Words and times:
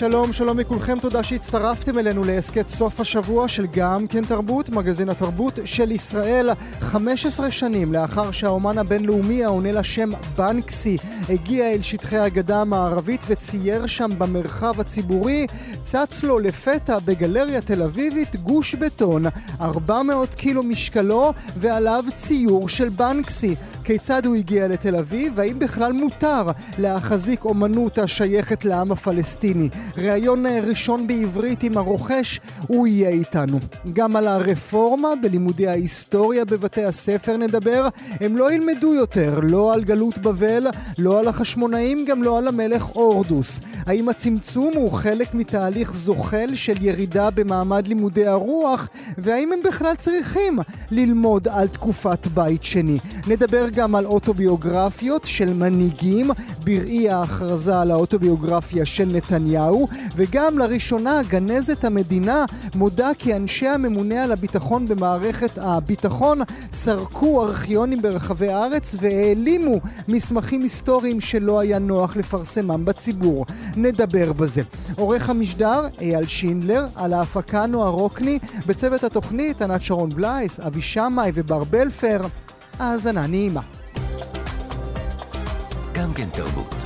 שלום, 0.00 0.32
שלום 0.32 0.58
לכולכם, 0.58 0.98
תודה 0.98 1.22
שהצטרפתם 1.22 1.98
אלינו 1.98 2.24
להסכת 2.24 2.68
סוף 2.68 3.00
השבוע 3.00 3.48
של 3.48 3.66
גם 3.66 4.06
כן 4.06 4.24
תרבות, 4.24 4.70
מגזין 4.70 5.08
התרבות 5.08 5.58
של 5.64 5.90
ישראל. 5.90 6.50
15 6.80 7.50
שנים 7.50 7.92
לאחר 7.92 8.30
שהאומן 8.30 8.78
הבינלאומי 8.78 9.44
העונה 9.44 9.72
לשם 9.72 10.12
בנקסי 10.36 10.96
הגיע 11.28 11.72
אל 11.72 11.82
שטחי 11.82 12.16
הגדה 12.16 12.60
המערבית 12.60 13.24
וצייר 13.28 13.86
שם 13.86 14.10
במרחב 14.18 14.80
הציבורי, 14.80 15.46
צץ 15.82 16.22
לו 16.22 16.38
לפתע 16.38 16.98
בגלריה 17.04 17.60
תל 17.60 17.82
אביבית 17.82 18.36
גוש 18.36 18.74
בטון, 18.74 19.22
400 19.60 20.34
קילו 20.34 20.62
משקלו 20.62 21.32
ועליו 21.56 22.04
ציור 22.14 22.68
של 22.68 22.88
בנקסי. 22.88 23.54
כיצד 23.84 24.26
הוא 24.26 24.34
הגיע 24.34 24.68
לתל 24.68 24.96
אביב? 24.96 25.32
והאם 25.36 25.58
בכלל 25.58 25.92
מותר 25.92 26.50
להחזיק 26.78 27.44
אומנות 27.44 27.98
השייכת 27.98 28.64
לעם 28.64 28.92
הפלסטיני? 28.92 29.68
ראיון 29.98 30.46
ראשון 30.46 31.06
בעברית 31.06 31.62
עם 31.62 31.76
הרוכש, 31.76 32.40
הוא 32.66 32.86
יהיה 32.86 33.08
איתנו. 33.08 33.58
גם 33.92 34.16
על 34.16 34.28
הרפורמה 34.28 35.08
בלימודי 35.22 35.68
ההיסטוריה 35.68 36.44
בבתי 36.44 36.84
הספר 36.84 37.36
נדבר. 37.36 37.88
הם 38.20 38.36
לא 38.36 38.52
ילמדו 38.52 38.94
יותר, 38.94 39.40
לא 39.42 39.74
על 39.74 39.84
גלות 39.84 40.18
בבל, 40.18 40.66
לא 40.98 41.18
על 41.18 41.28
החשמונאים, 41.28 42.04
גם 42.04 42.22
לא 42.22 42.38
על 42.38 42.48
המלך 42.48 42.82
הורדוס. 42.82 43.60
האם 43.86 44.08
הצמצום 44.08 44.72
הוא 44.76 44.92
חלק 44.92 45.34
מתהליך 45.34 45.94
זוחל 45.94 46.54
של 46.54 46.74
ירידה 46.80 47.30
במעמד 47.30 47.86
לימודי 47.86 48.26
הרוח, 48.26 48.88
והאם 49.18 49.52
הם 49.52 49.60
בכלל 49.64 49.94
צריכים 49.98 50.58
ללמוד 50.90 51.48
על 51.48 51.68
תקופת 51.68 52.26
בית 52.26 52.62
שני? 52.62 52.98
נדבר 53.26 53.68
גם 53.68 53.94
על 53.94 54.06
אוטוביוגרפיות 54.06 55.24
של 55.24 55.52
מנהיגים, 55.52 56.30
בראי 56.64 57.10
ההכרזה 57.10 57.80
על 57.80 57.90
האוטוביוגרפיה 57.90 58.86
של 58.86 59.04
נתניהו, 59.04 59.79
וגם 60.16 60.58
לראשונה 60.58 61.20
גנזת 61.28 61.84
המדינה 61.84 62.44
מודה 62.74 63.10
כי 63.18 63.36
אנשי 63.36 63.68
הממונה 63.68 64.24
על 64.24 64.32
הביטחון 64.32 64.86
במערכת 64.86 65.58
הביטחון 65.58 66.40
סרקו 66.72 67.42
ארכיונים 67.42 68.02
ברחבי 68.02 68.48
הארץ 68.48 68.94
והעלימו 69.00 69.80
מסמכים 70.08 70.62
היסטוריים 70.62 71.20
שלא 71.20 71.60
היה 71.60 71.78
נוח 71.78 72.16
לפרסמם 72.16 72.84
בציבור. 72.84 73.46
נדבר 73.76 74.32
בזה. 74.32 74.62
עורך 74.96 75.30
המשדר 75.30 75.80
אייל 76.00 76.26
שינדלר, 76.26 76.86
על 76.94 77.12
ההפקה 77.12 77.66
נועה 77.66 77.88
רוקני, 77.88 78.38
בצוות 78.66 79.04
התוכנית 79.04 79.62
ענת 79.62 79.82
שרון 79.82 80.10
בלייס, 80.10 80.60
אבי 80.60 80.82
שמאי 80.82 81.30
ובר 81.34 81.64
בלפר. 81.64 82.20
האזנה 82.78 83.26
נעימה. 83.26 83.60
גם 85.94 86.12
כן 86.14 86.28
תרבות. 86.34 86.79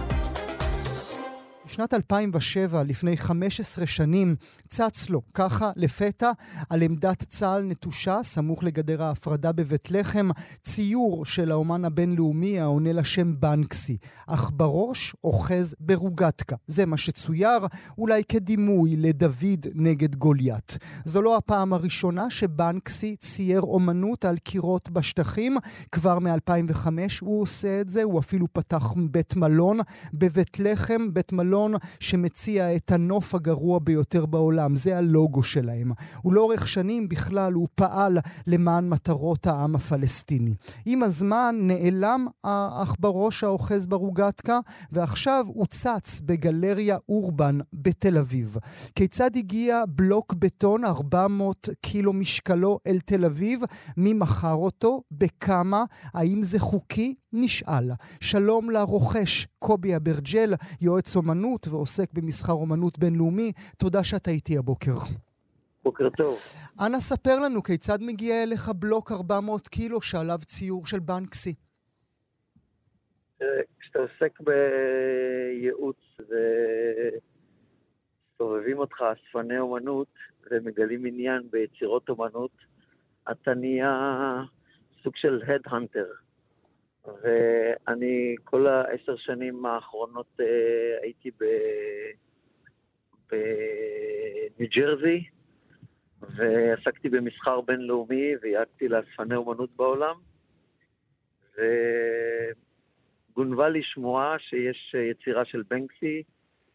בשנת 1.75 1.95
2007, 1.95 2.83
לפני 2.83 3.17
15 3.17 3.87
שנים, 3.87 4.37
צץ 4.69 5.11
לו, 5.11 5.23
ככה 5.35 5.71
לפתע, 5.77 6.31
על 6.71 6.83
עמדת 6.83 7.25
צה"ל 7.29 7.63
נטושה, 7.63 8.23
סמוך 8.23 8.65
לגדר 8.65 9.03
ההפרדה 9.03 9.53
בבית 9.53 9.91
לחם, 9.91 10.29
ציור 10.63 11.25
של 11.25 11.51
האומן 11.51 11.85
הבינלאומי 11.85 12.61
העונה 12.61 12.93
לשם 12.93 13.41
בנקסי. 13.41 13.97
אך 14.27 14.51
בראש 14.55 15.15
אוחז 15.25 15.75
ברוגטקה. 15.81 16.57
זה 16.67 16.87
מה 16.87 16.97
שצויר, 16.97 17.67
אולי 17.99 18.23
כדימוי 18.29 18.97
לדוד 18.97 19.67
נגד 19.75 20.15
גוליית. 20.15 20.79
זו 21.05 21.23
לא 21.23 21.37
הפעם 21.37 21.73
הראשונה 21.73 22.31
שבנקסי 22.31 23.17
צייר 23.17 23.61
אומנות 23.61 24.25
על 24.25 24.39
קירות 24.39 24.91
בשטחים. 24.91 25.57
כבר 25.93 26.19
מ-2005 26.19 26.89
הוא 27.21 27.43
עושה 27.43 27.81
את 27.81 27.91
זה, 27.91 28.03
הוא 28.03 28.19
אפילו 28.19 28.47
פתח 28.53 28.93
בית 29.11 29.37
מלון 29.37 29.79
בבית 30.13 30.59
לחם, 30.59 31.15
בית 31.15 31.33
מלון 31.33 31.64
העיתון 31.73 31.91
שמציע 32.01 32.77
את 32.77 32.93
הנוף 32.93 33.35
הגרוע 33.35 33.79
ביותר 33.79 34.27
בעולם, 34.27 34.77
זה 34.77 34.99
הלוגו 34.99 35.43
שלהם. 35.43 35.93
ולאורך 36.25 36.69
שנים 36.69 37.09
בכלל 37.09 37.53
הוא 37.53 37.69
פעל 37.75 38.19
למען 38.47 38.89
מטרות 38.89 39.47
העם 39.47 39.75
הפלסטיני. 39.75 40.55
עם 40.87 41.03
הזמן 41.03 41.55
נעלם 41.59 42.27
האח 42.45 42.97
בראש 42.99 43.45
האוחז 43.45 43.87
ברוגטקה, 43.87 44.61
ועכשיו 44.93 45.47
הוא 45.49 45.67
צץ 45.67 46.21
בגלריה 46.21 46.97
אורבן 47.09 47.59
בתל 47.73 48.19
אביב. 48.19 48.57
כיצד 48.95 49.37
הגיע 49.37 49.85
בלוק 49.89 50.35
בטון 50.35 50.85
400 50.85 51.69
קילו 51.81 52.13
משקלו 52.13 52.79
אל 52.87 52.99
תל 53.05 53.25
אביב? 53.25 53.63
מי 53.97 54.13
מכר 54.13 54.55
אותו? 54.55 55.03
בכמה? 55.11 55.85
האם 56.15 56.43
זה 56.43 56.59
חוקי? 56.59 57.15
נשאל. 57.35 57.91
שלום 58.21 58.71
לרוכש 58.71 59.47
קובי 59.59 59.97
אברג'ל, 59.97 60.55
יועץ 60.81 61.17
אומנות 61.17 61.69
ועוסק 61.69 62.13
במסחר 62.13 62.53
אומנות 62.53 62.99
בינלאומי. 62.99 63.53
תודה 63.79 64.05
שאתה 64.05 64.31
איתי 64.31 64.59
הבוקר. 64.59 64.97
בוקר 65.85 66.11
טוב. 66.11 66.37
אנא 66.87 67.01
ספר 67.01 67.41
לנו 67.45 67.63
כיצד 67.63 67.99
מגיע 68.01 68.43
אליך 68.43 68.69
בלוק 68.69 69.13
400 69.13 69.69
קילו 69.69 70.03
שעליו 70.03 70.39
ציור 70.39 70.87
של 70.87 70.99
בנקסי. 70.99 71.55
כשאתה 73.81 73.99
עוסק 73.99 74.39
בייעוץ 74.41 75.97
וסובבים 78.41 78.79
אותך 78.79 78.97
אספני 79.03 79.59
אומנות 79.59 80.09
ומגלים 80.51 81.07
עניין 81.07 81.43
ביצירות 81.51 82.09
אומנות, 82.09 82.51
אתה 83.31 83.55
נהיה 83.55 83.93
סוג 85.03 85.13
של 85.17 85.43
הדהנטר. 85.47 86.07
ואני 87.05 88.35
כל 88.45 88.67
העשר 88.67 89.17
שנים 89.17 89.67
האחרונות 89.67 90.27
אה, 90.41 90.47
הייתי 91.03 91.31
בניו 93.31 94.69
ג'רזי, 94.77 95.25
ועסקתי 96.21 97.09
במסחר 97.09 97.61
בינלאומי 97.61 98.33
וייעצתי 98.43 98.89
לאספני 98.89 99.35
אומנות 99.35 99.71
בעולם. 99.77 100.15
וגונבה 103.33 103.69
לי 103.69 103.83
שמועה 103.83 104.39
שיש 104.39 104.95
יצירה 105.11 105.45
של 105.45 105.63
בנקסי, 105.71 106.23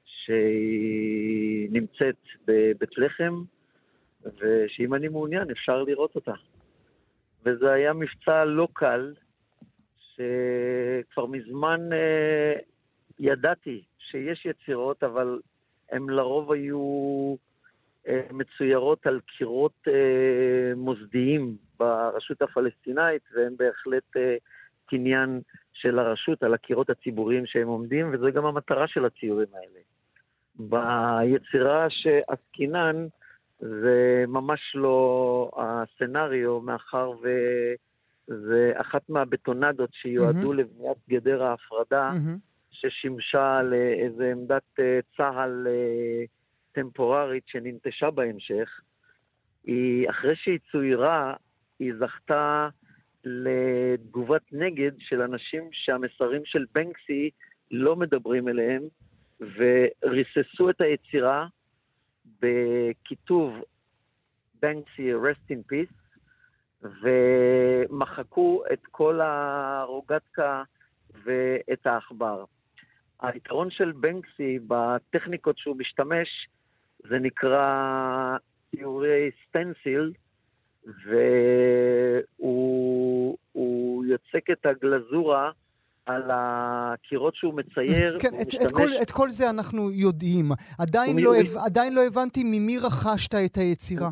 שהיא 0.06 1.69
נמצאת 1.72 2.22
בבית 2.46 2.97
לחם, 2.97 3.44
ושאם 4.23 4.94
אני 4.94 5.07
מעוניין 5.07 5.51
אפשר 5.51 5.84
לראות 5.84 6.16
אותה. 6.16 6.34
וזה 7.46 7.72
היה 7.72 7.94
מבצע 7.94 8.46
לא 8.46 8.67
קל, 8.73 9.13
שכבר 10.19 11.25
מזמן 11.25 11.94
אה, 11.94 12.53
ידעתי 13.19 13.84
שיש 14.00 14.46
יצירות, 14.46 15.03
אבל 15.03 15.40
הן 15.91 16.09
לרוב 16.09 16.52
היו 16.52 17.35
אה, 18.07 18.22
מצוירות 18.31 19.08
על 19.08 19.19
קירות 19.38 19.88
אה, 19.88 20.75
מוסדיים 20.75 21.56
ברשות 21.79 22.41
הפלסטינאית, 22.41 23.22
והן 23.35 23.56
בהחלט 23.58 24.38
קניין 24.85 25.41
של 25.74 26.00
הרשות 26.00 26.44
על 26.44 26.53
הקירות 26.53 26.90
הציבוריים 26.90 27.46
שהם 27.46 27.68
עומדים, 27.68 28.13
וזו 28.13 28.31
גם 28.34 28.46
המטרה 28.46 28.88
של 28.88 29.06
הציורים 29.06 29.47
האלה. 29.53 29.79
ביצירה 30.59 31.88
שעסקינן, 31.90 33.08
זה 33.59 34.24
ממש 34.28 34.59
לא 34.75 35.52
הסצנריו, 35.58 36.62
מאחר 36.62 37.12
ו... 37.22 37.28
זה 38.29 38.72
אחת 38.75 39.09
מהבטונדות 39.09 39.90
שיועדו 39.94 40.53
mm-hmm. 40.53 40.56
לבניית 40.56 40.97
גדר 41.09 41.44
ההפרדה, 41.44 42.12
mm-hmm. 42.12 42.40
ששימשה 42.72 43.61
לאיזה 43.64 44.31
עמדת 44.31 44.79
uh, 44.79 45.17
צה"ל 45.17 45.67
uh, 45.67 46.28
טמפוררית 46.72 47.43
שננטשה 47.47 48.11
בהמשך. 48.11 48.81
היא, 49.64 50.09
אחרי 50.09 50.35
שהיא 50.35 50.59
צוירה, 50.72 51.34
היא 51.79 51.93
זכתה 51.99 52.70
לתגובת 53.23 54.41
נגד 54.52 54.91
של 54.99 55.22
אנשים 55.22 55.70
שהמסרים 55.72 56.41
של 56.46 56.66
בנקסי 56.75 57.29
לא 57.72 57.96
מדברים 57.96 58.47
אליהם, 58.47 58.84
וריססו 59.40 60.70
את 60.70 60.82
היצירה 60.82 61.47
בכיתוב 62.41 63.53
בנקסי 64.61 65.14
rest 65.14 65.52
in 65.52 65.73
peace, 65.73 66.09
ומחקו 66.84 68.64
את 68.73 68.79
כל 68.91 69.22
הרוגטקה 69.22 70.64
ואת 71.23 71.85
העכבר. 71.85 72.46
היתרון 73.22 73.72
של 73.72 73.91
בנקסי 73.91 74.59
בטכניקות 74.67 75.58
שהוא 75.58 75.76
משתמש, 75.78 76.47
זה 77.09 77.20
נקרא 77.20 78.37
ציורי 78.72 79.29
סטנסיל, 79.47 80.14
והוא 82.40 83.37
יוצק 84.05 84.49
את 84.52 84.66
הגלזורה 84.66 85.52
על 86.05 86.23
הקירות 86.34 87.35
שהוא 87.35 87.53
מצייר. 87.53 88.20
כן, 88.20 88.28
את, 88.41 88.47
משתמש... 88.47 88.66
את, 88.66 88.72
כל, 88.72 88.90
את 89.02 89.11
כל 89.11 89.29
זה 89.29 89.49
אנחנו 89.49 89.91
יודעים. 89.91 90.46
עדיין, 90.79 91.11
ומי... 91.11 91.23
לא, 91.23 91.35
הוא... 91.35 91.61
עדיין 91.66 91.93
לא 91.93 92.02
הבנתי 92.08 92.43
ממי 92.43 92.78
רכשת 92.78 93.35
את 93.35 93.58
היצירה. 93.58 94.09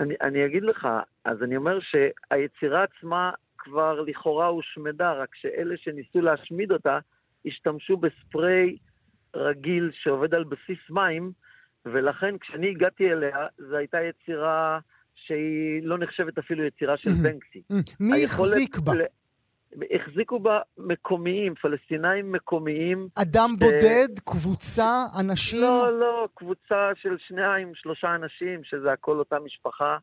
אני, 0.00 0.14
אני 0.22 0.46
אגיד 0.46 0.62
לך, 0.62 0.88
אז 1.24 1.42
אני 1.42 1.56
אומר 1.56 1.78
שהיצירה 1.80 2.84
עצמה 2.84 3.30
כבר 3.58 4.00
לכאורה 4.00 4.46
הושמדה, 4.46 5.12
רק 5.12 5.34
שאלה 5.34 5.74
שניסו 5.76 6.20
להשמיד 6.20 6.72
אותה, 6.72 6.98
השתמשו 7.46 7.96
בספרי 7.96 8.76
רגיל 9.36 9.90
שעובד 10.02 10.34
על 10.34 10.44
בסיס 10.44 10.90
מים, 10.90 11.32
ולכן 11.86 12.38
כשאני 12.38 12.70
הגעתי 12.70 13.12
אליה, 13.12 13.46
זו 13.58 13.76
הייתה 13.76 13.98
יצירה 14.00 14.78
שהיא 15.14 15.82
לא 15.82 15.98
נחשבת 15.98 16.38
אפילו 16.38 16.64
יצירה 16.64 16.96
של 16.96 17.10
בנקסי. 17.22 17.62
מי 18.00 18.24
החזיק 18.24 18.78
בה? 18.78 18.92
החזיקו 19.94 20.38
בה 20.38 20.60
מקומיים, 20.78 21.54
פלסטינאים 21.54 22.32
מקומיים. 22.32 23.08
אדם 23.22 23.50
ש... 23.56 23.58
בודד? 23.58 24.18
קבוצה? 24.24 25.04
אנשים? 25.20 25.60
לא, 25.60 25.98
לא, 26.00 26.28
קבוצה 26.34 26.90
של 27.02 27.16
שניים, 27.28 27.72
שלושה 27.74 28.14
אנשים, 28.14 28.64
שזה 28.64 28.92
הכל 28.92 29.18
אותה 29.18 29.38
משפחה, 29.38 29.96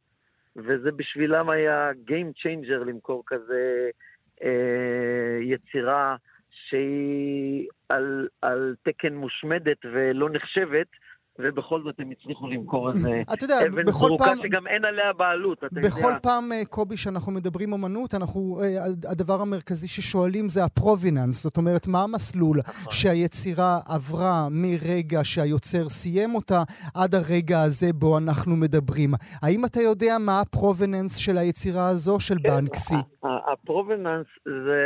וזה 0.56 0.92
בשבילם 0.92 1.50
היה 1.50 1.92
Game 1.92 2.40
Changer 2.40 2.84
למכור 2.86 3.24
כזה 3.26 3.90
אה, 4.44 5.40
יצירה 5.42 6.16
שהיא 6.52 7.68
על, 7.90 8.28
על 8.42 8.76
תקן 8.84 9.14
מושמדת 9.14 9.78
ולא 9.84 10.30
נחשבת. 10.30 10.88
ובכל 11.40 11.82
זאת 11.84 11.96
הם 12.00 12.12
הצליחו 12.12 12.48
למכור 12.48 12.92
איזה 12.92 13.10
אבן 13.68 13.92
זרוקה 13.92 14.24
פעם, 14.24 14.38
שגם 14.44 14.68
אין 14.68 14.86
עליה 14.86 15.14
בעלות, 15.14 15.58
אתה 15.58 15.68
יודע. 15.78 15.88
בכל 15.88 16.12
פעם, 16.22 16.52
אה, 16.52 16.66
קובי, 16.66 16.98
שאנחנו 16.98 17.32
מדברים 17.32 17.74
אמנות, 17.74 18.14
אנחנו, 18.14 18.60
אה, 18.64 18.86
הדבר 19.12 19.42
המרכזי 19.42 19.88
ששואלים 19.88 20.50
זה 20.50 20.64
ה 20.64 20.71
provenance. 20.71 21.44
זאת 21.44 21.58
אומרת, 21.58 21.88
מה 21.88 22.04
המסלול 22.04 22.58
נכון. 22.60 22.92
שהיצירה 22.92 23.80
עברה 23.88 24.48
מרגע 24.52 25.20
שהיוצר 25.24 25.90
סיים 25.90 26.36
אותה 26.36 26.64
עד 26.96 27.16
הרגע 27.16 27.62
הזה 27.62 27.94
בו 27.94 28.18
אנחנו 28.18 28.56
מדברים. 28.56 29.10
האם 29.44 29.66
אתה 29.66 29.80
יודע 29.80 30.18
מה 30.20 30.42
ה 30.42 30.49
provenance 30.49 31.16
של 31.16 31.38
היצירה 31.38 31.88
הזו, 31.88 32.20
של 32.20 32.36
כן, 32.44 32.50
בנקסי? 32.50 32.96
ה 33.24 33.33
provenance 33.33 34.28
זה 34.46 34.82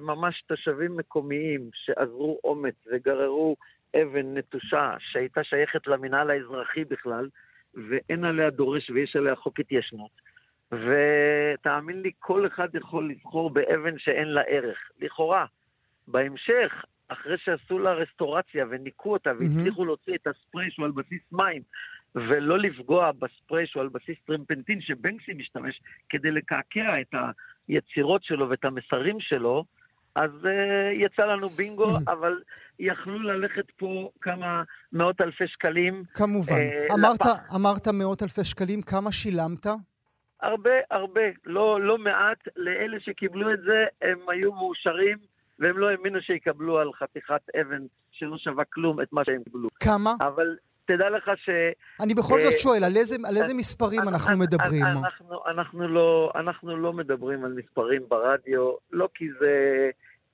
ממש 0.00 0.42
תושבים 0.48 0.96
מקומיים 0.96 1.70
שאזרו 1.72 2.38
אומץ 2.44 2.74
וגררו 2.92 3.56
אבן 4.02 4.38
נטושה 4.38 4.94
שהייתה 4.98 5.44
שייכת 5.44 5.86
למינהל 5.86 6.30
האזרחי 6.30 6.84
בכלל, 6.84 7.28
ואין 7.74 8.24
עליה 8.24 8.50
דורש 8.50 8.90
ויש 8.90 9.16
עליה 9.16 9.36
חוק 9.36 9.60
התיישנות. 9.60 10.10
ותאמין 10.72 12.02
לי, 12.02 12.10
כל 12.18 12.46
אחד 12.46 12.74
יכול 12.74 13.10
לבחור 13.10 13.50
באבן 13.50 13.98
שאין 13.98 14.28
לה 14.28 14.40
ערך. 14.40 14.78
לכאורה, 15.00 15.46
בהמשך, 16.08 16.84
אחרי 17.08 17.38
שעשו 17.38 17.78
לה 17.78 17.92
רסטורציה 17.92 18.66
וניקו 18.70 19.12
אותה 19.12 19.30
והצליחו 19.38 19.82
mm-hmm. 19.82 19.86
להוציא 19.86 20.14
את 20.14 20.26
הספרי 20.26 20.70
שהוא 20.70 20.86
על 20.86 20.92
בסיס 20.92 21.22
מים, 21.32 21.62
ולא 22.14 22.58
לפגוע 22.58 23.12
בספרי 23.12 23.66
שהוא 23.66 23.80
על 23.80 23.88
בסיס 23.88 24.16
טרמפנטין 24.26 24.80
שבנקסי 24.80 25.32
משתמש 25.34 25.80
כדי 26.08 26.30
לקעקע 26.30 27.00
את 27.00 27.14
היצירות 27.68 28.24
שלו 28.24 28.50
ואת 28.50 28.64
המסרים 28.64 29.20
שלו, 29.20 29.64
אז 30.14 30.30
uh, 30.42 30.48
יצא 30.92 31.22
לנו 31.22 31.48
בינגו, 31.48 31.88
אבל 32.12 32.40
יכלו 32.78 33.18
ללכת 33.18 33.70
פה 33.76 34.10
כמה 34.20 34.62
מאות 34.92 35.20
אלפי 35.20 35.46
שקלים. 35.46 36.04
כמובן. 36.14 36.54
Uh, 36.54 36.94
אמרת. 36.94 37.20
אמרת 37.54 37.88
מאות 37.88 38.22
אלפי 38.22 38.44
שקלים, 38.44 38.82
כמה 38.82 39.12
שילמת? 39.12 39.66
הרבה, 40.42 40.70
הרבה. 40.90 41.20
לא, 41.44 41.80
לא 41.80 41.98
מעט. 41.98 42.48
לאלה 42.56 43.00
שקיבלו 43.00 43.52
את 43.54 43.60
זה, 43.60 43.84
הם 44.02 44.18
היו 44.28 44.52
מאושרים, 44.52 45.18
והם 45.58 45.78
לא 45.78 45.90
האמינו 45.90 46.20
שיקבלו 46.20 46.78
על 46.78 46.92
חתיכת 46.92 47.42
אבן 47.60 47.82
שלא 48.12 48.38
שווה 48.38 48.64
כלום 48.64 49.00
את 49.00 49.12
מה 49.12 49.22
שהם 49.24 49.42
קיבלו. 49.44 49.68
כמה? 49.80 50.14
אבל 50.20 50.56
תדע 50.84 51.10
לך 51.10 51.30
ש... 51.36 51.50
אני 52.00 52.14
בכל 52.14 52.40
זאת 52.40 52.52
אה, 52.52 52.58
שואל, 52.58 52.84
על 52.84 52.96
איזה, 52.96 53.16
על 53.24 53.36
איזה 53.36 53.54
מספרים 53.54 54.02
אנחנו 54.08 54.36
מדברים? 54.38 54.84
אנחנו, 54.84 55.40
אנחנו, 55.46 55.88
לא, 55.88 56.32
אנחנו 56.34 56.76
לא 56.76 56.92
מדברים 56.92 57.44
על 57.44 57.52
מספרים 57.52 58.02
ברדיו, 58.08 58.72
לא 58.92 59.08
כי 59.14 59.24
זה 59.40 59.90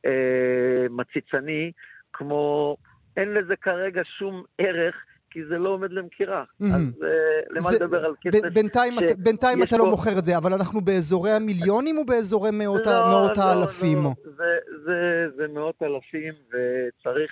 אה, 0.06 0.86
מציצני, 0.90 1.72
כמו 2.12 2.76
אין 3.16 3.34
לזה 3.34 3.56
כרגע 3.56 4.02
שום 4.18 4.42
ערך. 4.58 4.94
כי 5.32 5.40
זה 5.44 5.58
לא 5.58 5.68
עומד 5.68 5.92
למכירה. 5.92 6.42
Mm-hmm. 6.42 6.64
אז 6.64 6.82
uh, 7.00 7.06
למה 7.50 7.72
לדבר 7.74 8.04
על 8.04 8.14
כסף? 8.20 8.38
בינתיים, 8.52 8.94
ש... 9.00 9.12
בינתיים 9.18 9.62
אתה 9.62 9.76
לא 9.76 9.84
בו... 9.84 9.84
לא 9.84 9.90
מוכר 9.90 10.18
את 10.18 10.24
זה, 10.24 10.36
אבל 10.36 10.52
אנחנו 10.52 10.80
באזורי 10.80 11.30
המיליונים 11.30 11.98
או 11.98 12.04
באזורי 12.04 12.50
מאות, 12.52 12.86
לא, 12.86 12.92
מאות 13.08 13.36
לא, 13.36 13.42
האלפים? 13.42 13.98
לא, 14.04 14.10
זה, 14.24 14.58
זה, 14.84 15.26
זה 15.36 15.46
מאות 15.48 15.82
אלפים, 15.82 16.34
וצריך 16.48 17.30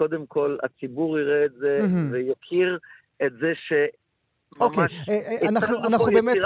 שקודם 0.00 0.26
כל 0.26 0.56
הציבור 0.62 1.18
יראה 1.18 1.44
את 1.44 1.52
זה 1.60 1.80
mm-hmm. 1.82 2.12
ויכיר 2.12 2.78
את 3.26 3.32
זה 3.40 3.52
ש... 3.54 3.72
אוקיי, 4.60 4.84
אה, 5.08 5.14
אה, 5.14 5.48
אנחנו, 5.48 5.76
אנחנו 5.88 6.06
באמת, 6.12 6.36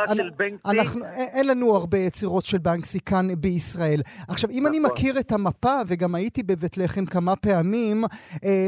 אנחנו, 0.66 1.04
אה, 1.04 1.38
אין 1.38 1.48
לנו 1.48 1.76
הרבה 1.76 1.98
יצירות 1.98 2.44
של 2.44 2.58
בנקסי 2.58 3.00
כאן 3.00 3.26
בישראל. 3.40 4.00
עכשיו, 4.28 4.50
אם 4.50 4.66
אני 4.66 4.78
נכון. 4.78 4.90
מכיר 4.92 5.14
את 5.20 5.32
המפה, 5.32 5.76
וגם 5.88 6.14
הייתי 6.14 6.42
בבית 6.42 6.78
לחם 6.78 7.04
כמה 7.06 7.36
פעמים, 7.36 8.04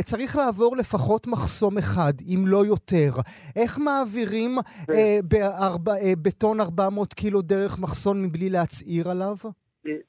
צריך 0.04 0.36
לעבור 0.36 0.76
לפחות 0.76 1.26
מחסום 1.26 1.78
אחד, 1.78 2.12
אם 2.26 2.44
לא 2.46 2.66
יותר. 2.66 3.10
איך 3.56 3.78
מעבירים 3.78 4.50
בטון 6.22 6.60
400 6.60 7.14
קילו 7.14 7.42
דרך 7.42 7.78
מחסום 7.80 8.22
מבלי 8.22 8.50
להצהיר 8.50 9.10
עליו? 9.10 9.36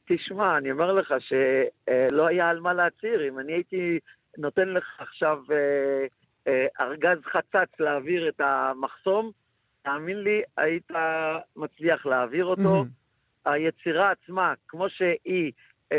תשמע, 0.07 0.57
אני 0.57 0.71
אומר 0.71 0.93
לך 0.93 1.13
שלא 1.19 2.27
היה 2.27 2.49
על 2.49 2.59
מה 2.59 2.73
להצהיר. 2.73 3.27
אם 3.27 3.39
אני 3.39 3.53
הייתי 3.53 3.99
נותן 4.37 4.69
לך 4.69 4.85
עכשיו... 4.99 5.37
אה, 6.47 6.65
ארגז 6.79 7.17
חצץ 7.33 7.79
להעביר 7.79 8.29
את 8.29 8.41
המחסום, 8.41 9.31
תאמין 9.83 10.17
לי, 10.17 10.41
היית 10.57 10.91
מצליח 11.55 12.05
להעביר 12.05 12.45
אותו. 12.45 12.83
Mm-hmm. 12.83 13.51
היצירה 13.51 14.11
עצמה, 14.11 14.53
כמו 14.67 14.89
שהיא 14.89 15.51
אה, 15.91 15.97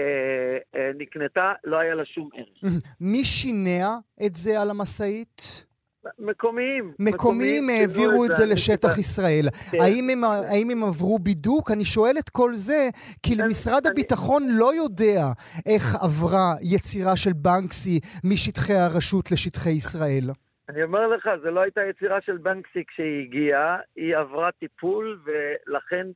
אה, 0.74 0.90
נקנתה, 0.98 1.52
לא 1.64 1.76
היה 1.76 1.94
לה 1.94 2.04
שום 2.04 2.28
ערך. 2.34 2.48
Mm-hmm. 2.64 2.86
מי 3.00 3.24
שינע 3.24 3.88
את 4.26 4.34
זה 4.34 4.60
על 4.60 4.70
המשאית? 4.70 5.66
מקומיים. 6.18 6.92
מקומיים 6.98 7.68
העבירו 7.68 8.24
את 8.24 8.30
זה 8.32 8.46
לשטח 8.46 8.98
ישראל. 8.98 9.48
כן. 9.70 9.78
האם, 9.80 10.70
הם, 10.70 10.84
עברו 10.84 11.18
בידוק? 11.18 11.70
אני 11.70 11.84
שואל 11.84 12.18
את 12.18 12.28
כל 12.28 12.54
זה, 12.54 12.88
כי 13.22 13.36
כן, 13.36 13.44
למשרד 13.44 13.86
הביטחון 13.86 14.42
לא 14.58 14.74
יודע 14.74 15.20
איך 15.66 15.84
עברה 16.02 16.54
יצירה 16.74 17.16
של 17.16 17.32
בנקסי 17.32 18.00
משטחי 18.24 18.74
הרשות 18.74 19.32
לשטחי 19.32 19.70
ישראל. 19.70 20.24
אני 20.68 20.82
אומר 20.82 21.06
לך, 21.06 21.28
זו 21.42 21.50
לא 21.50 21.60
הייתה 21.60 21.80
יצירה 21.90 22.20
של 22.20 22.36
בנקסי 22.36 22.84
כשהיא 22.88 23.22
הגיעה, 23.22 23.78
היא 23.96 24.16
עברה 24.16 24.52
טיפול 24.52 25.18
ולכן 25.24 26.06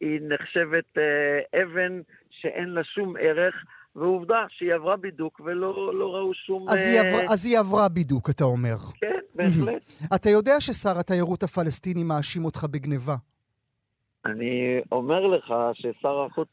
היא 0.00 0.20
נחשבת 0.22 0.98
אה, 0.98 1.62
אבן 1.62 2.00
שאין 2.30 2.68
לה 2.68 2.84
שום 2.84 3.14
ערך. 3.20 3.54
ועובדה 3.96 4.44
שהיא 4.48 4.74
עברה 4.74 4.96
בידוק 4.96 5.40
ולא 5.44 5.94
לא 5.94 6.14
ראו 6.14 6.34
שום... 6.34 6.68
אז, 6.68 6.88
היא 6.88 7.00
עברה, 7.00 7.32
אז 7.32 7.46
היא 7.46 7.58
עברה 7.58 7.88
בידוק, 7.88 8.30
אתה 8.30 8.44
אומר. 8.44 8.76
כן, 9.00 9.18
בהחלט. 9.34 9.82
אתה 10.14 10.30
יודע 10.30 10.60
ששר 10.60 10.98
התיירות 10.98 11.42
הפלסטיני 11.42 12.04
מאשים 12.04 12.44
אותך 12.44 12.64
בגניבה. 12.70 13.16
אני 14.24 14.80
אומר 14.92 15.26
לך 15.26 15.54
ששר 15.74 16.26
החוץ, 16.26 16.48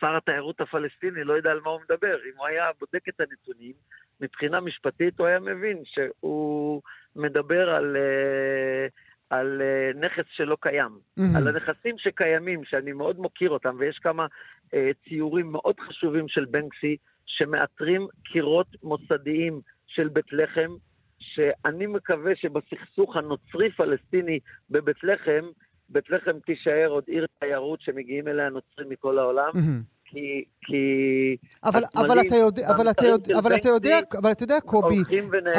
שר 0.00 0.16
התיירות 0.16 0.60
הפלסטיני 0.60 1.24
לא 1.24 1.32
יודע 1.32 1.50
על 1.50 1.60
מה 1.64 1.70
הוא 1.70 1.80
מדבר. 1.80 2.16
אם 2.16 2.38
הוא 2.38 2.46
היה 2.46 2.64
בודק 2.80 3.08
את 3.08 3.20
הנתונים, 3.20 3.72
מבחינה 4.20 4.60
משפטית 4.60 5.18
הוא 5.18 5.26
היה 5.26 5.38
מבין 5.38 5.82
שהוא 5.84 6.82
מדבר 7.16 7.70
על... 7.70 7.96
Uh, 7.96 9.09
על 9.30 9.62
uh, 9.62 9.98
נכס 9.98 10.24
שלא 10.36 10.56
קיים, 10.60 10.90
mm-hmm. 11.18 11.36
על 11.36 11.48
הנכסים 11.48 11.98
שקיימים, 11.98 12.64
שאני 12.64 12.92
מאוד 12.92 13.18
מוקיר 13.18 13.50
אותם, 13.50 13.76
ויש 13.78 13.98
כמה 13.98 14.26
uh, 14.66 14.74
ציורים 15.08 15.52
מאוד 15.52 15.80
חשובים 15.80 16.28
של 16.28 16.44
בנקסי, 16.44 16.96
שמאתרים 17.26 18.06
קירות 18.32 18.66
מוסדיים 18.82 19.60
של 19.86 20.08
בית 20.08 20.32
לחם, 20.32 20.70
שאני 21.18 21.86
מקווה 21.86 22.32
שבסכסוך 22.36 23.16
הנוצרי-פלסטיני 23.16 24.38
בבית 24.70 25.04
לחם, 25.04 25.44
בית 25.88 26.10
לחם 26.10 26.38
תישאר 26.46 26.88
עוד 26.88 27.04
עיר 27.06 27.26
תיירות 27.38 27.80
שמגיעים 27.80 28.28
אליה 28.28 28.48
נוצרים 28.48 28.88
מכל 28.88 29.18
העולם. 29.18 29.50
Mm-hmm. 29.54 29.99
כי, 30.10 30.44
כי 30.62 31.36
אבל, 31.64 31.82
אבל 31.96 32.20
אתה 32.20 32.36
יודע, 32.36 32.70
אבל 32.74 32.90
אתה 32.90 33.06
יודע, 33.06 33.38
אבל 33.38 33.54
אתה 33.54 33.68
יודע, 33.68 33.98
אבל 34.22 34.32
אתה 34.32 34.44
יודע, 34.44 34.60
קובי, 34.60 34.96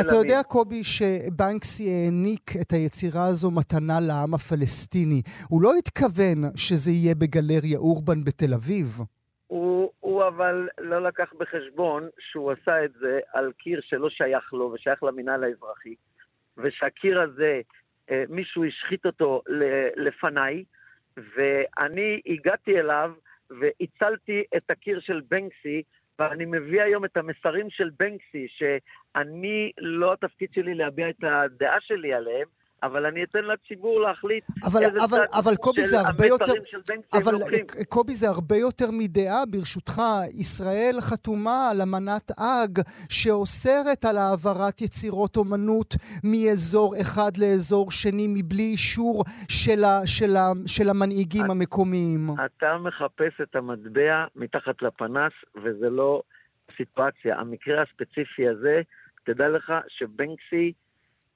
אתה 0.02 0.16
יודע, 0.16 0.44
קובי, 0.44 0.84
שבנקסי 0.84 1.90
העניק 1.90 2.52
את 2.62 2.72
היצירה 2.72 3.26
הזו 3.28 3.52
מתנה 3.52 4.00
לעם 4.08 4.34
הפלסטיני. 4.34 5.22
הוא 5.50 5.62
לא 5.62 5.72
התכוון 5.80 6.38
שזה 6.56 6.92
יהיה 6.92 7.16
בגלריה 7.16 7.78
אורבן 7.78 8.24
בתל 8.24 8.54
אביב. 8.54 8.88
הוא, 9.48 9.92
הוא 10.00 10.28
אבל 10.28 10.68
לא 10.80 11.04
לקח 11.04 11.34
בחשבון 11.40 12.10
שהוא 12.20 12.52
עשה 12.52 12.86
את 12.86 12.92
זה 13.00 13.20
על 13.34 13.52
קיר 13.58 13.82
שלא 13.84 14.10
שייך 14.10 14.54
לו 14.54 14.72
ושייך 14.74 15.04
למינהל 15.04 15.44
האזרחי, 15.44 15.96
ושהקיר 16.58 17.22
הזה, 17.22 17.62
אה, 18.12 18.24
מישהו 18.30 18.66
השחית 18.66 19.06
אותו 19.06 19.42
לפניי, 19.96 20.64
ואני 21.18 22.22
הגעתי 22.26 22.80
אליו 22.80 23.12
והצלתי 23.60 24.44
את 24.58 24.72
הקיר 24.72 25.00
של 25.00 25.22
בנקסי, 25.30 25.84
ואני 26.20 26.46
מביא 26.46 26.82
היום 26.82 27.06
את 27.06 27.18
המסרים 27.18 27.70
של 27.70 27.90
בנקסי, 28.00 28.48
שאני, 28.48 29.72
לא 29.78 30.14
התפקיד 30.14 30.50
שלי 30.54 30.74
להביע 30.74 31.10
את 31.10 31.24
הדעה 31.24 31.82
שלי 31.82 32.14
עליהם, 32.14 32.48
אבל 32.84 33.06
אני 33.06 33.24
אתן 33.24 33.40
לציבור 33.44 34.02
להחליט 34.02 34.44
אבל, 34.66 34.84
איזה 34.84 34.98
אבל, 35.04 35.18
צד 35.18 35.38
אבל 35.40 35.56
קובי 35.56 35.82
של 35.84 35.88
זה 35.90 36.00
הרבה 36.00 36.26
יותר... 36.26 36.54
של 36.66 36.78
הם 36.94 37.22
אבל 37.22 37.32
לוקחים. 37.34 37.66
קובי 37.90 38.14
זה 38.16 38.30
הרבה 38.30 38.56
יותר 38.58 38.86
מדעה, 38.92 39.46
ברשותך. 39.46 40.02
ישראל 40.34 40.96
חתומה 41.02 41.70
על 41.72 41.82
אמנת 41.82 42.32
האג 42.38 42.80
שאוסרת 43.10 44.06
על 44.06 44.18
העברת 44.18 44.82
יצירות 44.82 45.38
אומנות 45.38 45.96
מאזור 46.24 46.96
אחד 47.02 47.32
לאזור 47.38 47.92
שני 47.92 48.28
מבלי 48.30 48.64
אישור 48.64 49.24
של, 49.50 49.84
ה, 49.84 50.08
של, 50.08 50.36
ה, 50.36 50.52
של 50.66 50.90
המנהיגים 50.90 51.46
את- 51.46 51.50
המקומיים. 51.52 52.28
אתה 52.46 52.78
מחפש 52.78 53.42
את 53.42 53.56
המטבע 53.56 54.26
מתחת 54.36 54.82
לפנס, 54.82 55.32
וזה 55.64 55.90
לא 55.90 56.22
סיטואציה. 56.78 57.40
המקרה 57.40 57.82
הספציפי 57.82 58.48
הזה, 58.48 58.82
תדע 59.24 59.50
לך 59.50 59.74
שבנקסי 59.88 60.72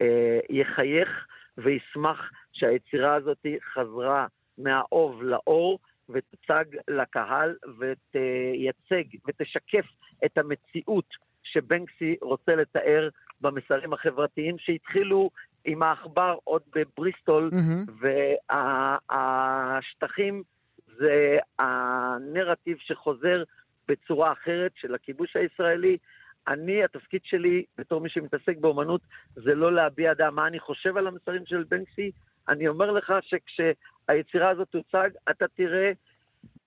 אה, 0.01 0.07
יחייך 0.49 1.09
וישמח 1.57 2.31
שהיצירה 2.53 3.15
הזאת 3.15 3.45
חזרה 3.74 4.27
מהאוב 4.57 5.24
לאור, 5.24 5.79
ותוצג 6.09 6.65
לקהל 6.88 7.55
ותייצג 7.79 9.03
ותשקף 9.27 9.85
את 10.25 10.38
המציאות 10.38 11.09
שבנקסי 11.43 12.15
רוצה 12.21 12.55
לתאר 12.55 13.09
במסרים 13.41 13.93
החברתיים 13.93 14.55
שהתחילו 14.59 15.29
עם 15.65 15.83
העכבר 15.83 16.38
עוד 16.43 16.62
בבריסטול, 16.75 17.50
מהמם. 17.53 17.85
והשטחים 19.12 20.43
זה 20.97 21.38
הנרטיב 21.59 22.77
שחוזר 22.79 23.43
בצורה 23.88 24.31
אחרת 24.31 24.71
של 24.75 24.95
הכיבוש 24.95 25.35
הישראלי. 25.35 25.97
אני, 26.47 26.83
התפקיד 26.83 27.21
שלי, 27.23 27.63
בתור 27.77 28.01
מי 28.01 28.09
שמתעסק 28.09 28.57
באומנות, 28.57 29.01
זה 29.35 29.55
לא 29.55 29.73
להביע 29.73 30.13
דעה 30.13 30.31
מה 30.31 30.47
אני 30.47 30.59
חושב 30.59 30.97
על 30.97 31.07
המסרים 31.07 31.45
של 31.45 31.63
בנקסי. 31.63 32.11
אני 32.49 32.67
אומר 32.67 32.91
לך 32.91 33.13
שכשהיצירה 33.21 34.49
הזאת 34.49 34.67
תוצג, 34.67 35.09
אתה 35.29 35.45
תראה 35.55 35.91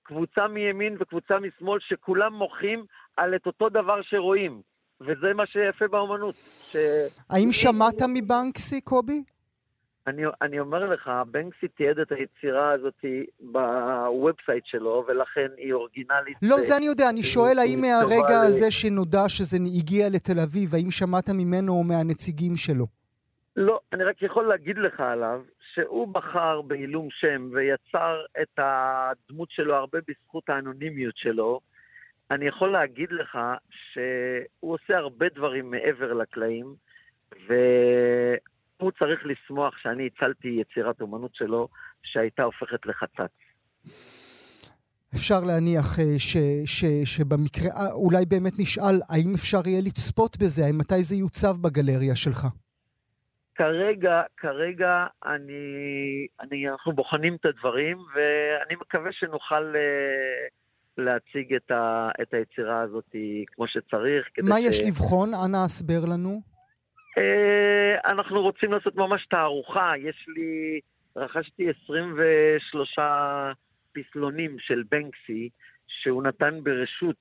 קבוצה 0.02 0.48
מימין 0.48 0.96
וקבוצה 1.00 1.34
משמאל 1.38 1.80
שכולם 1.80 2.34
מוחים 2.34 2.84
על 3.16 3.34
את 3.34 3.46
אותו 3.46 3.68
דבר 3.68 4.02
שרואים. 4.02 4.62
וזה 5.00 5.34
מה 5.34 5.46
שיפה 5.46 5.88
באומנות. 5.88 6.34
ש... 6.34 6.76
האם 7.30 7.52
שמעת 7.52 8.02
מבנקסי, 8.08 8.80
קובי? 8.80 9.22
אני, 10.06 10.22
אני 10.42 10.60
אומר 10.60 10.84
לך, 10.84 11.10
בנקסי 11.30 11.68
תיעד 11.68 11.98
את 11.98 12.12
היצירה 12.12 12.72
הזאת 12.72 13.04
ב 13.40 13.56
website 13.56 14.66
שלו, 14.66 15.04
ולכן 15.08 15.48
היא 15.56 15.72
אורגינלית. 15.72 16.36
לא, 16.42 16.56
אה, 16.56 16.62
זה 16.62 16.76
אני 16.76 16.86
יודע, 16.86 17.08
אני 17.10 17.22
שואל 17.22 17.58
האם 17.58 17.84
היא 17.84 17.92
טובה 18.02 18.16
מהרגע 18.16 18.40
הזה 18.40 18.70
שנודע 18.70 19.28
שזה 19.28 19.58
הגיע 19.78 20.08
לתל 20.08 20.40
אביב, 20.40 20.74
האם 20.74 20.90
שמעת 20.90 21.30
ממנו 21.30 21.72
או 21.72 21.84
מהנציגים 21.84 22.56
שלו? 22.56 22.86
לא, 23.56 23.80
אני 23.92 24.04
רק 24.04 24.22
יכול 24.22 24.48
להגיד 24.48 24.78
לך 24.78 25.00
עליו, 25.00 25.40
שהוא 25.74 26.08
בחר 26.08 26.60
בעילום 26.62 27.08
שם 27.10 27.50
ויצר 27.52 28.24
את 28.42 28.58
הדמות 28.58 29.50
שלו 29.50 29.74
הרבה 29.74 29.98
בזכות 30.08 30.48
האנונימיות 30.48 31.16
שלו. 31.16 31.60
אני 32.30 32.46
יכול 32.46 32.72
להגיד 32.72 33.12
לך 33.12 33.38
שהוא 33.92 34.74
עושה 34.74 34.96
הרבה 34.96 35.26
דברים 35.34 35.70
מעבר 35.70 36.12
לקלעים, 36.12 36.74
והוא 38.80 38.90
צריך 38.98 39.20
לשמוח 39.24 39.74
שאני 39.82 40.06
הצלתי 40.06 40.48
יצירת 40.48 41.00
אומנות 41.00 41.34
שלו 41.34 41.68
שהייתה 42.02 42.42
הופכת 42.42 42.86
לחצץ. 42.86 43.32
אפשר 45.14 45.40
להניח 45.46 45.98
אה, 45.98 46.18
ש, 46.18 46.36
ש, 46.64 46.84
שבמקרה, 47.04 47.70
אה, 47.76 47.92
אולי 47.92 48.26
באמת 48.26 48.52
נשאל, 48.58 48.96
האם 49.10 49.34
אפשר 49.34 49.60
יהיה 49.66 49.80
לצפות 49.80 50.36
בזה? 50.36 50.62
האם 50.66 50.78
מתי 50.78 51.02
זה 51.02 51.16
יוצב 51.16 51.54
בגלריה 51.62 52.16
שלך? 52.16 52.46
כרגע, 53.54 54.22
כרגע 54.36 55.06
אני, 55.26 55.62
אני, 56.40 56.68
אנחנו 56.68 56.92
בוחנים 56.92 57.34
את 57.34 57.44
הדברים, 57.46 57.98
ואני 58.14 58.74
מקווה 58.80 59.12
שנוכל 59.12 59.74
אה, 59.76 60.46
להציג 60.98 61.54
את, 61.54 61.70
ה, 61.70 62.08
את 62.22 62.34
היצירה 62.34 62.80
הזאת 62.80 63.10
כמו 63.46 63.66
שצריך. 63.68 64.26
מה 64.42 64.56
ש... 64.60 64.64
יש 64.64 64.84
לבחון? 64.86 65.30
אנא 65.44 65.56
הסבר 65.64 66.00
לנו. 66.12 66.57
אה, 67.18 68.10
אנחנו 68.10 68.42
רוצים 68.42 68.72
לעשות 68.72 68.96
ממש 68.96 69.26
תערוכה. 69.26 69.92
יש 69.98 70.26
לי, 70.28 70.80
רכשתי 71.16 71.66
23 71.84 72.98
פסלונים 73.92 74.56
של 74.58 74.82
בנקסי, 74.90 75.48
שהוא 75.86 76.22
נתן 76.22 76.60
ברשות 76.62 77.16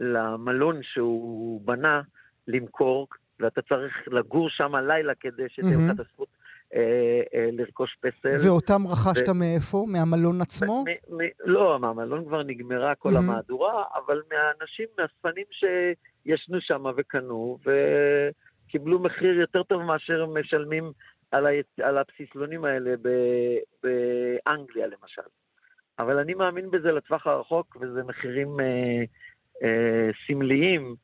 למלון 0.00 0.80
שהוא 0.82 1.60
בנה 1.64 2.00
למכור, 2.48 3.08
ואתה 3.40 3.62
צריך 3.62 3.94
לגור 4.06 4.50
שם 4.50 4.76
לילה 4.76 5.12
כדי 5.20 5.42
שתהיה. 5.48 5.70
לך 5.70 5.94
את 5.94 6.00
הזכות 6.00 6.28
אה, 6.74 6.80
אה, 7.34 7.48
לרכוש 7.52 7.96
פסל. 8.00 8.48
ואותם 8.48 8.86
רכשת 8.86 9.28
מאיפה? 9.28 9.86
מהמלון 9.88 10.40
עצמו? 10.40 10.84
מ- 10.84 11.16
מ- 11.16 11.30
לא, 11.44 11.78
מהמלון 11.80 12.24
כבר 12.24 12.42
נגמרה 12.42 12.94
כל 12.94 13.10
מהמם. 13.10 13.30
המהדורה, 13.30 13.84
אבל 13.96 14.22
מהאנשים, 14.30 14.86
מהספנים 14.98 15.44
שישנו 16.28 16.60
שם 16.60 16.84
וקנו, 16.96 17.58
וקיבלו 17.64 18.98
מחיר 18.98 19.40
יותר 19.40 19.62
טוב 19.62 19.82
מאשר 19.82 20.22
הם 20.22 20.38
משלמים 20.40 20.92
על, 21.30 21.46
ה... 21.46 21.50
על 21.82 21.98
הפסיסלונים 21.98 22.64
האלה 22.64 22.94
ב- 23.02 23.58
באנגליה, 23.82 24.86
למשל. 24.86 25.28
אבל 25.98 26.18
אני 26.18 26.34
מאמין 26.34 26.70
בזה 26.70 26.92
לטווח 26.92 27.26
הרחוק, 27.26 27.76
וזה 27.80 28.02
מחירים 28.02 28.60
אה, 28.60 29.04
אה, 29.62 30.10
סמליים, 30.26 30.94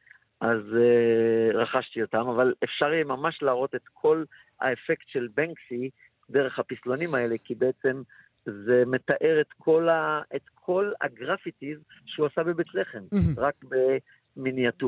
אז 0.40 0.62
אה, 0.76 1.58
רכשתי 1.58 2.02
אותם, 2.02 2.28
אבל 2.28 2.54
אפשר 2.64 2.92
יהיה 2.92 3.04
ממש 3.04 3.42
להראות 3.42 3.74
את 3.74 3.88
כל 3.92 4.24
האפקט 4.60 5.08
של 5.08 5.28
בנקסי 5.34 5.90
דרך 6.30 6.58
הפסלונים 6.58 7.14
האלה, 7.14 7.34
כי 7.44 7.54
בעצם 7.54 8.02
זה 8.44 8.82
מתאר 8.86 9.40
את 9.40 9.52
כל, 9.58 9.88
ה, 9.88 10.22
את 10.36 10.48
כל 10.54 10.92
הגרפיטיז 11.00 11.78
שהוא 12.06 12.26
עשה 12.26 12.42
בבית 12.42 12.74
לחם, 12.74 13.02
מהמם. 13.12 13.34
רק 13.36 13.54
במיניאטורות. 13.64 14.23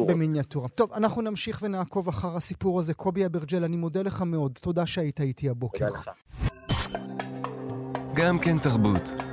במיניאטורה. 0.07 0.69
טוב, 0.69 0.93
אנחנו 0.93 1.23
נמשיך 1.23 1.59
ונעקוב 1.63 2.09
אחר 2.09 2.37
הסיפור 2.37 2.79
הזה. 2.79 2.95
קובי 2.95 3.27
אברג'ל, 3.27 3.65
אני 3.65 3.77
מודה 3.77 4.03
לך 4.03 4.23
מאוד. 4.23 4.59
תודה 4.63 4.87
שהיית 4.87 5.21
איתי 5.21 5.49
הבוקר. 5.49 5.89
תודה 5.89 5.99
לך. 5.99 6.11
גם 8.15 8.39
כן 8.39 8.59
תרבות. 8.59 9.26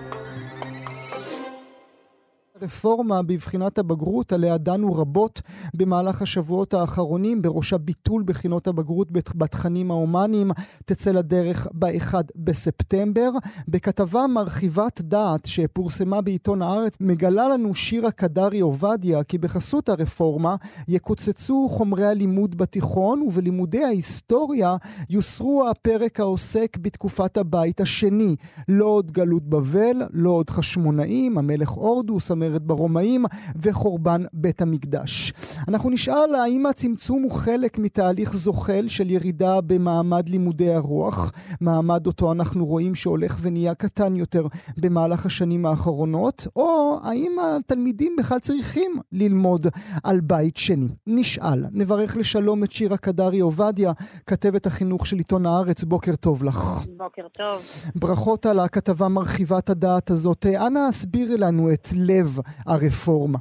רפורמה 2.63 3.21
בבחינת 3.21 3.77
הבגרות 3.77 4.33
עליה 4.33 4.57
דנו 4.57 4.93
רבות 4.93 5.41
במהלך 5.73 6.21
השבועות 6.21 6.73
האחרונים, 6.73 7.41
בראשה 7.41 7.77
ביטול 7.77 8.23
בחינות 8.25 8.67
הבגרות 8.67 9.11
בת- 9.11 9.35
בתכנים 9.35 9.91
ההומניים, 9.91 10.51
תצא 10.85 11.11
לדרך 11.11 11.67
ב-1 11.73 12.13
בספטמבר. 12.35 13.29
בכתבה 13.67 14.27
מרחיבת 14.27 15.01
דעת 15.01 15.45
שפורסמה 15.45 16.21
בעיתון 16.21 16.61
הארץ, 16.61 16.97
מגלה 17.01 17.47
לנו 17.47 17.75
שירה 17.75 18.11
קדרי 18.11 18.59
עובדיה 18.59 19.23
כי 19.23 19.37
בחסות 19.37 19.89
הרפורמה 19.89 20.55
יקוצצו 20.87 21.67
חומרי 21.69 22.05
הלימוד 22.05 22.55
בתיכון 22.57 23.21
ובלימודי 23.21 23.83
ההיסטוריה 23.83 24.75
יוסרו 25.09 25.69
הפרק 25.69 26.19
העוסק 26.19 26.77
בתקופת 26.81 27.37
הבית 27.37 27.81
השני. 27.81 28.35
לא 28.67 28.85
עוד 28.85 29.11
גלות 29.11 29.43
בבל, 29.49 30.01
לא 30.13 30.29
עוד 30.29 30.49
חשמונאים, 30.49 31.37
המלך 31.37 31.69
הורדוס, 31.69 32.31
המרד 32.53 32.67
ברומאים 32.67 33.25
וחורבן 33.55 34.23
בית 34.33 34.61
המקדש. 34.61 35.33
אנחנו 35.67 35.89
נשאל 35.89 36.35
האם 36.35 36.65
הצמצום 36.65 37.23
הוא 37.23 37.31
חלק 37.31 37.77
מתהליך 37.79 38.33
זוחל 38.33 38.87
של 38.87 39.09
ירידה 39.09 39.61
במעמד 39.61 40.29
לימודי 40.29 40.73
הרוח, 40.73 41.31
מעמד 41.61 42.07
אותו 42.07 42.31
אנחנו 42.31 42.65
רואים 42.65 42.95
שהולך 42.95 43.37
ונהיה 43.41 43.73
קטן 43.73 44.15
יותר 44.15 44.47
במהלך 44.77 45.25
השנים 45.25 45.65
האחרונות, 45.65 46.47
או 46.55 46.97
האם 47.03 47.31
התלמידים 47.39 48.15
בכלל 48.19 48.39
צריכים 48.39 48.91
ללמוד 49.11 49.67
על 50.03 50.19
בית 50.19 50.57
שני. 50.57 50.87
נשאל. 51.07 51.65
נברך 51.71 52.17
לשלום 52.17 52.63
את 52.63 52.71
שירה 52.71 52.97
קדרי 52.97 53.39
עובדיה, 53.39 53.91
כתבת 54.27 54.65
החינוך 54.65 55.07
של 55.07 55.17
עיתון 55.17 55.45
הארץ, 55.45 55.83
בוקר 55.83 56.15
טוב 56.15 56.43
לך. 56.43 56.83
בוקר 56.97 57.27
טוב. 57.31 57.61
ברכות 57.95 58.45
על 58.45 58.59
הכתבה 58.59 59.07
מרחיבת 59.07 59.69
הדעת 59.69 60.11
הזאת. 60.11 60.45
אנא 60.45 60.79
הסבירי 60.79 61.37
לנו 61.37 61.73
את 61.73 61.87
לב 61.95 62.39
הרפורמה. 62.67 63.37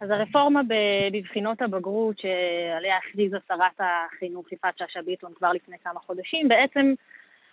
אז 0.00 0.10
הרפורמה 0.10 0.60
בבחינות 1.12 1.62
הבגרות 1.62 2.18
שעליה 2.18 2.96
הכריזה 2.98 3.36
שרת 3.48 3.80
החינוך 3.80 4.52
יפעת 4.52 4.78
שאשא 4.78 5.00
ביטון 5.00 5.34
כבר 5.34 5.52
לפני 5.52 5.76
כמה 5.78 6.00
חודשים, 6.00 6.48
בעצם 6.48 6.94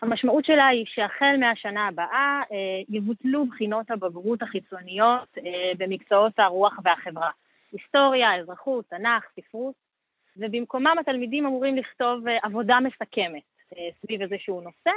המשמעות 0.02 0.46
שלה 0.46 0.68
היא 0.68 0.86
שהחל 0.88 1.36
מהשנה 1.40 1.88
הבאה 1.88 2.42
אה, 2.52 2.58
יבוטלו 2.90 3.46
בחינות 3.46 3.92
הבגרות 3.92 4.42
החיצוניות 4.42 5.38
אה, 5.38 5.72
במקצועות 5.78 6.40
הרוח 6.40 6.80
והחברה. 6.84 7.30
היסטוריה, 7.72 8.36
אזרחות, 8.36 8.86
תנ"ך, 8.86 9.24
ספרות, 9.36 9.74
ובמקומם 10.38 10.96
התלמידים 11.00 11.46
אמורים 11.46 11.76
לכתוב 11.76 12.28
אה, 12.28 12.38
עבודה 12.44 12.78
מסכמת 12.80 13.44
סביב 14.02 14.22
איזשהו 14.22 14.62
נושא, 14.62 14.92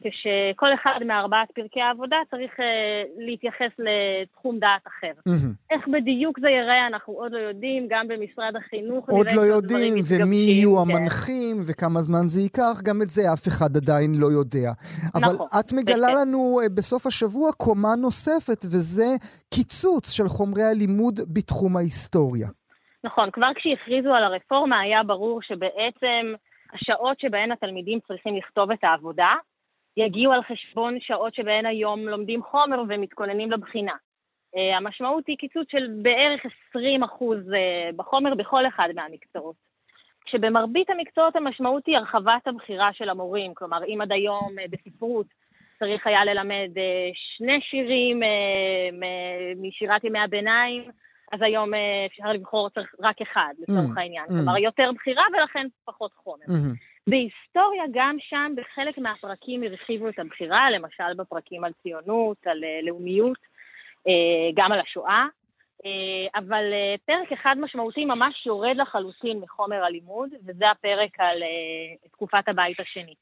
כשכל 0.00 0.74
אחד 0.74 1.00
מארבעת 1.06 1.50
פרקי 1.54 1.80
העבודה 1.80 2.16
צריך 2.30 2.60
אה, 2.60 3.02
להתייחס 3.16 3.72
לתחום 3.78 4.58
דעת 4.58 4.86
אחר. 4.86 5.12
איך 5.70 5.88
בדיוק 5.88 6.40
זה 6.40 6.48
ייראה, 6.48 6.86
אנחנו 6.86 7.12
עוד 7.12 7.32
לא 7.32 7.38
יודעים, 7.38 7.86
גם 7.90 8.08
במשרד 8.08 8.56
החינוך. 8.56 9.10
עוד 9.10 9.26
לא 9.34 9.40
יודעים, 9.40 9.94
ומי 10.10 10.36
יהיו 10.36 10.76
כן. 10.76 10.80
המנחים, 10.80 11.56
וכמה 11.66 12.02
זמן 12.02 12.28
זה 12.28 12.40
ייקח, 12.40 12.82
גם 12.84 13.02
את 13.02 13.10
זה 13.10 13.32
אף 13.32 13.48
אחד 13.48 13.76
עדיין 13.76 14.10
לא 14.18 14.26
יודע. 14.26 14.70
אבל 15.14 15.34
נכון, 15.34 15.48
את 15.60 15.72
מגלה. 15.72 16.14
לנו 16.14 16.60
אה, 16.62 16.68
בסוף 16.68 17.06
השבוע 17.06 17.52
קומה 17.52 17.94
נוספת, 18.02 18.64
וזה 18.64 19.08
קיצוץ 19.54 20.10
של 20.16 20.28
חומרי 20.28 20.62
הלימוד 20.62 21.20
בתחום 21.34 21.76
ההיסטוריה. 21.76 22.48
נכון, 23.04 23.30
כבר 23.30 23.50
כשהכריזו 23.54 24.14
על 24.14 24.24
הרפורמה 24.24 24.80
היה 24.80 25.02
ברור 25.02 25.42
שבעצם... 25.42 26.34
השעות 26.74 27.20
שבהן 27.20 27.52
התלמידים 27.52 27.98
צריכים 28.08 28.36
לכתוב 28.36 28.70
את 28.70 28.84
העבודה 28.84 29.34
יגיעו 29.96 30.32
על 30.32 30.42
חשבון 30.42 31.00
שעות 31.00 31.34
שבהן 31.34 31.66
היום 31.66 32.00
לומדים 32.00 32.42
חומר 32.42 32.82
ומתכוננים 32.88 33.50
לבחינה. 33.50 33.92
Uh, 34.56 34.76
המשמעות 34.76 35.26
היא 35.26 35.36
קיצוץ 35.38 35.70
של 35.70 35.86
בערך 36.02 36.40
20 36.70 37.02
אחוז 37.02 37.38
uh, 37.38 37.96
בחומר 37.96 38.34
בכל 38.34 38.66
אחד 38.66 38.88
מהמקצועות. 38.94 39.56
כשבמרבית 40.24 40.90
המקצועות 40.90 41.36
המשמעות 41.36 41.86
היא 41.86 41.96
הרחבת 41.96 42.46
הבחירה 42.46 42.92
של 42.92 43.08
המורים, 43.08 43.54
כלומר 43.54 43.84
אם 43.84 44.00
עד 44.00 44.12
היום 44.12 44.48
uh, 44.58 44.70
בספרות 44.70 45.26
צריך 45.78 46.06
היה 46.06 46.24
ללמד 46.24 46.70
שני 47.14 47.60
שירים 47.60 48.20
משירת 49.56 50.04
ימי 50.04 50.18
הביניים, 50.18 50.90
אז 51.34 51.42
היום 51.42 51.74
אה, 51.74 52.06
אפשר 52.06 52.32
לבחור 52.32 52.68
רק 53.00 53.20
אחד, 53.22 53.54
לצורך 53.58 53.96
mm, 53.96 54.00
העניין. 54.00 54.24
Mm. 54.24 54.32
כלומר, 54.32 54.58
יותר 54.58 54.90
בחירה 54.94 55.22
ולכן 55.32 55.66
פחות 55.84 56.12
חומר. 56.14 56.44
Mm-hmm. 56.46 57.06
בהיסטוריה, 57.06 57.82
גם 57.92 58.16
שם, 58.20 58.52
בחלק 58.56 58.98
מהפרקים 58.98 59.62
הרחיבו 59.62 60.08
את 60.08 60.18
הבחירה, 60.18 60.70
למשל 60.70 61.14
בפרקים 61.16 61.64
על 61.64 61.72
ציונות, 61.82 62.46
על 62.46 62.64
אה, 62.64 62.80
לאומיות, 62.82 63.38
אה, 64.08 64.50
גם 64.54 64.72
על 64.72 64.80
השואה. 64.80 65.26
אבל 66.34 66.62
פרק 67.06 67.32
אחד 67.32 67.56
משמעותי 67.60 68.04
ממש 68.04 68.46
יורד 68.46 68.76
לחלוטין 68.76 69.40
מחומר 69.40 69.84
הלימוד, 69.84 70.28
וזה 70.46 70.70
הפרק 70.70 71.20
על 71.20 71.42
תקופת 72.12 72.48
הבית 72.48 72.80
השני. 72.80 73.14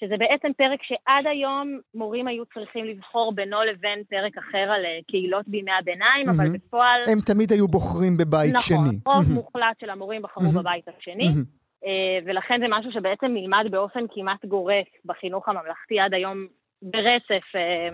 שזה 0.00 0.14
בעצם 0.18 0.48
פרק 0.56 0.82
שעד 0.82 1.26
היום 1.26 1.78
מורים 1.94 2.28
היו 2.28 2.44
צריכים 2.46 2.84
לבחור 2.84 3.32
בינו 3.34 3.62
לבין 3.62 4.04
פרק 4.04 4.38
אחר 4.38 4.58
על 4.58 4.84
אה, 4.84 4.98
קהילות 5.08 5.48
בימי 5.48 5.70
הביניים, 5.78 6.28
mm-hmm. 6.28 6.32
אבל 6.32 6.48
בפועל... 6.48 7.00
הם 7.12 7.18
תמיד 7.26 7.52
היו 7.52 7.68
בוחרים 7.68 8.16
בבית 8.16 8.54
נכון, 8.54 8.66
שני. 8.66 8.96
נכון, 8.96 9.14
רוב 9.14 9.24
mm-hmm. 9.24 9.34
מוחלט 9.34 9.80
של 9.80 9.90
המורים 9.90 10.22
בחרו 10.22 10.44
mm-hmm. 10.44 10.58
בבית 10.58 10.88
השני, 10.88 11.28
mm-hmm. 11.28 11.86
ולכן 12.26 12.60
זה 12.60 12.66
משהו 12.68 12.92
שבעצם 12.92 13.26
נלמד 13.26 13.66
באופן 13.70 14.00
כמעט 14.14 14.44
גורף 14.44 14.86
בחינוך 15.04 15.48
הממלכתי 15.48 16.00
עד 16.00 16.14
היום 16.14 16.46
ברצף 16.82 17.56
אה, 17.56 17.88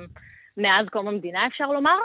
מאז 0.57 0.87
קום 0.89 1.09
המדינה, 1.09 1.47
אפשר 1.47 1.67
לומר. 1.67 1.99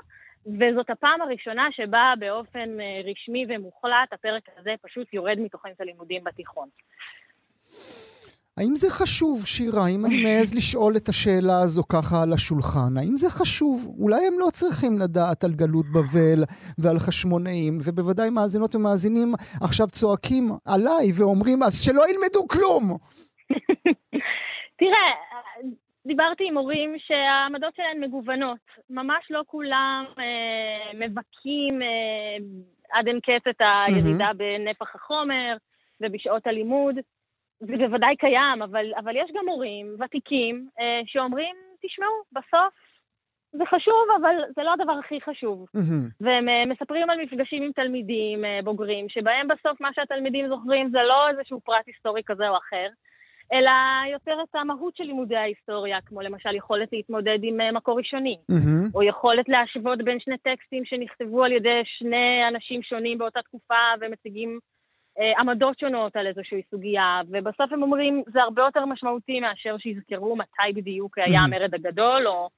וזאת 0.46 0.90
הפעם 0.90 1.22
הראשונה 1.22 1.68
שבה 1.72 2.14
באופן 2.20 2.70
רשמי 3.06 3.46
ומוחלט 3.50 4.14
הפרק 4.14 4.44
הזה 4.58 4.72
פשוט 4.82 5.14
יורד 5.14 5.40
מתוכנית 5.40 5.82
הלימודים 5.82 6.24
בתיכון. 6.24 6.68
האם 8.58 8.76
זה 8.76 8.90
חשוב, 8.90 9.46
שירה? 9.46 9.84
האם 9.86 10.06
אני 10.06 10.24
מעז 10.24 10.56
לשאול 10.58 10.94
את 10.98 11.08
השאלה 11.10 11.58
הזו 11.64 11.84
ככה 11.94 12.18
על 12.24 12.34
השולחן? 12.34 12.92
האם 13.00 13.18
זה 13.18 13.30
חשוב? 13.30 13.96
אולי 14.00 14.22
הם 14.28 14.40
לא 14.40 14.48
צריכים 14.52 14.94
לדעת 15.04 15.44
על 15.44 15.52
גלות 15.62 15.86
בבל 15.96 16.40
ועל 16.82 17.00
חשמונאים, 17.00 17.74
ובוודאי 17.86 18.30
מאזינות 18.30 18.76
ומאזינים 18.76 19.30
עכשיו 19.64 19.88
צועקים 19.88 20.46
עליי 20.74 21.06
ואומרים, 21.18 21.64
אז 21.64 21.74
שלא 21.86 22.04
ילמדו 22.10 22.48
כלום! 22.54 22.84
תראה, 24.80 25.10
דיברתי 26.08 26.44
עם 26.48 26.58
הורים 26.58 26.96
שהעמדות 27.06 27.76
שלהם 27.76 28.02
מגוונות. 28.02 28.66
ממש 28.90 29.24
לא 29.30 29.42
כולם 29.48 30.06
אה, 30.20 30.94
מבכים 30.94 31.82
אה, 31.82 32.38
עד 32.92 33.08
אין 33.08 33.20
קץ 33.20 33.48
את 33.50 33.62
הירידה 33.88 34.30
mm-hmm. 34.30 34.38
בנפח 34.38 34.96
החומר 34.96 35.58
ובשעות 36.02 36.48
הלימוד. 36.48 36.96
זה 37.60 37.78
בוודאי 37.78 38.16
קיים, 38.16 38.62
אבל, 38.62 38.86
אבל 38.98 39.16
יש 39.16 39.32
גם 39.36 39.46
מורים 39.46 39.96
ותיקים 40.00 40.70
אה, 40.80 41.02
שאומרים, 41.06 41.56
תשמעו, 41.82 42.14
בסוף 42.32 42.74
זה 43.52 43.66
חשוב, 43.66 44.06
אבל 44.22 44.36
זה 44.56 44.64
לא 44.64 44.74
הדבר 44.74 44.92
הכי 44.92 45.22
חשוב. 45.22 45.66
Mm-hmm. 45.78 46.12
והם 46.22 46.50
אה, 46.50 46.62
מספרים 46.70 47.10
על 47.10 47.22
מפגשים 47.24 47.64
עם 47.64 47.72
תלמידים 47.72 48.46
אה, 48.46 48.60
בוגרים, 48.64 49.10
שבהם 49.10 49.48
בסוף 49.48 49.82
מה 49.82 49.90
שהתלמידים 49.96 50.48
זוכרים 50.48 50.90
זה 50.90 51.00
לא 51.08 51.30
איזשהו 51.30 51.60
פרט 51.60 51.88
היסטורי 51.88 52.22
כזה 52.26 52.50
או 52.50 52.58
אחר, 52.58 52.88
אלא 53.54 53.72
יותר 54.14 54.38
את 54.44 54.56
המהות 54.56 54.96
של 54.96 55.04
לימודי 55.04 55.36
ההיסטוריה, 55.36 55.98
כמו 56.06 56.22
למשל 56.22 56.56
יכולת 56.56 56.90
להתמודד 56.94 57.40
עם 57.44 57.62
אה, 57.62 57.72
מקור 57.72 57.98
ראשוני, 57.98 58.38
mm-hmm. 58.52 58.96
או 58.96 59.04
יכולת 59.04 59.50
להשוות 59.50 60.04
בין 60.04 60.20
שני 60.20 60.38
טקסטים 60.38 60.86
שנכתבו 60.86 61.44
על 61.44 61.52
ידי 61.52 61.82
שני 61.86 62.48
אנשים 62.48 62.84
שונים 62.84 63.18
באותה 63.18 63.42
תקופה 63.42 63.84
ומציגים 64.02 64.60
עמדות 65.40 65.80
שונות 65.80 66.16
על 66.16 66.28
איזושהי 66.28 66.62
סוגיה, 66.72 67.22
ובסוף 67.30 67.72
הם 67.72 67.84
אומרים, 67.84 68.24
זה 68.34 68.42
הרבה 68.42 68.62
יותר 68.62 68.86
משמעותי 68.86 69.40
מאשר 69.40 69.76
שיזכרו 69.78 70.36
מתי 70.36 70.74
בדיוק 70.76 71.18
היה 71.18 71.40
המרד 71.40 71.74
הגדול, 71.74 72.28
או 72.28 72.50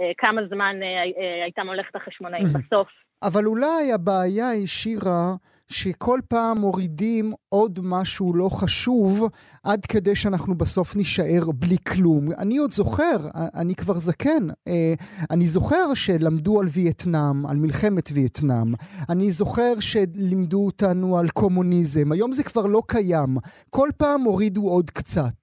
אה, 0.00 0.12
כמה 0.18 0.40
זמן 0.48 0.76
אה, 0.82 1.42
הייתה 1.44 1.64
מולכת 1.64 1.96
החשמונאים 1.96 2.44
בסוף. 2.44 2.88
אבל 3.22 3.44
אולי 3.46 3.92
הבעיה 3.94 4.48
היא, 4.48 4.66
שירה, 4.66 5.34
שכל 5.70 6.18
פעם 6.28 6.58
מורידים 6.58 7.32
עוד 7.48 7.78
משהו 7.82 8.34
לא 8.34 8.48
חשוב, 8.48 9.28
עד 9.64 9.80
כדי 9.86 10.16
שאנחנו 10.16 10.54
בסוף 10.54 10.96
נישאר 10.96 11.44
בלי 11.54 11.76
כלום. 11.92 12.22
אני 12.42 12.56
עוד 12.58 12.70
זוכר, 12.70 13.16
אני 13.60 13.74
כבר 13.74 13.94
זקן, 13.94 14.44
אה, 14.68 14.94
אני 15.30 15.44
זוכר 15.44 15.94
שלמדו 15.94 16.60
על 16.60 16.66
וייטנאם, 16.74 17.46
על 17.50 17.56
מלחמת 17.56 18.06
וייטנאם. 18.14 18.68
אני 19.12 19.30
זוכר 19.30 19.72
שלימדו 19.80 20.66
אותנו 20.66 21.18
על 21.18 21.28
קומוניזם. 21.28 22.12
היום 22.12 22.32
זה 22.32 22.44
כבר 22.44 22.66
לא 22.66 22.82
קיים. 22.88 23.32
כל 23.70 23.88
פעם 23.98 24.20
הורידו 24.20 24.62
עוד 24.68 24.90
קצת. 24.90 25.40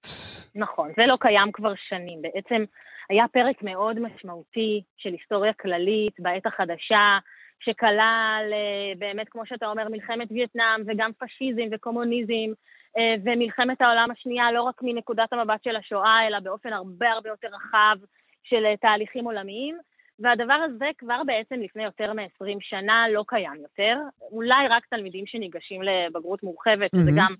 נכון, 0.56 0.88
זה 0.98 1.04
לא 1.08 1.18
קיים 1.20 1.52
כבר 1.54 1.74
שנים. 1.90 2.22
בעצם 2.22 2.64
היה 3.10 3.26
פרק 3.34 3.64
מאוד 3.64 4.00
משמעותי 4.00 4.82
של 4.98 5.10
היסטוריה 5.10 5.54
כללית 5.62 6.14
בעת 6.20 6.46
החדשה. 6.46 7.18
שכלל 7.64 8.50
אה, 8.54 8.94
באמת, 8.98 9.30
כמו 9.30 9.46
שאתה 9.46 9.68
אומר, 9.68 9.90
מלחמת 9.90 10.28
וייטנאם 10.32 10.82
וגם 10.88 11.12
פשיזם 11.18 11.68
וקומוניזם 11.72 12.52
אה, 12.98 13.16
ומלחמת 13.24 13.82
העולם 13.82 14.12
השנייה, 14.12 14.52
לא 14.52 14.62
רק 14.62 14.82
מנקודת 14.84 15.34
המבט 15.34 15.64
של 15.64 15.76
השואה, 15.76 16.28
אלא 16.28 16.40
באופן 16.40 16.74
הרבה 16.74 17.12
הרבה 17.12 17.30
יותר 17.30 17.48
רחב 17.48 17.96
של 18.44 18.66
אה, 18.66 18.78
תהליכים 18.78 19.26
עולמיים. 19.26 19.78
והדבר 20.20 20.54
הזה 20.54 20.86
כבר 20.98 21.22
בעצם 21.26 21.56
לפני 21.56 21.84
יותר 21.84 22.14
מ-20 22.14 22.58
שנה 22.60 23.06
לא 23.10 23.24
קיים 23.28 23.56
יותר. 23.62 23.98
אולי 24.32 24.68
רק 24.70 24.86
תלמידים 24.86 25.26
שניגשים 25.28 25.82
לבגרות 25.82 26.44
מורחבת, 26.44 26.96
mm-hmm. 26.96 27.00
שזה 27.00 27.12
גם 27.18 27.36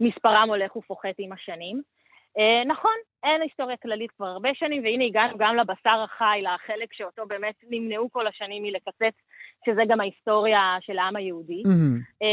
מספרם 0.00 0.48
הולך 0.48 0.76
ופוחת 0.76 1.14
עם 1.18 1.32
השנים. 1.32 1.82
אה, 2.38 2.64
נכון, 2.66 2.96
אין 3.24 3.42
היסטוריה 3.42 3.76
כללית 3.76 4.10
כבר 4.10 4.26
הרבה 4.26 4.48
שנים, 4.54 4.84
והנה 4.84 5.04
הגענו 5.04 5.38
גם 5.38 5.56
לבשר 5.56 6.04
החי, 6.04 6.42
לחלק 6.42 6.92
שאותו 6.92 7.26
באמת 7.26 7.54
נמנעו 7.70 8.10
כל 8.12 8.26
השנים 8.26 8.62
מלקצץ, 8.62 9.16
שזה 9.66 9.82
גם 9.88 10.00
ההיסטוריה 10.00 10.76
של 10.80 10.98
העם 10.98 11.16
היהודי. 11.16 11.62
Mm-hmm. 11.66 12.26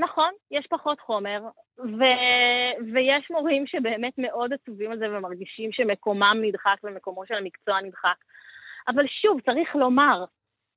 נכון, 0.00 0.30
יש 0.50 0.66
פחות 0.70 1.00
חומר, 1.00 1.40
ו- 1.78 2.92
ויש 2.94 3.30
מורים 3.30 3.66
שבאמת 3.66 4.12
מאוד 4.18 4.52
עצובים 4.52 4.90
על 4.90 4.98
זה 4.98 5.06
ומרגישים 5.10 5.72
שמקומם 5.72 6.38
נדחק 6.42 6.76
ומקומו 6.84 7.26
של 7.26 7.34
המקצוע 7.34 7.80
נדחק. 7.80 8.16
אבל 8.88 9.06
שוב, 9.06 9.40
צריך 9.40 9.76
לומר, 9.76 10.24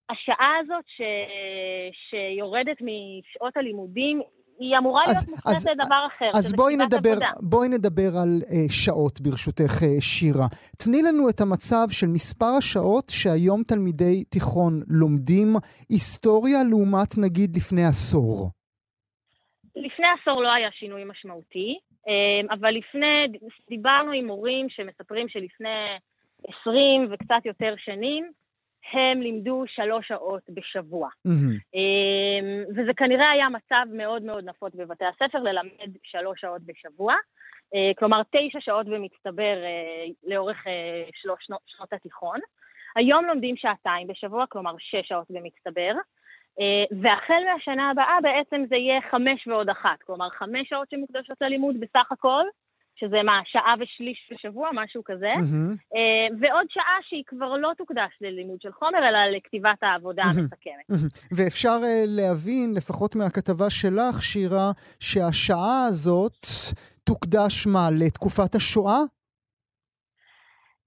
השעה 0.10 0.58
הזאת 0.60 0.84
ש- 0.88 1.92
שיורדת 2.10 2.78
משעות 2.82 3.58
הלימודים 3.58 4.22
היא 4.62 4.78
אמורה 4.78 5.04
להיות 5.06 5.28
מופנית 5.30 5.66
לדבר 5.72 6.04
אחר, 6.08 6.30
אז 6.38 6.54
בואי 6.54 6.76
נדבר, 6.76 7.18
בואי 7.42 7.68
נדבר 7.70 8.12
על 8.22 8.42
uh, 8.42 8.72
שעות, 8.72 9.22
ברשותך, 9.22 9.76
uh, 9.82 10.02
שירה. 10.02 10.48
תני 10.84 11.02
לנו 11.02 11.30
את 11.30 11.42
המצב 11.42 11.88
של 11.90 12.08
מספר 12.08 12.54
השעות 12.58 13.08
שהיום 13.10 13.64
תלמידי 13.64 14.24
תיכון 14.24 14.74
לומדים 14.88 15.48
היסטוריה 15.90 16.60
לעומת 16.70 17.18
נגיד 17.18 17.50
לפני 17.56 17.86
עשור. 17.86 18.50
לפני 19.76 20.06
עשור 20.22 20.44
לא 20.44 20.54
היה 20.54 20.70
שינוי 20.72 21.04
משמעותי, 21.04 21.78
אה, 22.08 22.56
אבל 22.56 22.72
לפני, 22.72 23.40
דיברנו 23.70 24.12
עם 24.12 24.26
מורים 24.26 24.70
שמספרים 24.70 25.30
שלפני 25.30 25.98
20 26.62 27.08
וקצת 27.12 27.46
יותר 27.46 27.74
שנים, 27.78 28.32
הם 28.94 29.22
לימדו 29.22 29.64
שלוש 29.68 30.08
שעות 30.08 30.42
בשבוע. 30.50 31.10
Mm-hmm. 31.28 31.78
וזה 32.76 32.92
כנראה 32.98 33.32
היה 33.32 33.50
מצב 33.50 33.86
מאוד 33.94 34.24
מאוד 34.24 34.46
נפוץ 34.46 34.76
בבתי 34.76 35.06
הספר 35.06 35.40
ללמד 35.40 35.92
שלוש 36.04 36.42
שעות 36.42 36.62
בשבוע. 36.62 37.16
אה, 37.76 37.92
כלומר, 37.98 38.22
תשע 38.24 38.60
שעות 38.62 38.86
במצטבר 38.86 39.64
אה, 39.64 40.06
לאורך 40.24 40.64
שלוש 41.14 41.48
שנות 41.66 41.94
התיכון. 41.94 42.40
היום 42.96 43.26
לומדים 43.26 43.56
שעתיים 43.58 44.08
בשבוע, 44.08 44.46
כלומר 44.50 44.76
שש 44.80 45.08
שעות 45.08 45.28
במצטבר. 45.30 45.94
והחל 47.02 47.42
מהשנה 47.54 47.90
הבאה 47.90 48.18
בעצם 48.22 48.64
זה 48.70 48.76
יהיה 48.76 49.02
חמש 49.12 49.48
ועוד 49.48 49.70
אחת, 49.70 50.02
כלומר 50.06 50.30
חמש 50.30 50.70
שעות 50.70 50.90
שמוקדשות 50.90 51.38
ללימוד 51.42 51.80
בסך 51.80 52.12
הכל, 52.12 52.44
שזה 52.96 53.24
מה, 53.24 53.42
שעה 53.46 53.74
ושליש 53.80 54.30
בשבוע, 54.32 54.70
משהו 54.74 55.04
כזה, 55.06 55.34
מהמם, 55.36 55.76
ועוד 56.40 56.68
שעה 56.70 56.98
שהיא 57.10 57.24
כבר 57.28 57.58
לא 57.58 57.72
תוקדש 57.78 58.14
ללימוד 58.22 58.62
של 58.62 58.72
חומר, 58.72 59.00
אלא 59.10 59.38
לכתיבת 59.38 59.84
העבודה 59.84 60.24
מהמם. 60.24 60.40
המסכמת. 60.40 60.90
מהמם. 60.90 61.08
ואפשר 61.38 61.78
אה, 61.84 62.04
להבין, 62.08 62.74
לפחות 62.78 63.16
מהכתבה 63.16 63.70
שלך, 63.70 64.22
שירה, 64.22 64.72
שהשעה 65.00 65.86
הזאת 65.90 66.46
תוקדש 67.04 67.68
מה, 67.74 67.86
לתקופת 68.00 68.56
השואה? 68.56 69.02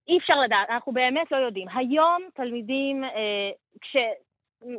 אי 0.09 0.19
אפשר 0.19 0.41
לדעת, 0.45 0.71
אנחנו 0.71 0.93
באמת 0.93 1.33
לא 1.33 1.37
יודעים. 1.37 1.69
היום 1.75 2.23
תלמידים, 2.35 3.05
אה, 3.05 3.51
כש... 3.81 3.97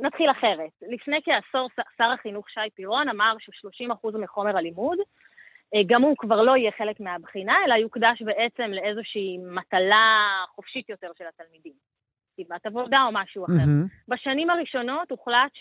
נתחיל 0.01 0.31
אחרת. 0.31 0.71
לפני 0.93 1.17
כעשור 1.25 1.69
שר 1.97 2.11
החינוך 2.11 2.49
שי 2.49 2.69
פירון 2.75 3.09
אמר 3.09 3.35
ש-30% 3.39 4.17
מחומר 4.17 4.57
הלימוד, 4.57 4.97
גם 5.87 6.01
הוא 6.01 6.15
כבר 6.17 6.41
לא 6.41 6.57
יהיה 6.57 6.71
חלק 6.77 6.99
מהבחינה, 6.99 7.55
אלא 7.65 7.73
יוקדש 7.73 8.21
בעצם 8.21 8.71
לאיזושהי 8.71 9.37
מטלה 9.37 10.25
חופשית 10.55 10.89
יותר 10.89 11.11
של 11.17 11.23
התלמידים. 11.27 11.73
כתיבת 12.33 12.65
עבודה 12.65 13.03
או 13.05 13.09
משהו 13.13 13.45
אחר. 13.45 13.53
מהמם, 13.53 13.85
בשנים 14.07 14.49
הראשונות 14.49 15.11
הוחלט 15.11 15.51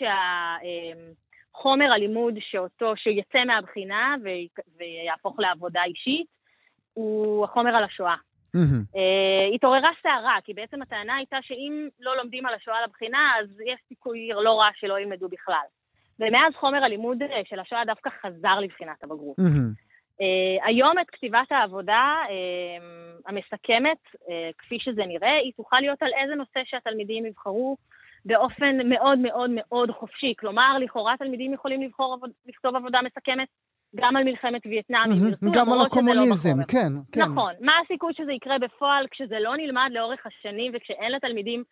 שהחומר 1.53 1.91
הלימוד 1.91 2.33
שאותו, 2.39 2.95
שיצא 2.95 3.43
מהבחינה 3.45 4.15
וי- 4.23 4.47
ויהפוך 4.77 5.39
לעבודה 5.39 5.83
אישית, 5.83 6.27
הוא 6.93 7.43
החומר 7.45 7.75
על 7.75 7.83
השואה. 7.83 8.15
אה, 8.95 9.55
התעוררה 9.55 9.89
סערה, 10.03 10.37
כי 10.43 10.53
בעצם 10.53 10.81
הטענה 10.81 11.15
הייתה 11.15 11.37
שאם 11.41 11.87
לא 11.99 12.17
לומדים 12.17 12.45
על 12.45 12.53
השואה 12.53 12.77
לבחינה, 12.87 13.31
אז 13.39 13.61
יש 13.65 13.79
סיכוי 13.87 14.29
לא 14.43 14.59
רע 14.59 14.69
שלא 14.75 14.99
ילמדו 14.99 15.29
בכלל. 15.29 15.65
ומאז 16.19 16.53
חומר 16.55 16.83
הלימוד 16.83 17.21
אה, 17.23 17.41
של 17.45 17.59
השואה 17.59 17.85
דווקא 17.85 18.09
חזר 18.21 18.59
לבחינת 18.59 19.03
הבגרות. 19.03 19.39
מהמם. 19.39 19.71
אה, 20.21 20.67
היום 20.67 20.99
את 21.01 21.09
כתיבת 21.09 21.51
העבודה 21.51 22.15
אה, 22.29 22.85
המסכמת, 23.27 24.01
אה, 24.29 24.49
כפי 24.57 24.77
שזה 24.79 25.05
נראה, 25.05 25.37
היא 25.43 25.53
תוכל 25.57 25.77
להיות 25.79 26.01
על 26.01 26.11
איזה 26.21 26.35
נושא 26.35 26.59
שהתלמידים 26.65 27.25
יבחרו 27.25 27.77
באופן 28.25 28.89
מאוד 28.89 29.19
מאוד 29.19 29.49
מאוד 29.55 29.91
חופשי. 29.91 30.33
כלומר, 30.39 30.77
לכאורה 30.79 31.13
תלמידים 31.19 31.53
יכולים 31.53 31.81
לבחור 31.81 32.13
עבוד, 32.13 32.29
לכתוב 32.45 32.75
עבודה 32.75 32.99
מסכמת 33.05 33.47
גם 33.95 34.15
על 34.15 34.23
מלחמת 34.23 34.61
וייטנאם, 34.65 35.03
אם 35.05 35.11
מהמם. 35.11 35.27
ירצו, 35.29 35.59
גם 35.59 35.73
על 35.73 35.79
לא 35.79 35.85
הקומוניזם, 35.85 36.49
בחומר. 36.49 36.65
כן, 36.67 36.91
כן. 37.11 37.21
נכון. 37.21 37.53
מה 37.61 37.71
הסיכוי 37.85 38.13
שזה 38.13 38.31
יקרה 38.31 38.59
בפועל 38.59 39.05
כשזה 39.11 39.39
לא 39.39 39.57
נלמד 39.57 39.89
לאורך 39.91 40.19
השנים 40.25 40.71
וכשאין 40.75 41.11
לתלמידים 41.11 41.63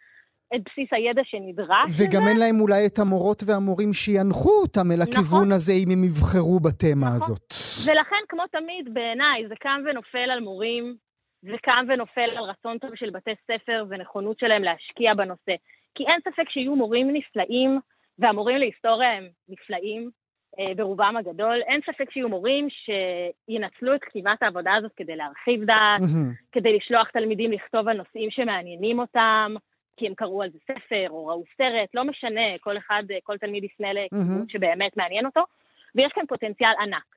את 0.56 0.62
בסיס 0.66 0.90
הידע 0.92 1.22
שנדרש 1.26 1.90
וגם 2.00 2.22
לזה? 2.22 2.30
אין 2.30 2.40
להם 2.40 2.62
אולי 2.62 2.86
את 2.88 3.00
המורות 3.00 3.44
והמורים 3.48 3.94
שינחו 3.94 4.54
אותם 4.62 4.92
אל 4.92 5.02
הכיוון 5.02 5.40
נכון. 5.40 5.52
הזה 5.52 5.74
אם 5.74 5.90
הם 5.94 6.04
יבחרו 6.04 6.60
בתמה 6.60 7.06
נכון. 7.06 7.16
הזאת. 7.16 7.48
ולכן, 7.88 8.24
כמו 8.30 8.44
תמיד, 8.52 8.94
בעיניי, 8.94 9.48
זה 9.48 9.56
קם 9.56 9.82
ונופל 9.86 10.30
על 10.34 10.40
מורים, 10.40 10.96
זה 11.42 11.58
קם 11.64 11.86
ונופל 11.90 12.30
על 12.38 12.44
רצון 12.44 12.78
טוב 12.78 12.96
של 12.96 13.10
בתי 13.10 13.32
ספר 13.48 13.86
ונכונות 13.90 14.40
שלהם 14.40 14.64
להשקיע 14.64 15.14
בנושא. 15.14 15.56
כי 15.96 16.04
אין 16.08 16.20
ספק 16.22 16.50
שיהיו 16.50 16.76
מורים 16.76 17.14
נפלאים, 17.14 17.80
והמורים 18.20 18.58
להיסטוריה 18.58 19.14
הם 19.18 19.28
נפלאים 19.50 20.10
אה, 20.60 20.74
ברובם 20.76 21.16
הגדול. 21.20 21.62
אין 21.68 21.82
ספק 21.86 22.12
שיהיו 22.12 22.30
מורים 22.30 22.68
שינצלו 22.70 23.96
את 23.96 24.04
כתיבת 24.04 24.44
העבודה 24.44 24.72
הזאת 24.76 24.92
כדי 24.96 25.16
להרחיב 25.16 25.64
דעת, 25.64 26.02
מהמם. 26.02 26.32
כדי 26.52 26.78
לשלוח 26.78 27.10
תלמידים 27.10 27.52
לכתוב 27.52 27.88
על 27.88 27.98
נושאים 27.98 28.32
שמעניינים 28.32 29.00
אותם, 29.00 29.56
כי 29.98 30.08
הם 30.08 30.14
קראו 30.16 30.44
על 30.44 30.50
זה 30.50 30.60
ספר 30.64 31.08
או 31.10 31.28
ראו 31.28 31.44
סרט, 31.58 31.90
לא 31.94 32.04
משנה, 32.04 32.58
כל 32.60 32.78
אחד, 32.78 33.04
כל 33.24 33.38
תלמיד 33.38 33.64
יפנה 33.64 33.94
לכיוון. 33.94 34.50
שבאמת 34.50 34.98
מעניין 34.98 35.26
אותו, 35.26 35.42
ויש 35.96 36.12
כאן 36.16 36.26
פוטנציאל 36.26 36.72
ענק. 36.82 37.16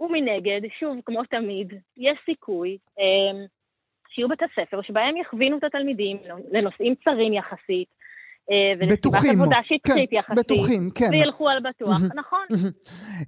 ומנגד, 0.00 0.60
שוב, 0.80 0.96
כמו 1.04 1.24
תמיד, 1.24 1.72
יש 1.96 2.18
סיכוי 2.24 2.78
אה, 2.98 3.44
שיהיו 4.08 4.28
בתי 4.28 4.44
ספר 4.54 4.82
שבהם 4.82 5.16
יכווינו 5.16 5.58
את 5.58 5.64
התלמידים 5.64 6.18
לנושאים 6.50 6.94
צרים 7.04 7.32
יחסית, 7.32 7.88
אה, 7.90 8.03
בטוחים, 8.92 9.40
עבודה 9.40 9.56
כן, 9.68 9.94
יחסית, 10.12 10.38
בטוחים, 10.38 10.90
כן. 10.94 11.10
וילכו 11.10 11.48
על 11.48 11.58
בטוח. 11.60 11.98
נכון. 12.14 12.46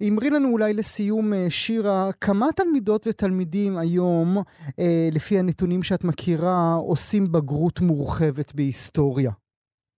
אמרי 0.09 0.31
לנו 0.31 0.49
אולי 0.53 0.73
לסיום, 0.73 1.33
אה, 1.35 1.51
שירה, 1.51 2.13
כמה 2.21 2.47
תלמידות 2.57 3.07
ותלמידים 3.07 3.73
היום, 3.79 4.37
אה, 4.81 5.09
לפי 5.15 5.39
הנתונים 5.39 5.83
שאת 5.83 6.05
מכירה, 6.05 6.75
עושים 6.89 7.25
בגרות 7.33 7.81
מורחבת 7.81 8.55
בהיסטוריה? 8.55 9.31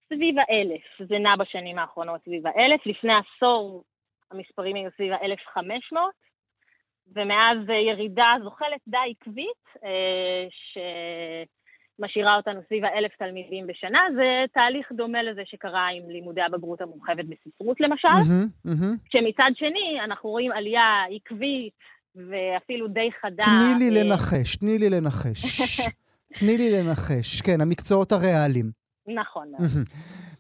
סביב 0.09 0.35
האלף, 0.39 1.09
זה 1.09 1.19
נע 1.19 1.37
בשנים 1.37 1.79
האחרונות 1.79 2.21
סביב 2.25 2.47
האלף. 2.47 2.87
לפני 2.87 3.13
עשור 3.13 3.85
המספרים 4.31 4.77
היו 4.77 4.91
סביב 4.97 5.13
האלף 5.13 5.39
חמש 5.55 5.93
מאות, 5.93 6.19
ומאז 7.15 7.71
אה, 7.71 7.75
ירידה 7.75 8.35
זוחלת 8.43 8.81
די 8.89 8.97
עקבית, 9.11 9.65
אה, 9.85 10.45
שמשאירה 11.99 12.37
אותנו 12.37 12.61
סביב 12.67 12.85
האלף 12.85 13.13
תלמידים 13.19 13.67
בשנה. 13.67 13.99
זה 14.15 14.45
תהליך 14.55 14.93
דומה 14.93 15.23
לזה 15.23 15.43
שקרה 15.45 15.89
עם 15.97 16.11
לימודי 16.11 16.41
הבגרות 16.41 16.81
המורחבת 16.81 17.25
בספרות 17.25 17.81
למשל, 17.81 18.09
מהמם, 18.09 18.47
מהמם. 18.65 18.97
כשמצד 19.09 19.51
שני 19.55 19.99
אנחנו 20.05 20.31
רואים 20.31 20.53
עלייה 20.53 21.05
עקבית 21.17 21.73
ואפילו 22.17 22.89
די 22.89 23.09
חדה. 23.21 23.45
תני 23.45 23.75
לי 23.79 23.91
לנחש, 23.91 24.57
תני 24.57 24.79
לי 24.79 24.91
לנחש. 24.91 25.61
תני 26.39 26.59
לי 26.59 26.71
לנחש, 26.73 27.41
כן, 27.41 27.61
המקצועות 27.61 28.13
הריאליים. 28.13 28.78
נכון. 29.15 29.53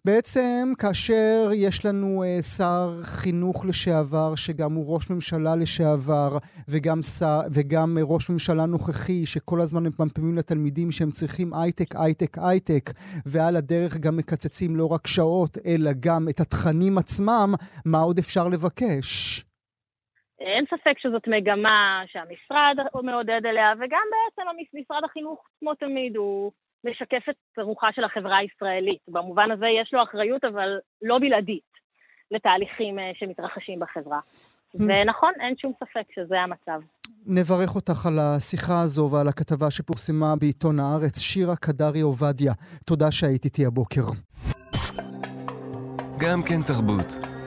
בעצם 0.04 0.72
כאשר 0.78 1.50
יש 1.54 1.87
לנו 1.87 2.22
אה, 2.22 2.42
שר 2.57 3.02
חינוך 3.02 3.66
לשעבר, 3.68 4.35
שגם 4.37 4.72
הוא 4.74 4.94
ראש 4.94 5.11
ממשלה 5.11 5.57
לשעבר, 5.57 6.31
וגם, 6.68 7.02
שר, 7.02 7.40
וגם 7.54 7.88
אה, 7.98 8.02
ראש 8.14 8.31
ממשלה 8.31 8.66
נוכחי, 8.66 9.26
שכל 9.26 9.61
הזמן 9.61 9.83
מפמפמים 9.87 10.38
לתלמידים 10.38 10.90
שהם 10.90 11.11
צריכים 11.11 11.48
הייטק, 11.54 11.90
הייטק, 12.02 12.33
הייטק, 12.48 12.85
ועל 13.26 13.57
הדרך 13.57 13.92
גם 14.04 14.16
מקצצים 14.16 14.76
לא 14.76 14.87
רק 14.94 15.07
שעות, 15.07 15.59
אלא 15.66 15.90
גם 16.07 16.22
את 16.31 16.40
התכנים 16.40 16.98
עצמם, 16.98 17.48
מה 17.87 17.98
עוד 17.98 18.18
אפשר 18.18 18.48
לבקש? 18.48 19.09
אין 20.40 20.64
ספק 20.66 20.98
שזאת 20.98 21.28
מגמה 21.28 22.02
שהמשרד 22.07 22.76
מעודד 23.02 23.40
אליה, 23.46 23.72
וגם 23.81 24.07
בעצם 24.12 24.42
משרד 24.74 25.04
החינוך, 25.04 25.38
כמו 25.61 25.74
תמיד, 25.74 26.16
הוא 26.16 26.52
משקף 26.85 27.29
את 27.31 27.59
רוחה 27.59 27.88
של 27.95 28.05
החברה 28.05 28.37
הישראלית. 28.37 28.99
במובן 29.09 29.51
הזה 29.51 29.67
יש 29.83 29.95
לו 29.95 30.03
אחריות, 30.03 30.45
אבל 30.45 30.79
לא 31.03 31.19
בלעדית, 31.19 31.71
לתהליכים 32.31 32.99
אה, 32.99 33.11
שמתרחשים 33.14 33.81
בחברה. 33.81 34.21
ונכון, 34.75 35.33
אין 35.41 35.55
שום 35.57 35.73
ספק 35.81 36.12
שזה 36.14 36.41
המצב. 36.41 36.81
נברך 37.27 37.75
אותך 37.75 38.07
על 38.07 38.19
השיחה 38.19 38.81
הזו 38.83 39.09
ועל 39.12 39.29
הכתבה 39.29 39.71
שפורסמה 39.71 40.37
בעיתון 40.41 40.81
הארץ. 40.81 41.19
שירה 41.19 41.57
קדרי 41.57 42.01
עובדיה, 42.01 42.53
תודה 42.87 43.12
שהיית 43.12 43.45
איתי 43.45 43.67
הבוקר. 43.67 44.03
גם 46.19 46.43
כן 46.43 46.62
תרבות. 46.62 47.38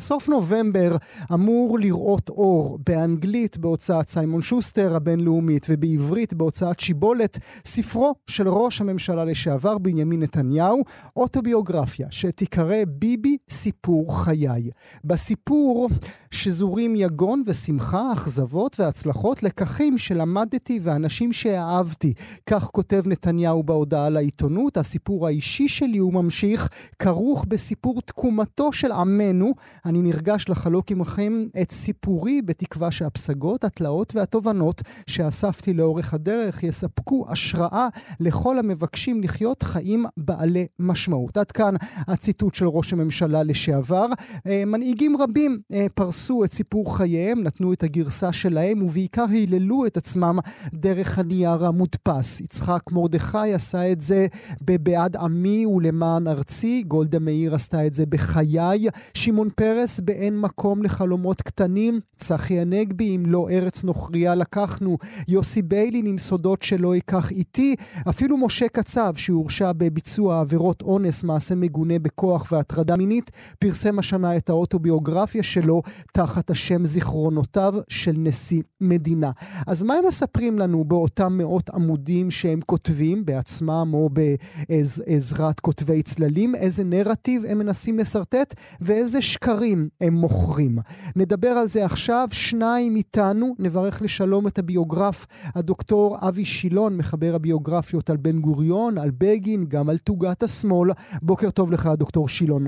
בסוף 0.00 0.28
נובמבר 0.28 0.96
אמור 1.32 1.78
לראות 1.78 2.28
אור 2.28 2.78
באנגלית 2.86 3.58
בהוצאת 3.58 4.08
סיימון 4.08 4.42
שוסטר 4.42 4.96
הבינלאומית 4.96 5.66
ובעברית 5.70 6.34
בהוצאת 6.34 6.80
שיבולת 6.80 7.38
ספרו 7.64 8.14
של 8.26 8.48
ראש 8.48 8.80
הממשלה 8.80 9.24
לשעבר 9.24 9.78
בנימין 9.78 10.22
נתניהו, 10.22 10.82
אוטוביוגרפיה 11.16 12.06
שתיקרא 12.10 12.84
ביבי 12.88 13.36
סיפור 13.50 14.24
חיי. 14.24 14.70
בסיפור 15.04 15.88
שזורים 16.30 16.94
יגון 16.96 17.42
ושמחה, 17.46 18.12
אכזבות 18.12 18.80
והצלחות, 18.80 19.42
לקחים 19.42 19.98
שלמדתי 19.98 20.78
ואנשים 20.82 21.32
שאהבתי. 21.32 22.14
כך 22.46 22.64
כותב 22.64 23.02
נתניהו 23.06 23.62
בהודעה 23.62 24.08
לעיתונות. 24.08 24.76
הסיפור 24.76 25.26
האישי 25.26 25.68
שלי, 25.68 25.98
הוא 25.98 26.12
ממשיך, 26.12 26.68
כרוך 26.98 27.44
בסיפור 27.48 28.00
תקומתו 28.02 28.72
של 28.72 28.92
עמנו. 28.92 29.52
אני 29.90 29.98
נרגש 29.98 30.48
לחלוק 30.48 30.90
עמכם 30.90 31.44
את 31.62 31.72
סיפורי 31.72 32.42
בתקווה 32.42 32.90
שהפסגות, 32.90 33.64
התלאות 33.64 34.16
והתובנות 34.16 34.82
שאספתי 35.06 35.72
לאורך 35.72 36.14
הדרך 36.14 36.62
יספקו 36.62 37.26
השראה 37.28 37.88
לכל 38.20 38.58
המבקשים 38.58 39.22
לחיות 39.22 39.62
חיים 39.62 40.04
בעלי 40.16 40.66
משמעות. 40.78 41.36
עד 41.36 41.52
כאן 41.52 41.74
הציטוט 42.08 42.54
של 42.54 42.68
ראש 42.68 42.92
הממשלה 42.92 43.42
לשעבר. 43.42 44.06
אה, 44.46 44.62
מנהיגים 44.66 45.16
רבים 45.16 45.60
אה, 45.72 45.86
פרסו 45.94 46.44
את 46.44 46.52
סיפור 46.52 46.96
חייהם, 46.96 47.42
נתנו 47.42 47.72
את 47.72 47.82
הגרסה 47.82 48.32
שלהם 48.32 48.82
ובעיקר 48.82 49.24
היללו 49.30 49.86
את 49.86 49.96
עצמם 49.96 50.38
דרך 50.74 51.18
הנייר 51.18 51.66
המודפס. 51.66 52.40
יצחק 52.40 52.82
מרדכי 52.92 53.54
עשה 53.54 53.92
את 53.92 54.00
זה 54.00 54.26
ב"בעד 54.60 55.16
עמי 55.16 55.66
ולמען 55.66 56.26
ארצי", 56.28 56.82
גולדה 56.88 57.18
מאיר 57.18 57.54
עשתה 57.54 57.86
את 57.86 57.94
זה 57.94 58.06
בחיי, 58.06 58.88
שמעון 59.14 59.48
פרס 59.56 59.79
פרס 59.80 60.00
באין 60.00 60.40
מקום 60.40 60.82
לחלומות 60.82 61.42
קטנים, 61.42 62.00
צחי 62.18 62.60
הנגבי 62.60 63.16
אם 63.16 63.22
לא 63.26 63.48
ארץ 63.50 63.84
נוכריה 63.84 64.34
לקחנו, 64.34 64.98
יוסי 65.28 65.62
ביילין 65.62 66.06
עם 66.06 66.18
סודות 66.18 66.62
שלא 66.62 66.94
ייקח 66.94 67.30
איתי, 67.30 67.74
אפילו 68.08 68.36
משה 68.36 68.68
קצב 68.68 69.12
שהורשע 69.16 69.72
בביצוע 69.72 70.40
עבירות 70.40 70.82
אונס, 70.82 71.24
מעשה 71.24 71.54
מגונה 71.54 71.98
בכוח 71.98 72.52
והטרדה 72.52 72.96
מינית, 72.96 73.30
פרסם 73.58 73.98
השנה 73.98 74.36
את 74.36 74.48
האוטוביוגרפיה 74.50 75.42
שלו 75.42 75.82
תחת 76.12 76.50
השם 76.50 76.84
זיכרונותיו 76.84 77.74
של 77.88 78.14
נשיא 78.16 78.62
מדינה. 78.80 79.30
אז 79.66 79.82
מה 79.82 79.94
הם 79.94 80.04
מספרים 80.08 80.58
לנו 80.58 80.84
באותם 80.84 81.38
מאות 81.38 81.70
עמודים 81.70 82.30
שהם 82.30 82.60
כותבים 82.66 83.24
בעצמם 83.24 83.90
או 83.92 84.10
בעזרת 84.10 85.60
כותבי 85.60 86.02
צללים? 86.02 86.54
איזה 86.54 86.84
נרטיב 86.84 87.44
הם 87.44 87.58
מנסים 87.58 87.98
לשרטט? 87.98 88.54
ואיזה 88.80 89.22
שקרים 89.22 89.69
הם 90.00 90.14
מוכרים. 90.14 90.78
נדבר 91.16 91.48
על 91.48 91.68
זה 91.68 91.84
עכשיו, 91.84 92.28
שניים 92.32 92.96
איתנו, 92.96 93.54
נברך 93.58 94.02
לשלום 94.02 94.46
את 94.46 94.58
הביוגרף 94.58 95.26
הדוקטור 95.54 96.16
אבי 96.28 96.44
שילון, 96.44 96.96
מחבר 96.96 97.32
הביוגרפיות 97.34 98.10
על 98.10 98.16
בן 98.16 98.40
גוריון, 98.40 98.98
על 98.98 99.10
בגין, 99.18 99.64
גם 99.68 99.88
על 99.88 99.98
תוגת 99.98 100.42
השמאל. 100.42 100.90
בוקר 101.22 101.50
טוב 101.50 101.72
לך, 101.72 101.90
דוקטור 101.96 102.28
שילון. 102.28 102.66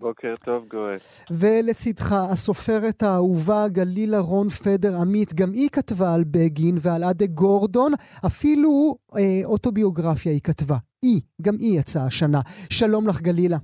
בוקר 0.00 0.34
טוב, 0.44 0.64
גואל. 0.70 0.96
ולצידך, 1.30 2.12
הסופרת 2.12 3.02
האהובה 3.02 3.68
גלילה 3.68 4.18
רון 4.18 4.48
פדר 4.48 4.96
עמית, 4.96 5.34
גם 5.34 5.52
היא 5.52 5.68
כתבה 5.72 6.14
על 6.14 6.24
בגין 6.24 6.78
ועל 6.80 7.04
עדה 7.04 7.26
גורדון, 7.26 7.92
אפילו 8.26 8.96
אה, 9.16 9.40
אוטוביוגרפיה 9.44 10.32
היא 10.32 10.40
כתבה. 10.40 10.76
היא, 11.02 11.20
גם 11.42 11.54
היא 11.58 11.80
יצאה 11.80 12.06
השנה. 12.06 12.40
שלום 12.70 13.06
לך, 13.06 13.20
גלילה. 13.20 13.58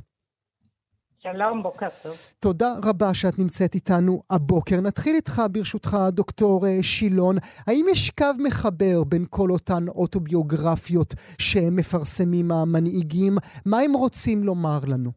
שלום, 1.33 1.63
בוקר 1.63 1.87
טוב. 2.03 2.17
תודה 2.43 2.71
רבה 2.89 3.15
שאת 3.15 3.39
נמצאת 3.39 3.75
איתנו 3.75 4.23
הבוקר. 4.31 4.77
נתחיל 4.87 5.15
איתך, 5.15 5.43
ברשותך, 5.53 5.97
דוקטור 6.11 6.67
אה, 6.67 6.83
שילון. 6.83 7.37
האם 7.67 7.85
יש 7.91 8.11
קו 8.11 8.33
מחבר 8.47 9.05
בין 9.09 9.25
כל 9.31 9.51
אותן 9.51 9.89
אוטוביוגרפיות 9.89 11.15
שמפרסמים 11.39 12.51
המנהיגים? 12.51 13.33
מה 13.67 13.77
הם 13.85 13.93
רוצים 13.93 14.39
לומר 14.45 14.81
לנו? 14.93 15.11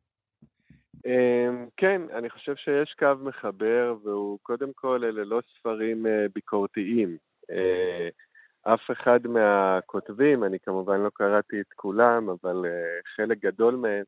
אמ, 1.06 1.66
כן, 1.78 2.02
אני 2.18 2.30
חושב 2.30 2.56
שיש 2.56 2.96
קו 3.00 3.14
מחבר, 3.22 3.96
והוא 4.04 4.40
קודם 4.44 4.70
כל, 4.76 5.04
אלה 5.04 5.24
לא 5.26 5.40
ספרים 5.60 6.08
אה, 6.08 6.26
ביקורתיים. 6.36 7.18
אה, 7.52 8.08
אף 8.74 8.92
אחד 8.92 9.20
מהכותבים, 9.28 10.44
אני 10.44 10.58
כמובן 10.60 11.00
לא 11.00 11.10
קראתי 11.14 11.62
את 11.62 11.74
כולם, 11.76 12.30
אבל 12.30 12.66
חלק 13.16 13.38
גדול 13.38 13.76
מהם, 13.76 14.04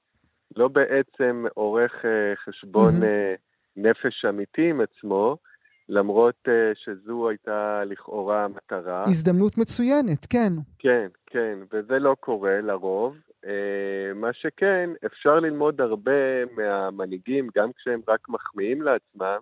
לא 0.55 0.67
בעצם 0.67 1.45
עורך 1.53 1.91
אה, 2.05 2.35
חשבון 2.45 2.93
mm-hmm. 2.93 3.37
נפש 3.75 4.25
אמיתי 4.29 4.69
עם 4.69 4.81
עצמו, 4.81 5.37
למרות 5.89 6.35
אה, 6.47 6.71
שזו 6.75 7.29
הייתה 7.29 7.83
לכאורה 7.85 8.45
המטרה. 8.45 9.03
הזדמנות 9.03 9.57
מצוינת, 9.57 10.25
כן. 10.29 10.53
כן, 10.79 11.07
כן, 11.25 11.59
וזה 11.73 11.99
לא 11.99 12.15
קורה 12.19 12.61
לרוב. 12.61 13.15
מה 14.15 14.33
שכן, 14.33 14.89
אפשר 15.05 15.39
ללמוד 15.39 15.81
הרבה 15.81 16.45
מהמנהיגים, 16.55 17.47
גם 17.57 17.69
כשהם 17.73 18.01
רק 18.07 18.29
מחמיאים 18.29 18.81
לעצמם, 18.81 19.37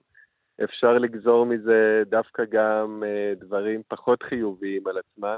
אפשר 0.64 0.98
לגזור 0.98 1.46
מזה 1.46 2.04
דווקא 2.10 2.44
גם 2.52 3.04
דברים 3.40 3.82
פחות 3.88 4.24
חיוביים 4.24 4.88
על 4.88 4.98
עצמם. 4.98 5.38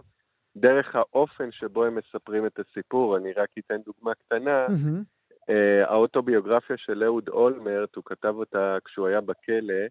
דרך 0.55 0.95
האופן 0.95 1.51
שבו 1.51 1.85
הם 1.85 1.95
מספרים 1.95 2.45
את 2.45 2.59
הסיפור, 2.59 3.17
אני 3.17 3.33
רק 3.33 3.49
אתן 3.59 3.77
דוגמה 3.85 4.13
קטנה. 4.15 4.65
Mm-hmm. 4.67 5.20
אה, 5.51 5.89
האוטוביוגרפיה 5.89 6.75
של 6.77 7.03
אהוד 7.03 7.29
אולמרט, 7.29 7.95
הוא 7.95 8.03
כתב 8.05 8.33
אותה 8.35 8.77
כשהוא 8.85 9.07
היה 9.07 9.21
בכלא, 9.21 9.83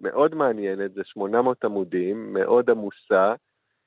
מאוד 0.00 0.34
מעניינת, 0.34 0.94
זה 0.94 1.00
800 1.04 1.64
עמודים, 1.64 2.32
מאוד 2.32 2.70
עמוסה. 2.70 3.34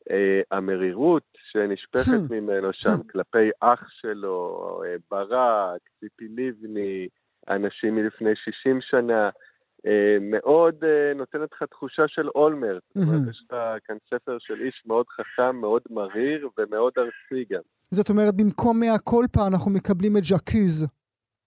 Uh, 0.10 0.14
המרירות 0.52 1.24
שנשפכת 1.52 2.30
hmm. 2.30 2.34
ממנו 2.34 2.74
שם 2.74 2.94
hmm. 2.94 3.12
כלפי 3.12 3.50
אח 3.60 3.84
שלו, 3.90 4.82
uh, 4.84 5.02
ברק, 5.12 5.82
ציפי 6.00 6.28
לבני, 6.38 7.08
אנשים 7.50 7.96
מלפני 7.96 8.36
60 8.36 8.80
שנה, 8.82 9.30
uh, 9.30 9.90
מאוד 10.22 10.84
uh, 10.84 11.18
נותנת 11.18 11.50
לך 11.52 11.64
תחושה 11.64 12.08
של 12.08 12.30
אולמרט. 12.30 12.84
זאת 12.96 13.08
אומרת, 13.08 13.30
יש 13.30 13.44
לך 13.52 13.58
כאן 13.86 13.98
ספר 14.10 14.38
של 14.40 14.62
איש 14.62 14.84
מאוד 14.86 15.06
חכם, 15.08 15.56
מאוד 15.56 15.82
מריר 15.90 16.50
ומאוד 16.58 16.94
ארסי 16.98 17.46
גם. 17.50 17.62
זאת 17.92 18.10
אומרת, 18.10 18.34
במקום 18.36 18.80
מאה 18.80 19.00
קולפה 19.00 19.48
אנחנו 19.48 19.72
מקבלים 19.72 20.18
את 20.18 20.24
ז'קוז. 20.24 20.88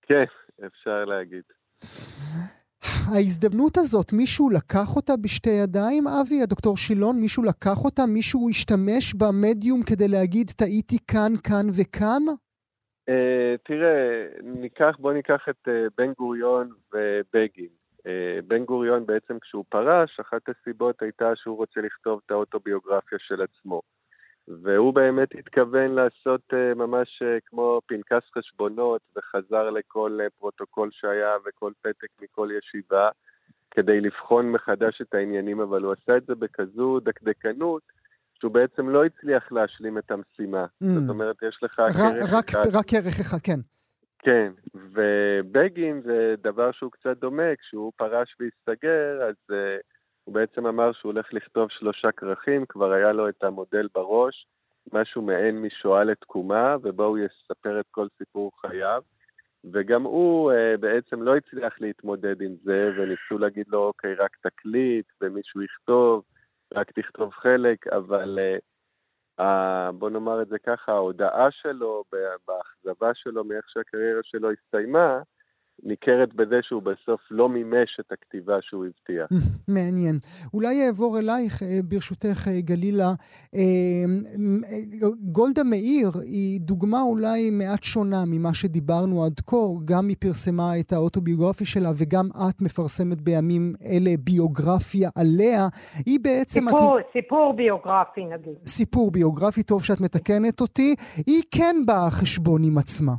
כן, 0.06 0.24
אפשר 0.66 1.04
להגיד. 1.04 1.42
ההזדמנות 3.12 3.76
הזאת, 3.76 4.12
מישהו 4.12 4.50
לקח 4.50 4.96
אותה 4.96 5.12
בשתי 5.24 5.50
ידיים, 5.50 6.04
אבי? 6.08 6.42
הדוקטור 6.42 6.76
שילון, 6.76 7.20
מישהו 7.20 7.42
לקח 7.42 7.84
אותה? 7.84 8.02
מישהו 8.08 8.48
השתמש 8.48 9.14
במדיום 9.14 9.82
כדי 9.82 10.08
להגיד, 10.08 10.46
טעיתי 10.58 10.96
כאן, 11.10 11.32
כאן 11.48 11.66
וכאן? 11.78 12.22
Uh, 13.10 13.58
תראה, 13.64 14.26
ניקח, 14.42 14.96
בוא 14.98 15.12
ניקח 15.12 15.42
את 15.50 15.68
uh, 15.68 15.70
בן 15.98 16.12
גוריון 16.18 16.70
ובגין. 16.94 17.68
Uh, 17.98 18.06
בן 18.46 18.64
גוריון 18.64 19.06
בעצם 19.06 19.38
כשהוא 19.38 19.64
פרש, 19.68 20.20
אחת 20.20 20.42
הסיבות 20.48 21.02
הייתה 21.02 21.36
שהוא 21.36 21.56
רוצה 21.56 21.80
לכתוב 21.80 22.20
את 22.26 22.30
האוטוביוגרפיה 22.30 23.18
של 23.20 23.42
עצמו. 23.42 23.80
והוא 24.48 24.94
באמת 24.94 25.28
התכוון 25.38 25.90
לעשות 25.90 26.40
uh, 26.52 26.74
ממש 26.78 27.22
uh, 27.22 27.40
כמו 27.46 27.80
פנקס 27.86 28.22
חשבונות, 28.38 29.00
וחזר 29.16 29.70
לכל 29.70 30.18
uh, 30.26 30.30
פרוטוקול 30.38 30.90
שהיה 30.92 31.32
וכל 31.46 31.72
פתק 31.82 32.08
מכל 32.22 32.48
ישיבה, 32.58 33.08
כדי 33.70 34.00
לבחון 34.00 34.52
מחדש 34.52 35.00
את 35.02 35.14
העניינים, 35.14 35.60
אבל 35.60 35.82
הוא 35.82 35.92
עשה 35.92 36.16
את 36.16 36.26
זה 36.26 36.34
בכזו 36.34 37.00
דקדקנות, 37.00 37.82
שהוא 38.40 38.52
בעצם 38.52 38.88
לא 38.88 39.04
הצליח 39.04 39.52
להשלים 39.52 39.98
את 39.98 40.10
המשימה. 40.10 40.64
Mm. 40.64 40.86
זאת 40.86 41.08
אומרת, 41.08 41.36
יש 41.42 41.58
לך 41.62 41.74
כרך 41.74 42.34
רק, 42.34 42.50
אחד. 42.50 42.62
רק 42.72 42.94
ערך 42.94 43.20
אחד, 43.20 43.38
כן. 43.42 43.60
כן, 44.18 44.52
ובגין 44.74 46.00
זה 46.04 46.34
דבר 46.42 46.72
שהוא 46.72 46.90
קצת 46.90 47.16
דומה, 47.20 47.56
כשהוא 47.60 47.92
פרש 47.96 48.36
והסתגר, 48.40 49.22
אז... 49.28 49.34
Uh, 49.50 49.93
הוא 50.24 50.34
בעצם 50.34 50.66
אמר 50.66 50.92
שהוא 50.92 51.12
הולך 51.12 51.32
לכתוב 51.32 51.70
שלושה 51.70 52.12
כרכים, 52.12 52.66
כבר 52.66 52.92
היה 52.92 53.12
לו 53.12 53.28
את 53.28 53.44
המודל 53.44 53.88
בראש, 53.94 54.46
משהו 54.92 55.22
מעין 55.22 55.62
משואה 55.62 56.04
לתקומה, 56.04 56.76
ובו 56.82 57.04
הוא 57.04 57.18
יספר 57.18 57.80
את 57.80 57.86
כל 57.90 58.06
סיפור 58.18 58.52
חייו. 58.60 59.02
וגם 59.72 60.02
הוא 60.02 60.52
אה, 60.52 60.76
בעצם 60.76 61.22
לא 61.22 61.36
הצליח 61.36 61.80
להתמודד 61.80 62.42
עם 62.42 62.54
זה, 62.64 62.90
וניסו 62.96 63.38
להגיד 63.38 63.66
לו, 63.68 63.86
אוקיי, 63.86 64.14
רק 64.14 64.36
תקליט, 64.42 65.06
ומישהו 65.20 65.62
יכתוב, 65.62 66.24
רק 66.74 66.90
תכתוב 66.90 67.30
חלק, 67.30 67.86
אבל 67.86 68.38
אה, 69.40 69.90
בוא 69.92 70.10
נאמר 70.10 70.42
את 70.42 70.48
זה 70.48 70.58
ככה, 70.58 70.92
ההודעה 70.92 71.50
שלו, 71.50 72.04
באכזבה 72.46 73.10
שלו 73.14 73.44
מאיך 73.44 73.64
שהקריירה 73.68 74.20
שלו 74.22 74.50
הסתיימה, 74.50 75.20
ניכרת 75.82 76.34
בזה 76.34 76.58
שהוא 76.62 76.82
בסוף 76.82 77.20
לא 77.30 77.48
מימש 77.48 78.00
את 78.00 78.12
הכתיבה 78.12 78.56
שהוא 78.60 78.84
הבטיח. 78.84 79.28
מעניין. 79.76 80.16
אולי 80.54 80.86
אעבור 80.86 81.18
אלייך, 81.18 81.62
אה, 81.62 81.78
ברשותך, 81.84 82.48
אה, 82.48 82.60
גלילה. 82.60 83.12
אה, 83.54 83.60
גולדה 85.32 85.64
מאיר 85.64 86.08
היא 86.24 86.60
דוגמה 86.60 87.02
אולי 87.02 87.50
מעט 87.50 87.84
שונה 87.84 88.24
ממה 88.26 88.54
שדיברנו 88.54 89.24
עד 89.24 89.40
כה. 89.46 89.56
גם 89.84 90.08
היא 90.08 90.16
פרסמה 90.20 90.80
את 90.80 90.92
האוטוביוגרפיה 90.92 91.66
שלה, 91.66 91.90
וגם 91.98 92.28
את 92.34 92.62
מפרסמת 92.62 93.20
בימים 93.20 93.72
אלה 93.84 94.10
ביוגרפיה 94.18 95.10
עליה. 95.16 95.68
היא 96.06 96.18
בעצם... 96.22 96.60
סיפור, 96.60 96.98
את... 97.00 97.04
סיפור 97.12 97.52
ביוגרפי 97.56 98.24
נגיד. 98.24 98.54
סיפור 98.66 99.10
ביוגרפי, 99.10 99.62
טוב 99.62 99.84
שאת 99.84 100.00
מתקנת 100.00 100.60
אותי. 100.60 100.94
היא 101.26 101.42
כן 101.50 101.76
באה 101.86 102.10
חשבון 102.10 102.64
עם 102.64 102.78
עצמה. 102.78 103.12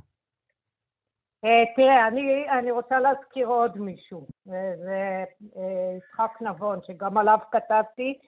אה, 1.45 1.63
תראה, 1.75 2.07
אני, 2.07 2.49
אני 2.49 2.71
רוצה 2.71 2.99
להזכיר 2.99 3.47
עוד 3.47 3.77
מישהו, 3.77 4.27
זה 4.45 5.23
אה, 5.57 5.97
יצחק 5.97 6.41
נבון, 6.41 6.79
שגם 6.87 7.17
עליו 7.17 7.39
כתבתי, 7.51 8.19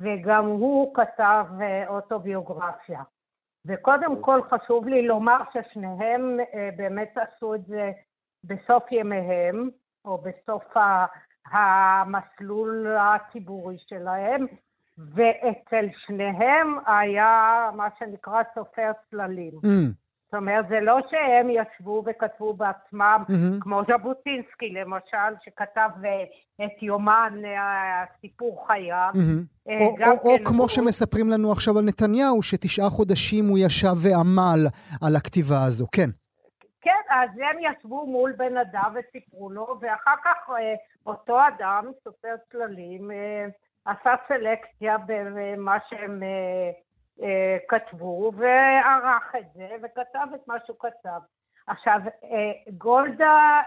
וגם 0.00 0.46
הוא 0.46 0.94
כתב 0.94 1.44
אה, 1.60 1.88
אוטוביוגרפיה. 1.88 3.02
וקודם 3.66 4.22
כל 4.22 4.40
חשוב 4.42 4.88
לי 4.88 5.06
לומר 5.06 5.38
ששניהם 5.52 6.38
באמת 6.76 7.14
עשו 7.16 7.54
את 7.54 7.66
זה 7.66 7.92
בסוף 8.44 8.92
ימיהם, 8.92 9.70
או 10.04 10.18
בסוף 10.18 10.64
המסלול 11.46 12.96
הציבורי 13.00 13.76
שלהם, 13.78 14.46
ואצל 14.98 15.86
שניהם 16.06 16.78
היה 16.86 17.70
מה 17.76 17.88
שנקרא 17.98 18.42
סופר 18.54 18.92
צללים. 19.10 19.52
Mm. 19.52 20.05
זאת 20.26 20.34
אומרת, 20.34 20.68
זה 20.68 20.80
לא 20.80 20.98
שהם 21.10 21.50
ישבו 21.50 22.02
וכתבו 22.06 22.54
בעצמם, 22.54 23.22
mm-hmm. 23.28 23.60
כמו 23.60 23.82
ז'בוטינסקי 23.88 24.70
למשל, 24.70 25.32
שכתב 25.44 25.90
אה, 26.04 26.24
את 26.66 26.82
יומן 26.82 27.42
הסיפור 27.58 28.60
אה, 28.60 28.66
חייו. 28.66 29.10
Mm-hmm. 29.14 29.70
או, 29.80 29.86
או, 30.06 30.30
או 30.30 30.38
כן 30.38 30.44
כמו 30.44 30.62
הוא... 30.62 30.68
שמספרים 30.68 31.30
לנו 31.30 31.52
עכשיו 31.52 31.78
על 31.78 31.84
נתניהו, 31.84 32.42
שתשעה 32.42 32.90
חודשים 32.90 33.44
הוא 33.48 33.58
ישב 33.58 33.94
ועמל 34.02 34.60
על 35.02 35.16
הכתיבה 35.16 35.64
הזו, 35.64 35.86
כן. 35.92 36.10
כן, 36.80 37.02
אז 37.10 37.30
הם 37.30 37.56
ישבו 37.60 38.06
מול 38.06 38.32
בן 38.32 38.56
אדם 38.56 38.94
וסיפרו 38.94 39.50
לו, 39.50 39.78
ואחר 39.80 40.14
כך 40.24 40.50
אה, 40.50 40.74
אותו 41.06 41.38
אדם, 41.48 41.84
סופר 42.04 42.34
צללים, 42.52 43.10
אה, 43.10 43.46
עשה 43.84 44.14
סלקציה 44.28 44.96
במה 45.06 45.78
שהם 45.88 46.22
כתבו, 47.68 48.32
וערך 48.36 49.34
את 49.38 49.44
זה, 49.54 49.68
וכתב 49.82 50.26
את 50.34 50.48
מה 50.48 50.54
שהוא 50.66 50.76
כתב. 50.80 51.20
עכשיו, 51.66 52.00
גולדה 52.78 53.60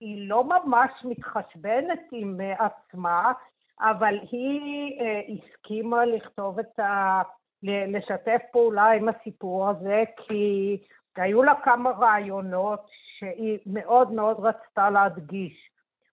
היא 0.00 0.28
לא 0.28 0.44
ממש 0.44 0.90
מתחשבנת 1.04 2.00
עם 2.12 2.40
עצמה, 2.58 3.32
אבל 3.80 4.18
היא 4.30 5.00
הסכימה 5.28 6.04
לכתוב 6.04 6.58
את 6.58 6.78
ה... 6.78 7.22
לשתף 7.62 8.42
פעולה 8.52 8.86
עם 8.86 9.08
הסיפור 9.08 9.68
הזה, 9.68 10.04
כי 10.16 10.78
היו 11.16 11.42
לה 11.42 11.54
כמה 11.64 11.90
רעיונות 11.90 12.86
שהיא 13.18 13.58
מאוד 13.66 14.12
מאוד 14.12 14.40
רצתה 14.40 14.90
להדגיש. 14.90 15.70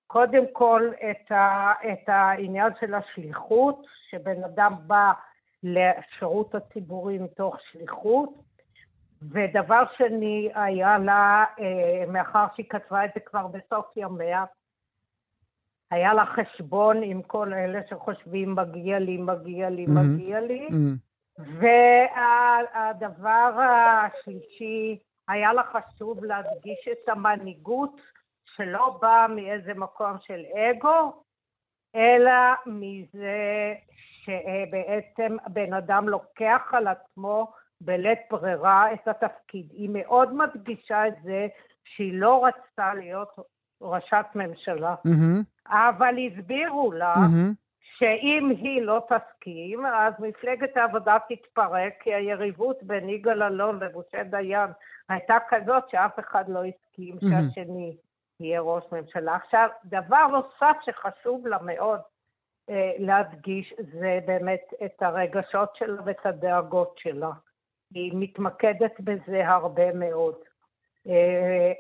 קודם 0.08 0.44
כל 0.54 0.92
את, 1.12 1.32
ה, 1.32 1.74
את 1.92 2.10
העניין 2.10 2.72
של 2.80 2.94
השליחות, 2.94 3.86
שבן 4.10 4.44
אדם 4.44 4.74
בא 4.88 5.12
לשירות 5.64 6.56
הציבורי 6.56 7.18
מתוך 7.18 7.58
שליחות, 7.72 8.30
ודבר 9.22 9.84
שני 9.98 10.50
היה 10.56 10.98
לה, 10.98 11.46
אה, 11.60 12.06
מאחר 12.08 12.46
שהיא 12.56 12.66
כתבה 12.70 13.06
את 13.06 13.10
זה 13.16 13.20
כבר 13.20 13.48
בסוף 13.48 13.86
ימיה, 13.96 14.46
היה 15.92 16.14
לה 16.14 16.26
חשבון 16.26 17.04
עם 17.04 17.22
כל 17.22 17.54
אלה 17.54 17.80
שחושבים 17.90 18.56
מגיע 18.56 19.00
לי, 19.00 19.18
מגיע 19.18 19.70
לי, 19.70 19.86
mm-hmm. 19.86 19.92
מגיע 19.92 20.40
לי, 20.42 20.68
mm-hmm. 20.68 21.42
והדבר 22.80 23.60
השלישי, 23.60 25.00
היה 25.28 25.54
לה 25.54 25.64
חשוב 25.64 26.24
להדגיש 26.24 26.88
את 26.92 27.10
המנהיגות 27.10 28.02
שלא 28.56 28.98
באה 29.02 29.28
מאיזה 29.28 29.74
מקום 29.74 30.18
של 30.22 30.42
אגו, 30.56 31.24
אלא 31.96 32.32
מזה 32.66 33.74
שבעצם 34.26 35.38
בן 35.48 35.74
אדם 35.74 36.10
לוקח 36.10 36.62
על 36.72 36.88
עצמו 36.88 37.52
בלית 37.82 38.20
ברירה 38.32 38.94
את 38.94 39.08
התפקיד. 39.08 39.68
היא 39.72 39.90
מאוד 39.94 40.34
מדגישה 40.34 41.08
את 41.08 41.14
זה 41.24 41.48
שהיא 41.84 42.20
לא 42.20 42.46
רצתה 42.46 42.94
להיות 42.94 43.30
ראשת 43.82 44.26
ממשלה, 44.36 44.96
mm-hmm. 45.08 45.70
אבל 45.70 46.16
הסבירו 46.28 46.92
לה 46.92 47.16
mm-hmm. 47.16 47.56
שאם 47.98 48.50
היא 48.50 48.82
לא 48.82 49.02
תסכים, 49.08 49.86
אז 49.86 50.14
מפלגת 50.20 50.78
העבודה 50.78 51.18
תתפרק, 51.30 51.94
כי 52.00 52.14
היריבות 52.14 52.84
בין 52.84 53.10
יגאל 53.10 53.44
אלון 53.44 53.80
ומשה 53.82 54.24
דיין 54.24 54.70
הייתה 55.10 55.38
כזאת 55.50 55.90
שאף 55.90 56.20
אחד 56.20 56.50
לא 56.50 56.60
הסכים 56.66 57.16
שהשני 57.20 57.98
יהיה 58.40 58.62
ראש 58.62 58.84
ממשלה. 58.92 59.36
עכשיו, 59.36 59.70
דבר 59.86 60.28
נוסף 60.28 60.78
שחשוב 60.86 61.48
לה 61.48 61.58
מאוד 61.62 62.00
להדגיש 63.00 63.74
זה 64.00 64.20
באמת 64.26 64.74
את 64.86 65.02
הרגשות 65.02 65.76
שלה 65.76 66.02
ואת 66.06 66.26
הדאגות 66.26 66.96
שלה. 66.98 67.32
היא 67.94 68.12
מתמקדת 68.16 69.00
בזה 69.00 69.48
הרבה 69.48 69.94
מאוד. 69.94 70.36
אה, 71.08 71.72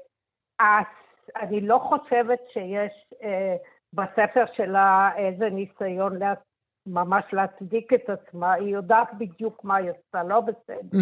אז 0.60 0.86
אני 1.36 1.62
לא 1.62 1.80
חושבת 1.90 2.40
שיש 2.54 3.14
אה, 3.24 3.56
בספר 3.94 4.46
שלה 4.54 5.10
איזה 5.18 5.50
ניסיון 5.50 6.18
לה, 6.18 6.34
ממש 6.88 7.24
להצדיק 7.34 7.94
את 7.94 8.10
עצמה, 8.10 8.54
היא 8.54 8.74
יודעת 8.74 9.08
בדיוק 9.18 9.64
מה 9.64 9.76
היא 9.76 9.90
עושה, 9.90 10.24
לא 10.24 10.42
בסדר. 10.42 10.98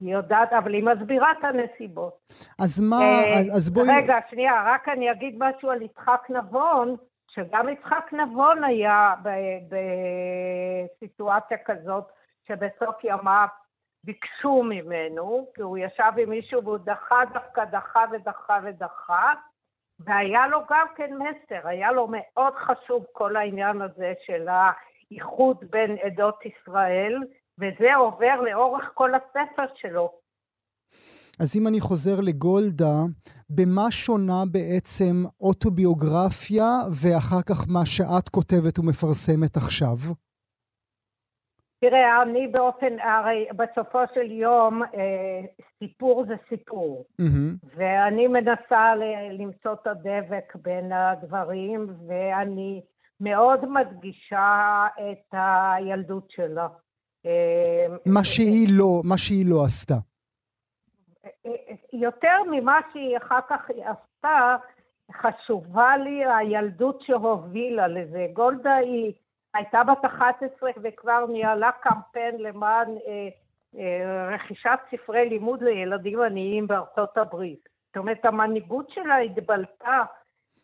היא 0.00 0.12
יודעת, 0.12 0.52
אבל 0.52 0.74
היא 0.74 0.84
מסבירה 0.84 1.32
את 1.32 1.44
הנסיבות. 1.44 2.18
אז 2.58 2.80
מה, 2.80 2.96
אה, 2.96 3.38
אז 3.56 3.70
בואי... 3.70 3.86
רגע, 3.96 4.16
שנייה, 4.30 4.62
רק 4.66 4.88
אני 4.88 5.12
אגיד 5.12 5.34
משהו 5.38 5.70
על 5.70 5.82
יצחק 5.82 6.20
נבון, 6.30 6.96
שגם 7.38 7.68
יצחק 7.68 8.12
נבון 8.12 8.64
היה 8.64 9.14
בסיטואציה 10.98 11.58
כזאת, 11.64 12.04
שבסוף 12.48 12.96
ימיו 13.04 13.48
ביקשו 14.04 14.62
ממנו, 14.62 15.50
כי 15.54 15.62
הוא 15.62 15.78
ישב 15.78 16.12
עם 16.18 16.30
מישהו 16.30 16.64
והוא 16.64 16.78
דחה 16.78 17.20
דווקא, 17.32 17.64
דחה 17.64 18.04
ודחה 18.12 18.58
ודחה, 18.64 19.32
והיה 20.00 20.46
לו 20.46 20.60
גם 20.70 20.86
כן 20.96 21.10
מסר, 21.14 21.68
היה 21.68 21.92
לו 21.92 22.08
מאוד 22.10 22.54
חשוב 22.54 23.04
כל 23.12 23.36
העניין 23.36 23.82
הזה 23.82 24.12
של 24.26 24.46
האיחוד 24.48 25.64
בין 25.70 25.96
עדות 26.02 26.40
ישראל, 26.46 27.18
וזה 27.58 27.94
עובר 27.94 28.40
לאורך 28.40 28.90
כל 28.94 29.14
הספר 29.14 29.66
שלו. 29.74 30.12
אז 31.40 31.56
אם 31.56 31.66
אני 31.66 31.80
חוזר 31.80 32.20
לגולדה, 32.20 32.96
במה 33.50 33.90
שונה 33.90 34.42
בעצם 34.52 35.14
אוטוביוגרפיה 35.40 36.70
ואחר 37.02 37.42
כך 37.48 37.66
מה 37.68 37.86
שאת 37.86 38.28
כותבת 38.28 38.78
ומפרסמת 38.78 39.56
עכשיו? 39.56 39.96
תראה, 41.80 42.22
אני 42.22 42.46
באופן, 42.46 42.98
הרי 43.00 43.46
בסופו 43.56 43.98
של 44.14 44.30
יום 44.30 44.82
אה, 44.82 45.40
סיפור 45.78 46.24
זה 46.28 46.34
סיפור, 46.48 47.04
mm-hmm. 47.22 47.66
ואני 47.76 48.26
מנסה 48.26 48.94
למצוא 49.32 49.72
את 49.72 49.86
הדבק 49.86 50.56
בין 50.62 50.92
הדברים, 50.92 51.86
ואני 52.08 52.80
מאוד 53.20 53.60
מדגישה 53.68 54.86
את 54.96 55.34
הילדות 55.34 56.30
שלה. 56.30 56.68
אה, 57.26 57.86
מה 58.06 58.24
שהיא 58.24 58.68
לא, 58.70 59.00
מה 59.04 59.18
שהיא 59.18 59.46
לא 59.50 59.64
עשתה. 59.64 59.94
יותר 61.92 62.36
ממה 62.50 62.80
שהיא 62.92 63.16
אחר 63.16 63.40
כך 63.48 63.70
עשתה, 63.70 64.56
חשובה 65.12 65.96
לי 65.96 66.24
הילדות 66.24 67.00
שהובילה 67.02 67.88
לזה. 67.88 68.26
גולדה 68.32 68.72
היא... 68.72 69.12
הייתה 69.54 69.84
בת 69.84 70.04
11 70.04 70.70
וכבר 70.82 71.26
ניהלה 71.28 71.70
קמפיין 71.72 72.36
למען 72.38 72.88
אה, 73.06 73.28
אה, 73.78 74.34
רכישת 74.34 74.78
ספרי 74.90 75.28
לימוד 75.28 75.62
לילדים 75.62 76.20
עניים 76.20 76.66
בארצות 76.66 77.18
הברית. 77.18 77.68
זאת 77.86 77.96
אומרת, 77.96 78.24
המנהיגות 78.24 78.90
שלה 78.90 79.16
התבלטה 79.16 80.04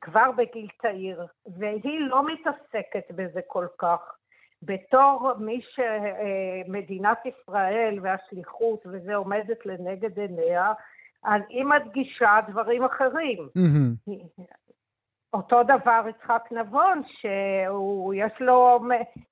כבר 0.00 0.30
בגיל 0.36 0.68
צעיר, 0.82 1.26
והיא 1.46 2.00
לא 2.00 2.26
מתעסקת 2.26 3.10
בזה 3.10 3.40
כל 3.46 3.66
כך. 3.78 4.16
בתור 4.64 5.32
מי 5.38 5.60
שמדינת 5.74 7.18
ישראל 7.26 7.98
והשליחות 8.02 8.86
וזה 8.86 9.14
עומדת 9.14 9.66
לנגד 9.66 10.18
עיניה, 10.18 10.72
אז 11.24 11.42
היא 11.48 11.64
מדגישה 11.64 12.38
דברים 12.48 12.84
אחרים. 12.84 13.48
Mm-hmm. 13.58 14.42
אותו 15.34 15.62
דבר 15.62 16.02
יצחק 16.08 16.42
נבון, 16.50 17.02
שהוא, 17.06 18.14
יש 18.14 18.32
לו, 18.40 18.80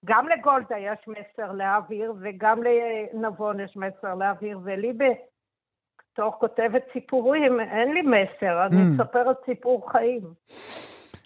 גם 0.05 0.29
לגולדה 0.29 0.79
יש 0.79 0.99
מסר 1.09 1.53
להעביר 1.53 2.15
וגם 2.21 2.61
לנבון 2.63 3.61
יש 3.61 3.77
מסר 3.77 4.15
להעביר, 4.15 4.59
ולי 4.63 4.93
בתור 4.93 6.33
כותבת 6.33 6.83
סיפורים 6.93 7.61
אין 7.61 7.93
לי 7.93 8.03
מסר, 8.03 8.67
אני 8.67 8.77
mm. 8.77 9.03
מספרת 9.03 9.37
סיפור 9.45 9.93
חיים. 9.93 10.23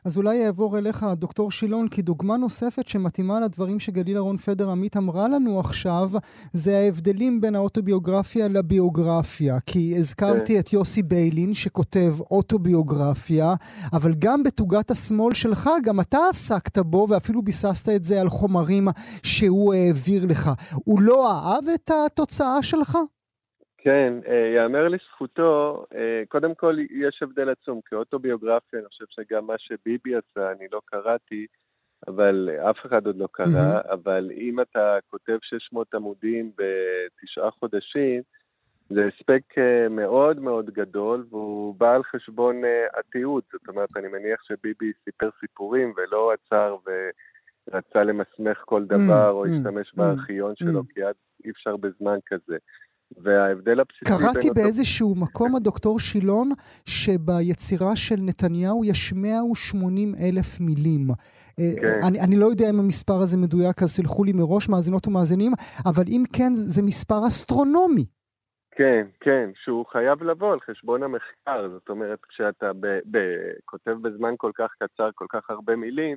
אז 0.07 0.17
אולי 0.17 0.47
אעבור 0.47 0.79
אליך, 0.79 1.07
דוקטור 1.17 1.51
שילון, 1.51 1.89
כי 1.89 2.03
דוגמה 2.03 2.37
נוספת 2.37 2.89
שמתאימה 2.89 3.41
לדברים 3.41 3.81
שגלילה 3.81 4.21
רון 4.21 4.37
פדר 4.37 4.71
עמית 4.71 4.97
אמרה 4.97 5.29
לנו 5.29 5.61
עכשיו, 5.61 6.11
זה 6.53 6.79
ההבדלים 6.79 7.41
בין 7.41 7.55
האוטוביוגרפיה 7.55 8.49
לביוגרפיה. 8.49 9.59
כי 9.67 9.95
הזכרתי 9.97 10.55
כן. 10.55 10.61
את 10.61 10.73
יוסי 10.73 11.03
ביילין 11.03 11.55
שכותב 11.55 12.17
אוטוביוגרפיה, 12.31 13.55
אבל 13.93 14.15
גם 14.19 14.43
בתוגת 14.43 14.91
השמאל 14.91 15.35
שלך, 15.35 15.71
גם 15.85 16.01
אתה 16.01 16.19
עסקת 16.31 16.79
בו 16.79 17.07
ואפילו 17.11 17.43
ביססת 17.43 17.89
את 17.89 18.05
זה 18.05 18.21
על 18.21 18.29
חומרים 18.29 18.89
שהוא 19.23 19.75
העביר 19.75 20.27
לך. 20.27 20.51
הוא 20.85 21.01
לא 21.01 21.33
אהב 21.33 21.65
את 21.75 21.91
התוצאה 22.07 22.63
שלך? 22.63 22.99
כן, 23.87 24.13
אה, 24.29 24.53
יאמר 24.57 24.89
לזכותו, 24.89 25.85
אה, 25.95 26.23
קודם 26.29 26.55
כל 26.55 26.77
יש 26.91 27.23
הבדל 27.23 27.49
עצום, 27.49 27.81
כאוטוביוגרפיה, 27.85 28.79
אני 28.79 28.89
חושב 28.89 29.05
שגם 29.09 29.47
מה 29.47 29.55
שביבי 29.59 30.15
עשה, 30.15 30.53
אני 30.53 30.67
לא 30.73 30.81
קראתי, 30.85 31.47
אבל 32.09 32.51
אף 32.71 32.77
אחד 32.87 33.07
עוד 33.07 33.17
לא 33.17 33.29
קרא, 33.33 33.47
mm-hmm. 33.47 33.93
אבל 33.93 34.31
אם 34.37 34.61
אתה 34.61 34.99
כותב 35.07 35.39
600 35.43 35.95
עמודים 35.95 36.51
בתשעה 36.57 37.51
חודשים, 37.51 38.23
זה 38.91 39.07
הספק 39.07 39.43
אה, 39.59 39.89
מאוד 39.89 40.41
מאוד 40.41 40.71
גדול, 40.71 41.27
והוא 41.31 41.75
בא 41.75 41.95
על 41.95 42.03
חשבון 42.03 42.63
התיעוד. 42.99 43.43
זאת 43.53 43.69
אומרת, 43.69 43.97
אני 43.97 44.09
מניח 44.09 44.43
שביבי 44.43 44.93
סיפר 45.05 45.29
סיפורים 45.41 45.93
ולא 45.97 46.33
עצר 46.33 46.77
ורצה 46.87 48.05
למסמך 48.05 48.63
כל 48.65 48.85
דבר, 48.85 49.29
mm-hmm. 49.29 49.33
או 49.33 49.47
השתמש 49.47 49.89
mm-hmm. 49.89 49.97
בארכיון 49.97 50.57
שלו. 50.57 50.83
כי 50.95 51.03
עד 51.03 51.15
אי 51.45 51.51
אפשר 51.51 51.77
בזמן 51.77 52.19
כזה. 52.27 52.57
וההבדל 53.17 53.81
הבסיסי... 53.81 54.05
קראתי 54.05 54.49
באיזשהו 54.55 55.11
אותו... 55.11 55.21
מקום, 55.21 55.57
הדוקטור 55.57 55.99
שילון, 55.99 56.51
שביצירה 56.85 57.97
של 57.97 58.17
נתניהו 58.21 58.85
יש 58.85 59.13
180 59.13 60.15
אלף 60.15 60.61
מילים. 60.61 61.11
אה, 61.11 61.81
כן. 61.81 62.07
אני, 62.09 62.21
אני 62.21 62.37
לא 62.37 62.47
יודע 62.47 62.71
אם 62.71 62.79
המספר 62.79 63.15
הזה 63.23 63.37
מדויק, 63.37 63.83
אז 63.83 63.89
סלחו 63.89 64.25
לי 64.25 64.33
מראש, 64.33 64.69
מאזינות 64.69 65.07
ומאזינים, 65.07 65.53
אבל 65.87 66.05
אם 66.09 66.23
כן, 66.33 66.55
זה 66.55 66.83
מספר 66.83 67.27
אסטרונומי. 67.27 68.07
כן, 68.71 69.07
כן, 69.21 69.51
שהוא 69.65 69.87
חייב 69.87 70.23
לבוא 70.23 70.53
על 70.53 70.61
חשבון 70.61 71.03
המחקר. 71.03 71.69
זאת 71.69 71.89
אומרת, 71.89 72.19
כשאתה 72.29 72.73
ב- 72.73 73.01
ב- 73.11 73.53
כותב 73.65 73.97
בזמן 74.03 74.35
כל 74.37 74.51
כך 74.55 74.71
קצר, 74.79 75.11
כל 75.15 75.27
כך 75.29 75.51
הרבה 75.51 75.77
מילים, 75.77 76.17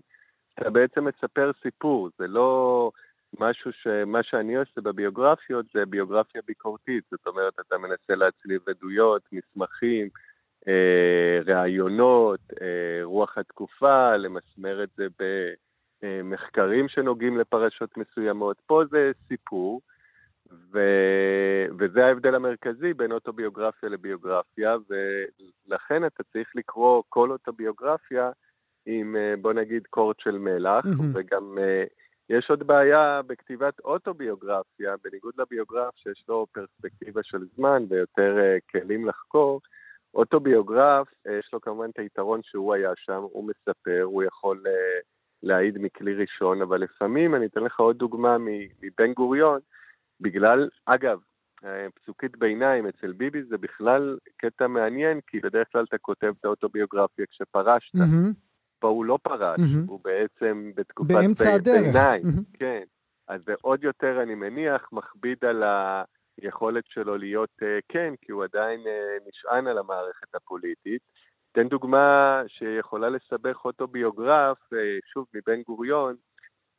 אתה 0.54 0.70
בעצם 0.70 1.06
מספר 1.06 1.52
סיפור. 1.64 2.10
זה 2.20 2.28
לא 2.28 2.92
משהו 3.40 3.72
ש... 3.72 3.88
מה 4.06 4.24
שאני 4.24 4.56
עושה 4.56 4.82
בביוגרפיות 4.82 5.66
זה 5.74 5.86
ביוגרפיה 5.86 6.42
ביקורתית. 6.48 7.04
זאת 7.12 7.28
אומרת, 7.28 7.54
אתה 7.60 7.78
מנסה 7.78 8.16
להצליב 8.16 8.62
עדויות, 8.70 9.22
מסמכים, 9.32 10.10
אה, 10.68 11.40
ראיונות, 11.46 12.40
אה, 12.62 13.00
רוח 13.04 13.38
התקופה, 13.38 14.16
למסמר 14.16 14.84
את 14.84 14.90
זה 14.98 15.08
במחקרים 16.04 16.88
שנוגעים 16.90 17.38
לפרשות 17.38 17.98
מסוימות. 17.98 18.58
פה 18.66 18.84
זה 18.92 19.12
סיפור. 19.28 19.82
ו... 20.72 20.80
וזה 21.80 22.06
ההבדל 22.06 22.36
המרכזי 22.36 22.94
בין 22.94 23.12
אוטוביוגרפיה 23.12 23.90
לביוגרפיה, 23.90 24.76
ולכן 24.90 26.06
אתה 26.06 26.24
צריך 26.24 26.48
לקרוא 26.56 27.04
כל 27.10 27.32
אוטוביוגרפיה 27.32 28.32
עם, 28.86 29.16
אה, 29.16 29.34
בוא 29.42 29.54
נגיד, 29.54 29.88
קורט 29.90 30.20
של 30.20 30.38
מלח, 30.38 30.86
מהמם. 30.86 31.12
וגם 31.14 31.58
אה, 31.58 31.84
יש 32.30 32.50
עוד 32.50 32.68
בעיה 32.68 33.22
בכתיבת 33.28 33.80
אוטוביוגרפיה, 33.80 34.96
בניגוד 35.04 35.34
לביוגרף 35.38 35.96
שיש 35.96 36.24
לו 36.28 36.48
פרספקטיבה 36.52 37.22
של 37.24 37.46
זמן 37.56 37.84
ויותר 37.90 38.38
אה, 38.40 38.58
כלים 38.72 39.08
לחקור, 39.08 39.62
אוטוביוגרף, 40.14 41.08
אה, 41.28 41.34
יש 41.40 41.50
לו 41.54 41.62
כמובן 41.62 41.90
את 41.90 42.00
היתרון 42.00 42.40
שהוא 42.44 42.74
היה 42.74 42.92
שם, 42.96 43.22
הוא 43.32 43.48
מספר, 43.48 44.02
הוא 44.04 44.24
יכול 44.24 44.64
אה, 44.68 45.00
להעיד 45.44 45.78
מכלי 45.78 46.16
ראשון, 46.16 46.62
אבל 46.62 46.82
לפעמים, 46.82 47.36
אני 47.36 47.46
אתן 47.46 47.64
לך 47.64 47.80
עוד 47.80 47.98
דוגמה 47.98 48.38
מבן 48.82 49.14
גוריון, 49.14 49.60
בגלל, 50.22 50.70
אגב, 50.86 51.20
פסוקית 51.96 52.38
ביניים 52.38 52.88
אצל 52.88 53.12
ביבי 53.12 53.44
זה 53.44 53.58
בכלל 53.58 54.18
קטע 54.38 54.68
מעניין, 54.68 55.20
כי 55.28 55.40
בדרך 55.40 55.68
כלל 55.72 55.84
אתה 55.84 55.98
כותב 55.98 56.34
את 56.40 56.46
האוטוביוגרפיה 56.46 57.26
כשפרשת. 57.26 57.96
מהמם. 57.96 58.34
פה 58.80 58.88
הוא 58.88 59.06
לא 59.06 59.20
פרש, 59.24 59.60
מהמם. 59.60 59.88
הוא 59.88 60.00
בעצם 60.04 60.72
בתקופת 60.76 61.12
באמצע 61.12 61.44
בי- 61.44 61.52
הדרך. 61.52 61.82
ביניים. 61.94 62.22
מהמם. 62.26 62.44
כן. 62.54 62.84
אז 63.28 63.42
זה 63.46 63.54
עוד 63.62 63.84
יותר, 63.84 64.22
אני 64.24 64.36
מניח, 64.36 64.90
מכביד 64.92 65.46
על 65.46 65.64
היכולת 66.42 66.84
שלו 66.88 67.18
להיות 67.18 67.50
אה, 67.64 67.80
כן, 67.90 68.14
כי 68.22 68.32
הוא 68.32 68.44
עדיין 68.44 68.80
אה, 68.88 69.18
נשען 69.28 69.68
על 69.68 69.78
המערכת 69.78 70.36
הפוליטית. 70.36 71.02
תן 71.52 71.68
דוגמה 71.68 72.42
שיכולה 72.48 73.10
לסבך 73.10 73.66
אותו 73.66 73.88
ביוגרף, 73.88 74.58
אה, 74.74 74.78
שוב, 75.14 75.26
מבן 75.34 75.62
גוריון, 75.62 76.16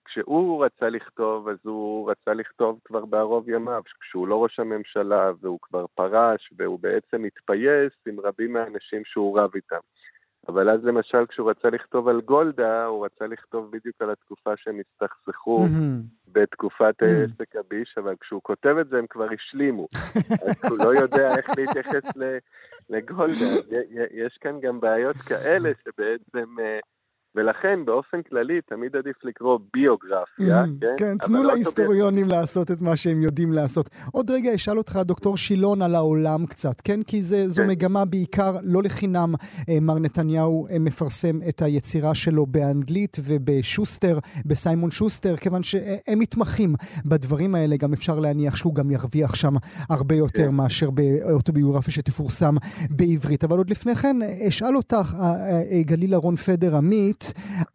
כשהוא 0.04 0.64
רצה 0.64 0.88
לכתוב, 0.88 1.48
אז 1.48 1.56
הוא 1.62 2.10
רצה 2.10 2.34
לכתוב 2.34 2.80
כבר 2.84 3.04
בערוב 3.04 3.48
ימיו, 3.48 3.82
כשהוא 4.00 4.28
לא 4.28 4.42
ראש 4.42 4.60
הממשלה 4.60 5.30
והוא 5.40 5.58
כבר 5.62 5.86
פרש, 5.94 6.50
והוא 6.56 6.78
בעצם 6.80 7.24
התפייס 7.24 7.92
עם 8.08 8.20
רבים 8.20 8.52
מהאנשים 8.52 9.02
שהוא 9.04 9.38
רב 9.40 9.50
איתם. 9.54 9.78
אבל 10.50 10.70
אז 10.70 10.84
למשל 10.84 11.26
כשהוא 11.28 11.50
רצה 11.50 11.70
לכתוב 11.70 12.08
על 12.08 12.20
גולדה, 12.20 12.84
הוא 12.84 13.04
רצה 13.06 13.26
לכתוב 13.26 13.70
בדיוק 13.70 13.96
על 14.00 14.10
התקופה 14.10 14.50
שהם 14.56 14.80
הסתכסכו 14.80 15.58
מהמם. 15.58 16.02
בתקופת 16.32 17.02
Mm. 17.02 17.06
עסק 17.06 17.56
הביש, 17.56 17.94
אבל 17.98 18.14
כשהוא 18.20 18.40
כותב 18.42 18.76
את 18.80 18.88
זה 18.88 18.98
הם 18.98 19.06
כבר 19.10 19.26
השלימו. 19.34 19.86
אז 20.46 20.70
הוא 20.70 20.78
לא 20.78 21.00
יודע 21.00 21.36
איך 21.36 21.46
להתייחס 21.58 22.16
לגולדה. 22.90 23.44
יש 24.10 24.38
כאן 24.40 24.60
גם 24.60 24.80
בעיות 24.80 25.16
כאלה 25.16 25.70
שבעצם... 25.84 26.56
אה, 27.36 27.42
ולכן 27.42 27.84
באופן 27.84 28.22
כללי 28.28 28.60
תמיד 28.68 28.96
עדיף 28.96 29.16
לקרוא 29.24 29.58
ביוגרפיה, 29.74 30.46
מהמם. 30.60 30.78
כן? 30.80 30.86
כן, 30.96 31.18
תנו 31.18 31.38
אוטובי- 31.38 31.52
להיסטוריונים 31.54 32.28
לעשות 32.28 32.70
את 32.70 32.80
מה 32.80 32.96
שהם 32.96 33.22
יודעים 33.22 33.52
לעשות. 33.52 33.90
עוד 34.12 34.30
רגע 34.30 34.54
אשאל 34.54 34.78
אותך, 34.78 34.98
דוקטור 35.04 35.36
שילון, 35.36 35.82
על 35.82 35.94
העולם 35.94 36.46
קצת, 36.46 36.80
כן? 36.80 37.02
כי 37.02 37.22
זה, 37.22 37.48
זו 37.48 37.62
כן. 37.62 37.68
מגמה 37.68 38.04
בעיקר, 38.04 38.56
לא 38.62 38.82
לחינם 38.82 39.34
אה, 39.68 39.78
מר 39.80 39.98
נתניהו 39.98 40.66
אה, 40.70 40.78
מפרסם 40.78 41.38
את 41.48 41.62
היצירה 41.62 42.14
שלו 42.14 42.46
באנגלית 42.46 43.16
ובשוסטר, 43.24 44.18
בסיימון 44.46 44.90
שוסטר, 44.90 45.36
כיוון 45.36 45.62
שהם 45.62 46.18
מתמחים 46.18 46.74
בדברים 47.04 47.54
האלה, 47.54 47.76
גם 47.76 47.92
אפשר 47.92 48.18
להניח 48.18 48.56
שהוא 48.56 48.74
גם 48.74 48.90
ירוויח 48.90 49.34
שם 49.34 49.54
הרבה 49.90 50.14
יותר 50.14 50.46
כן. 50.46 50.54
מאשר 50.54 50.90
באוטוביוגרפיה 50.90 51.92
שתפורסם 51.92 52.54
בעברית. 52.90 53.44
אבל 53.44 53.58
עוד 53.58 53.70
לפני 53.70 53.94
כן, 53.94 54.16
אה, 54.22 54.48
אשאל 54.48 54.76
אותך, 54.76 55.14
אה, 55.20 55.34
אה, 55.72 55.82
גליל 55.82 56.14
אהרון 56.14 56.36
פדר 56.36 56.76
עמית, 56.76 57.19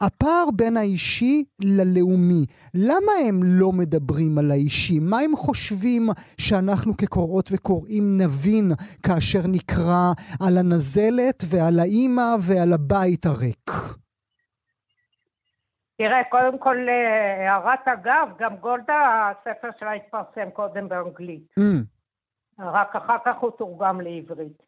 הפער 0.02 0.46
בין 0.56 0.78
האישי 0.78 1.44
ללאומי, 1.62 2.46
למה 2.74 3.12
הם 3.28 3.40
לא 3.44 3.72
מדברים 3.72 4.38
על 4.38 4.52
האישי? 4.52 5.00
מה 5.00 5.20
הם 5.20 5.36
חושבים 5.36 6.08
שאנחנו 6.38 6.98
כקוראות 6.98 7.50
וקוראים 7.52 8.18
נבין 8.22 8.72
כאשר 9.04 9.40
נקרא 9.48 10.14
על 10.48 10.58
הנזלת 10.58 11.44
ועל 11.50 11.80
האימא 11.80 12.36
ועל 12.40 12.74
הבית 12.74 13.26
הריק? 13.26 13.72
תראה, 15.98 16.24
קודם 16.30 16.60
כל, 16.60 16.78
אה, 16.90 17.52
הערת 17.52 17.88
אגב, 17.88 18.28
גם 18.40 18.56
גולדה, 18.56 19.32
הספר 19.32 19.70
שלה 19.80 19.94
התפרסם 19.94 20.50
קודם 20.54 20.90
באנגלית. 20.90 21.48
Mm, 21.60 21.64
רק 22.60 22.96
אחר 22.96 23.18
כך 23.26 23.36
הוא 23.40 23.52
תורגם 23.52 24.02
לעברית. 24.02 24.65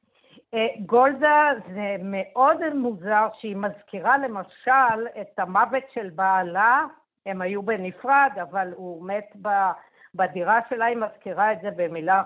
אה, 0.54 0.68
גולדה 0.86 1.50
זה 1.74 1.95
מאוד 2.04 2.58
מוזר 2.74 3.28
שהיא 3.39 3.56
מזכירה 3.56 4.18
למשל 4.18 5.08
את 5.22 5.39
המוות 5.39 5.84
של 5.93 6.10
בעלה, 6.10 6.86
הם 7.26 7.41
היו 7.41 7.64
בנפרד, 7.64 8.32
אבל 8.41 8.74
הוא 8.76 9.08
מת 9.08 9.32
ב- 9.41 9.72
בדירה 10.16 10.60
שלה, 10.70 10.86
היא 10.86 10.98
מזכירה 10.98 11.52
את 11.52 11.58
זה 11.62 11.70
במילה, 11.76 12.24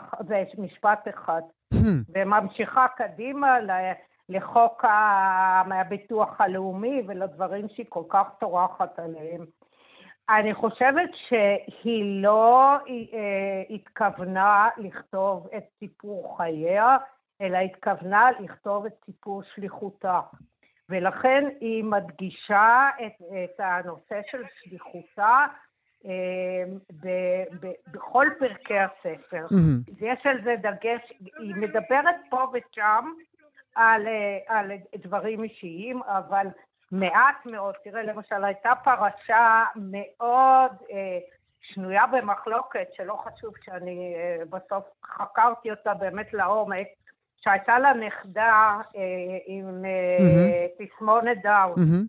במשפט 0.57 1.07
אחד. 1.09 1.41
hmm, 1.74 1.78
וממשיכה 2.13 2.88
קדימה 2.97 3.57
לחוק 4.30 4.86
ה- 4.86 5.63
מהביטוח 5.67 6.41
הלאומי 6.41 7.01
ולדברים 7.07 7.69
שהיא 7.69 7.86
כל 7.89 8.03
כך 8.09 8.28
טורחת 8.39 8.99
עליהם. 8.99 9.45
אני 10.30 10.53
חושבת 10.53 11.09
שהיא 11.28 12.24
לא 12.24 12.76
אה, 12.88 13.63
התכוונה 13.69 14.69
לכתוב 14.78 15.47
את 15.57 15.63
סיפור 15.80 16.38
חייה, 16.38 16.97
אלא 17.41 17.57
התכוונה 17.57 18.29
לכתוב 18.39 18.85
את 18.85 18.93
סיפור 19.05 19.43
שליחותה. 19.55 20.19
ולכן 20.89 21.43
היא 21.59 21.83
מדגישה 21.83 22.89
את, 23.05 23.21
את 23.43 23.59
הנושא 23.59 24.21
של 24.31 24.43
שליחותה 24.61 25.45
אה, 26.05 26.63
ב, 27.03 27.07
ב, 27.61 27.71
בכל 27.91 28.27
פרקי 28.39 28.79
הספר. 28.79 29.45
hmm. 29.49 29.91
יש 30.01 30.25
על 30.25 30.43
זה 30.43 30.55
דגש, 30.61 31.13
היא 31.39 31.55
מדברת 31.55 32.15
פה 32.29 32.51
ושם 32.53 33.11
על, 33.75 34.07
אה, 34.07 34.37
על 34.47 34.71
דברים 34.95 35.43
אישיים, 35.43 36.03
אבל 36.03 36.47
מעט 36.91 37.45
מאוד, 37.45 37.75
תראה 37.83 38.03
למשל 38.03 38.43
הייתה 38.43 38.71
פרשה 38.83 39.63
מאוד 39.75 40.71
אה, 40.91 41.19
שנויה 41.61 42.07
במחלוקת, 42.07 42.87
שלא 42.93 43.13
חשוב 43.13 43.53
שאני 43.63 44.15
אה, 44.15 44.45
בסוף 44.49 44.85
חקרתי 45.05 45.71
אותה 45.71 45.93
באמת 45.93 46.33
לעומק, 46.33 46.87
שהייתה 47.43 47.79
לה 47.79 47.93
נכדה 47.93 48.77
אה, 48.95 49.01
עם 49.45 49.65
אה, 49.65 50.17
מהמם. 50.19 50.51
תסמונת 50.79 51.37
דאון. 51.43 51.73
מהמם. 51.77 52.05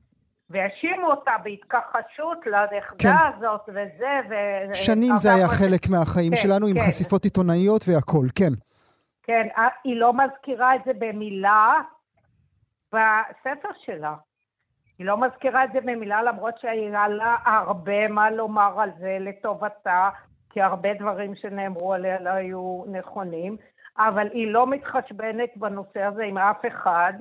והאשימו 0.51 1.07
אותה 1.07 1.33
בהתכחשות 1.45 2.39
לנכדה 2.47 2.97
כן. 2.99 3.37
הזאת 3.37 3.61
וזה, 3.69 4.21
ו... 4.31 4.35
שנים 4.75 5.17
זה 5.17 5.35
היה 5.35 5.49
חלק 5.49 5.89
מהחיים 5.91 6.31
כן, 6.31 6.37
שלנו 6.37 6.67
עם 6.67 6.75
כן. 6.75 6.87
חשיפות 6.87 7.25
עיתונאיות 7.25 7.85
והכול, 7.89 8.27
כן. 8.35 8.53
כן, 9.23 9.49
אה, 9.59 9.69
היא 9.85 9.97
לא 9.97 10.13
מזכירה 10.13 10.75
את 10.75 10.81
זה 10.85 10.93
במילה 10.99 11.75
בספר 12.93 13.69
שלה. 13.85 14.15
היא 14.99 15.07
לא 15.07 15.21
מזכירה 15.21 15.65
את 15.65 15.71
זה 15.73 15.81
במילה 15.81 16.23
למרות 16.23 16.55
שהיה 16.61 17.09
לה 17.09 17.37
הרבה 17.45 18.09
מה 18.09 18.31
לומר 18.31 18.81
על 18.81 18.91
זה 18.99 19.17
לטובתה, 19.21 20.11
כי 20.51 20.61
הרבה 20.61 20.95
דברים 20.95 21.35
שנאמרו 21.35 21.95
עליה 21.95 22.21
לא 22.21 22.31
היו 22.31 22.85
נכונים, 22.87 23.57
אבל 23.99 24.29
היא 24.33 24.53
לא 24.53 24.67
מתחשבנת 24.67 25.57
בנושא 25.57 26.03
הזה 26.03 26.25
עם 26.25 26.39
אף 26.39 26.67
אחד, 26.67 27.13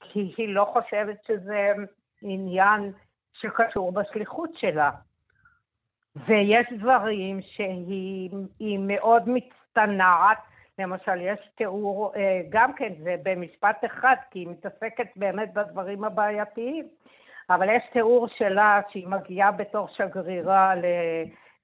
כי 0.00 0.32
היא 0.36 0.54
לא 0.54 0.64
חושבת 0.72 1.24
שזה 1.26 1.72
עניין 2.22 2.92
שקשור 3.32 3.92
בשליחות 3.92 4.50
שלה. 4.56 4.90
ויש 6.16 6.66
דברים 6.78 7.40
שהיא 7.42 8.30
היא 8.58 8.78
מאוד 8.78 9.22
מצטנעת, 9.26 10.38
למשל 10.78 11.20
יש 11.20 11.38
תיאור, 11.54 12.12
אה, 12.16 12.40
גם 12.48 12.72
כן 12.72 12.92
זה 13.02 13.16
במשפט 13.22 13.84
אחד, 13.84 14.16
כי 14.30 14.38
היא 14.38 14.48
מתעסקת 14.48 15.06
באמת 15.16 15.54
בדברים 15.54 16.04
הבעייתיים, 16.04 16.88
אבל 17.50 17.68
יש 17.68 17.82
תיאור 17.92 18.28
שלה 18.28 18.80
שהיא 18.90 19.08
מגיעה 19.08 19.52
בתור 19.52 19.88
שגרירה 19.88 20.74
ל... 20.74 20.84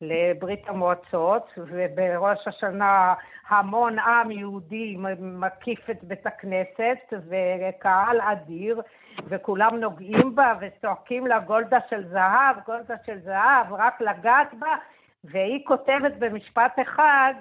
לברית 0.01 0.69
המועצות, 0.69 1.51
ובראש 1.57 2.49
השנה 2.49 3.15
המון 3.49 3.99
עם 3.99 4.31
יהודי 4.31 4.97
מקיף 5.21 5.91
את 5.91 6.05
בית 6.05 6.27
הכנסת, 6.27 7.13
וקהל 7.13 8.21
אדיר, 8.21 8.83
וכולם 9.29 9.77
נוגעים 9.77 10.35
בה 10.35 10.55
וצועקים 10.61 11.27
לה 11.27 11.39
גולדה 11.39 11.79
של 11.91 12.09
זהב, 12.09 12.57
גולדה 12.67 12.95
של 13.07 13.19
זהב, 13.25 13.73
רק 13.73 14.01
לגעת 14.01 14.55
בה, 14.59 14.75
והיא 15.25 15.65
כותבת 15.67 16.13
במשפט 16.19 16.73
אחד, 16.83 17.35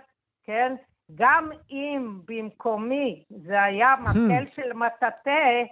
כן, 0.43 0.75
גם 1.15 1.49
אם 1.71 2.19
במקומי 2.27 3.23
זה 3.29 3.63
היה 3.63 3.95
מקל 4.01 4.45
של 4.55 4.73
מטאטא, 4.73 5.63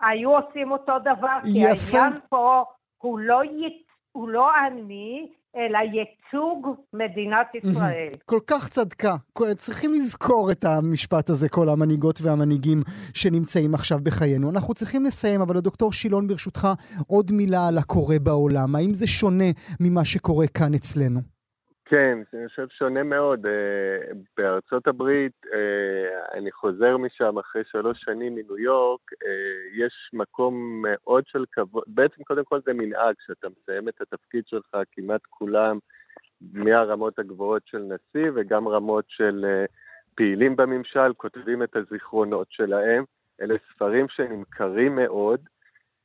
היו 0.00 0.36
עושים 0.36 0.72
אותו 0.72 0.98
דבר, 0.98 1.38
כי. 1.52 1.64
העניין 1.64 2.20
פה 2.28 2.64
הוא 2.98 3.18
לא, 3.18 3.44
י... 3.44 3.82
הוא 4.12 4.28
לא 4.28 4.50
אני, 4.66 5.32
אלא 5.56 5.78
ייצוג 5.78 6.66
מדינת 6.92 7.46
ישראל. 7.54 8.14
כל 8.26 8.40
כך 8.46 8.68
צדקה. 8.68 9.16
צריכים 9.56 9.92
לזכור 9.94 10.50
את 10.50 10.64
המשפט 10.64 11.30
הזה, 11.30 11.48
כל 11.48 11.68
המנהיגות 11.68 12.20
והמנהיגים 12.22 12.82
שנמצאים 13.14 13.74
עכשיו 13.74 13.98
בחיינו. 14.02 14.50
אנחנו 14.50 14.74
צריכים 14.74 15.04
לסיים, 15.04 15.40
אבל 15.40 15.56
הדוקטור 15.56 15.92
שילון, 15.92 16.26
ברשותך, 16.28 16.68
עוד 17.06 17.32
מילה 17.32 17.68
על 17.68 17.78
הקורה 17.78 18.18
בעולם. 18.18 18.76
האם 18.76 18.94
זה 18.94 19.06
שונה 19.06 19.50
ממה 19.80 20.04
שקורה 20.04 20.46
כאן 20.46 20.74
אצלנו? 20.74 21.37
כן, 21.90 22.18
אני 22.34 22.48
חושב 22.48 22.66
שונה 22.68 23.02
מאוד. 23.02 23.46
אה, 23.46 24.12
בארצות 24.36 24.86
הברית, 24.86 25.46
אה, 25.52 26.38
אני 26.38 26.52
חוזר 26.52 26.96
משם 26.96 27.38
אחרי 27.38 27.62
שלוש 27.70 28.00
שנים 28.04 28.34
מניו 28.34 28.58
יורק, 28.58 29.00
אה, 29.12 29.84
יש 29.84 30.10
מקום 30.12 30.82
מאוד 30.82 31.24
של 31.26 31.44
כבוד, 31.52 31.84
בעצם 31.86 32.22
קודם 32.22 32.44
כל 32.44 32.60
זה 32.66 32.72
מנהג, 32.72 33.14
שאתה 33.26 33.48
מסיים 33.48 33.88
את 33.88 34.00
התפקיד 34.00 34.46
שלך, 34.46 34.76
כמעט 34.92 35.20
כולם, 35.28 35.78
מהרמות 36.52 37.18
הגבוהות 37.18 37.62
של 37.66 37.78
נשיא 37.78 38.30
וגם 38.34 38.68
רמות 38.68 39.04
של 39.08 39.44
פעילים 40.14 40.56
בממשל, 40.56 41.12
כותבים 41.16 41.62
את 41.62 41.76
הזיכרונות 41.76 42.46
שלהם. 42.50 43.04
אלה 43.40 43.54
ספרים 43.74 44.06
שנמכרים 44.08 44.96
מאוד. 44.96 45.40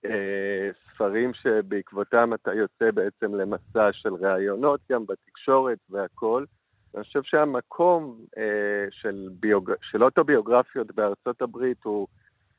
אה, 0.06 0.70
ספרים 0.94 1.34
שבעקבותם 1.34 2.34
אתה 2.34 2.54
יוצא 2.54 2.92
בעצם 2.92 3.36
למסע 3.36 3.90
של 3.92 4.14
ראיונות 4.14 4.80
גם 4.92 5.06
בתקשורת 5.06 5.78
והכל. 5.90 6.46
אני 6.96 7.04
חושב 7.04 7.24
שהמקום 7.24 8.18
אה, 8.38 8.86
של, 8.92 9.30
ביוג... 9.40 9.72
של 9.82 10.04
אוטוביוגרפיות 10.04 10.92
בארצות 10.92 11.42
הברית 11.42 11.84
הוא 11.84 12.08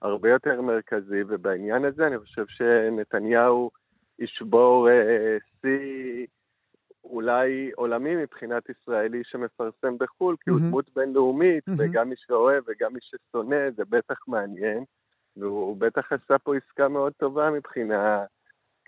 הרבה 0.02 0.30
יותר 0.30 0.60
מרכזי, 0.60 1.22
ובעניין 1.28 1.84
הזה 1.84 2.06
אני 2.06 2.18
חושב 2.18 2.44
שנתניהו 2.48 3.70
ישבור 4.18 4.88
אה, 4.90 5.36
שיא 5.60 6.26
אולי 7.04 7.70
עולמי 7.74 8.16
מבחינת 8.16 8.62
ישראלי 8.68 9.22
שמפרסם 9.24 9.98
בחו"ל, 9.98 10.36
כי 10.40 10.50
הוא 10.50 10.58
מהמם. 10.58 10.70
דמות 10.70 10.90
בינלאומית, 10.96 11.68
מהמם. 11.68 11.80
וגם 11.80 12.08
מי 12.08 12.14
שאוהב 12.18 12.64
וגם 12.66 12.92
מי 12.92 12.98
ששונא, 13.02 13.70
זה 13.76 13.82
בטח 13.88 14.18
מעניין. 14.28 14.84
והוא 15.36 15.76
בטח 15.76 16.12
עשה 16.12 16.38
פה 16.38 16.56
עסקה 16.56 16.88
מאוד 16.88 17.12
טובה 17.12 17.50
מבחינה 17.50 18.24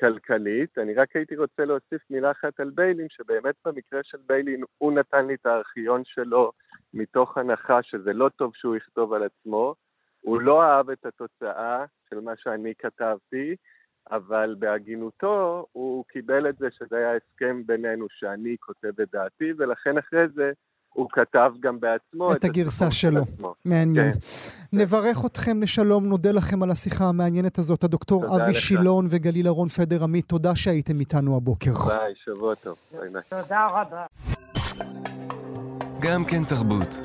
כלכלית. 0.00 0.78
אני 0.78 0.94
רק 0.94 1.16
הייתי 1.16 1.36
רוצה 1.36 1.64
להוסיף 1.64 2.02
מילה 2.10 2.30
אחת 2.30 2.60
על 2.60 2.70
ביילין, 2.70 3.06
שבאמת 3.10 3.54
במקרה 3.64 4.00
של 4.02 4.18
ביילין 4.26 4.64
הוא 4.78 4.92
נתן 4.92 5.26
לי 5.26 5.34
את 5.34 5.46
הארכיון 5.46 6.02
שלו 6.04 6.52
מתוך 6.94 7.38
הנחה 7.38 7.82
שזה 7.82 8.12
לא 8.12 8.28
טוב 8.28 8.52
שהוא 8.54 8.76
יכתוב 8.76 9.12
על 9.12 9.22
עצמו. 9.22 9.74
הוא 10.20 10.40
לא 10.40 10.62
אהב 10.62 10.90
את 10.90 11.06
התוצאה 11.06 11.84
של 12.10 12.20
מה 12.20 12.32
שאני 12.36 12.74
כתבתי, 12.78 13.56
אבל 14.10 14.56
בהגינותו 14.58 15.66
הוא 15.72 16.04
קיבל 16.08 16.48
את 16.48 16.58
זה 16.58 16.70
שזה 16.70 16.96
היה 16.96 17.16
הסכם 17.16 17.66
בינינו 17.66 18.06
שאני 18.10 18.56
כותב 18.60 19.00
את 19.00 19.08
דעתי, 19.12 19.52
ולכן 19.56 19.98
אחרי 19.98 20.28
זה 20.28 20.52
הוא 20.96 21.08
כתב 21.12 21.50
גם 21.60 21.80
בעצמו 21.80 22.32
את 22.32 22.36
את, 22.36 22.44
הגרסה 22.44 22.90
שלו. 22.90 23.22
עצמו. 23.22 23.54
מעניין. 23.64 24.12
כן. 24.12 24.18
נברך 24.72 25.24
אתכם 25.26 25.62
לשלום, 25.62 26.06
נודה 26.06 26.30
לכם 26.32 26.62
על 26.62 26.70
השיחה 26.70 27.04
המעניינת 27.04 27.58
הזאת. 27.58 27.84
הדוקטור 27.84 28.36
אבי 28.36 28.50
לך. 28.50 28.56
שילון 28.56 29.06
וגליל 29.10 29.46
אהרון 29.46 29.68
פדר 29.68 30.04
עמית, 30.04 30.28
תודה 30.28 30.56
שהייתם 30.56 31.00
איתנו 31.00 31.36
הבוקר. 31.36 31.72
ביי, 31.72 32.14
שבוע 32.24 32.54
טוב. 32.54 32.76
ביי 33.00 33.10
ביי. 33.12 33.22
תודה 33.42 33.68
רבה. 33.72 34.06
גם 36.00 36.24
כן 36.24 36.44
תרבות. 36.44 36.98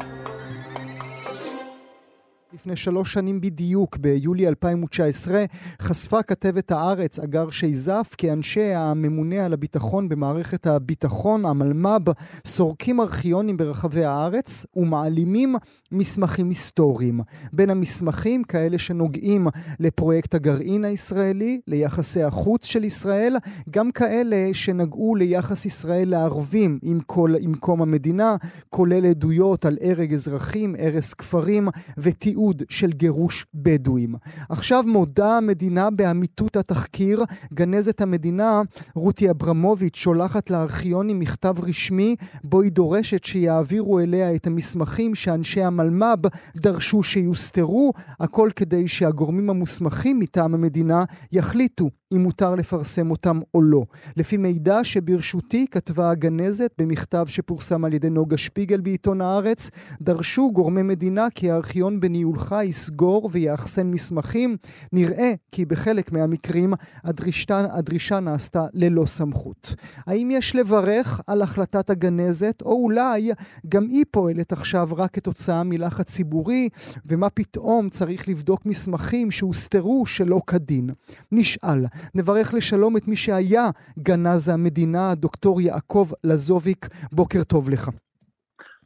לפני 2.53 2.75
שלוש 2.75 3.13
שנים 3.13 3.41
בדיוק, 3.41 3.97
ביולי 3.97 4.47
2019, 4.47 5.45
חשפה 5.81 6.23
כתבת 6.23 6.71
הארץ, 6.71 7.19
אגר 7.19 7.49
שייזף, 7.49 8.15
כי 8.17 8.31
אנשי 8.31 8.73
הממונה 8.73 9.45
על 9.45 9.53
הביטחון 9.53 10.09
במערכת 10.09 10.67
הביטחון, 10.67 11.45
המלמ"ב, 11.45 12.11
סורקים 12.45 13.01
ארכיונים 13.01 13.57
ברחבי 13.57 14.03
הארץ 14.03 14.65
ומעלימים 14.75 15.55
מסמכים 15.91 16.49
היסטוריים. 16.49 17.21
בין 17.53 17.69
המסמכים, 17.69 18.43
כאלה 18.43 18.77
שנוגעים 18.77 19.47
לפרויקט 19.79 20.35
הגרעין 20.35 20.85
הישראלי, 20.85 21.61
ליחסי 21.67 22.23
החוץ 22.23 22.65
של 22.65 22.83
ישראל, 22.83 23.35
גם 23.69 23.91
כאלה 23.91 24.49
שנגעו 24.53 25.15
ליחס 25.15 25.65
ישראל 25.65 26.09
לערבים 26.09 26.79
עם, 26.81 26.99
כל, 26.99 27.33
עם 27.39 27.53
קום 27.53 27.81
המדינה, 27.81 28.35
כולל 28.69 29.05
עדויות 29.05 29.65
על 29.65 29.77
הרג 29.81 30.13
אזרחים, 30.13 30.75
הרס 30.79 31.13
כפרים 31.13 31.67
ותיעוד 31.97 32.40
של 32.69 32.91
גירוש 32.91 33.45
בדואים. 33.53 34.15
עכשיו 34.49 34.83
מודה 34.87 35.37
המדינה 35.37 35.89
באמיתות 35.89 36.55
התחקיר. 36.55 37.23
גנזת 37.53 38.01
המדינה, 38.01 38.61
רותי 38.95 39.29
אברמוביץ', 39.29 39.95
שולחת 39.95 40.49
לארכיונים 40.49 41.19
מכתב 41.19 41.55
רשמי, 41.63 42.15
בו 42.43 42.61
היא 42.61 42.71
דורשת 42.71 43.23
שיעבירו 43.23 43.99
אליה 43.99 44.35
את 44.35 44.47
המסמכים 44.47 45.15
שאנשי 45.15 45.63
המלמ"ב 45.63 46.27
דרשו 46.57 47.03
שיוסתרו, 47.03 47.91
הכל 48.19 48.49
כדי 48.55 48.87
שהגורמים 48.87 49.49
המוסמכים 49.49 50.19
מטעם 50.19 50.53
המדינה 50.53 51.03
יחליטו 51.31 51.89
אם 52.15 52.23
מותר 52.23 52.55
לפרסם 52.55 53.11
אותם 53.11 53.39
או 53.53 53.61
לא. 53.61 53.83
לפי 54.17 54.37
מידע 54.37 54.79
שברשותי 54.83 55.65
כתבה 55.71 56.09
הגנזת 56.09 56.71
במכתב 56.77 57.25
שפורסם 57.27 57.85
על 57.85 57.93
ידי 57.93 58.09
נוגה 58.09 58.37
שפיגל 58.37 58.81
בעיתון 58.81 59.21
הארץ, 59.21 59.69
דרשו 60.01 60.51
גורמי 60.53 60.81
מדינה 60.81 61.27
כי 61.35 61.51
הארכיון 61.51 61.99
בניהולך 61.99 62.55
יסגור 62.63 63.29
ויאחסן 63.31 63.87
מסמכים. 63.87 64.57
נראה 64.93 65.33
כי 65.51 65.65
בחלק 65.65 66.11
מהמקרים 66.11 66.73
הדרישה, 67.03 67.59
הדרישה 67.71 68.19
נעשתה 68.19 68.65
ללא 68.73 69.05
סמכות. 69.05 69.75
האם 70.07 70.29
יש 70.31 70.55
לברך 70.55 71.21
על 71.27 71.41
החלטת 71.41 71.89
הגנזת, 71.89 72.61
או 72.61 72.83
אולי 72.83 73.31
גם 73.69 73.87
היא 73.87 74.05
פועלת 74.11 74.51
עכשיו 74.51 74.89
רק 74.91 75.13
כתוצאה 75.13 75.63
מלחץ 75.63 76.11
ציבורי, 76.11 76.69
ומה 77.05 77.29
פתאום 77.29 77.89
צריך 77.89 78.29
לבדוק 78.29 78.65
מסמכים 78.65 79.31
שהוסתרו 79.31 80.05
שלא 80.05 80.41
כדין? 80.47 80.89
נשאל. 81.31 81.85
נברך 82.15 82.53
לשלום 82.53 82.97
את 82.97 83.07
מי 83.07 83.15
שהיה 83.15 83.69
גנז 83.99 84.49
המדינה, 84.49 85.15
דוקטור 85.15 85.61
יעקב 85.61 86.09
לזוביק. 86.23 86.87
בוקר 87.11 87.43
טוב 87.43 87.69
לך. 87.69 87.89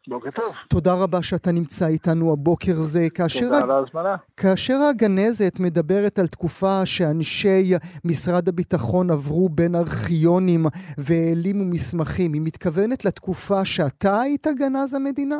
בוקר 0.08 0.30
טוב. 0.32 0.56
תודה 0.70 0.94
רבה 0.94 1.24
שאתה 1.24 1.52
נמצא 1.52 1.88
איתנו 1.88 2.34
הבוקר 2.34 2.82
זה. 2.82 3.08
כאשר, 3.14 3.40
תודה. 3.40 3.60
על 3.60 3.72
ההזמנה. 3.72 4.16
כאשר 4.38 4.82
הגנזת 4.90 5.60
מדברת 5.60 6.20
על 6.20 6.28
תקופה 6.28 6.86
שאנשי 6.86 7.74
משרד 8.06 8.50
הביטחון 8.50 9.12
עברו 9.12 9.50
בין 9.50 9.76
ארכיונים 9.76 10.66
והעלימו 10.98 11.66
מסמכים, 11.66 12.34
היא 12.34 12.42
מתכוונת 12.42 13.06
לתקופה 13.06 13.66
שאתה 13.66 14.22
היית 14.22 14.48
גנז 14.60 14.94
המדינה? 14.94 15.40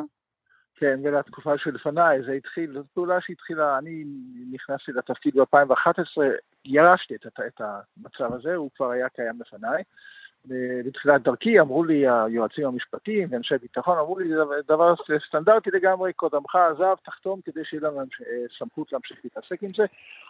כן, 0.76 1.00
ולתקופה 1.02 1.58
שלפניי, 1.58 2.22
זה 2.22 2.32
התחיל, 2.32 2.72
זו 2.72 2.82
פעולה 2.94 3.20
שהתחילה, 3.20 3.78
אני 3.78 4.04
נכנסתי 4.52 4.92
לתפקיד 4.92 5.34
ב-2011, 5.36 6.22
ירשתי 6.64 7.14
את, 7.14 7.26
את 7.46 7.60
המצב 7.60 8.34
הזה, 8.34 8.54
הוא 8.54 8.70
כבר 8.76 8.90
היה 8.90 9.08
קיים 9.08 9.40
לפניי. 9.40 9.82
בתחילת 10.86 11.22
דרכי 11.22 11.60
אמרו 11.60 11.84
לי 11.84 12.08
היועצים 12.08 12.66
המשפטיים 12.66 13.28
ואנשי 13.30 13.54
ביטחון, 13.58 13.98
אמרו 13.98 14.18
לי 14.18 14.30
דבר 14.68 14.94
סטנדרטי 15.28 15.70
לגמרי, 15.70 16.12
קודמך 16.12 16.56
עזב, 16.56 16.94
תחתום 17.04 17.40
כדי 17.44 17.64
שיהיה 17.64 17.82
לנו 17.82 18.02
סמכות 18.58 18.92
להמשיך 18.92 19.18
להתעסק 19.24 19.62
עם 19.62 19.68
זה. 19.76 19.84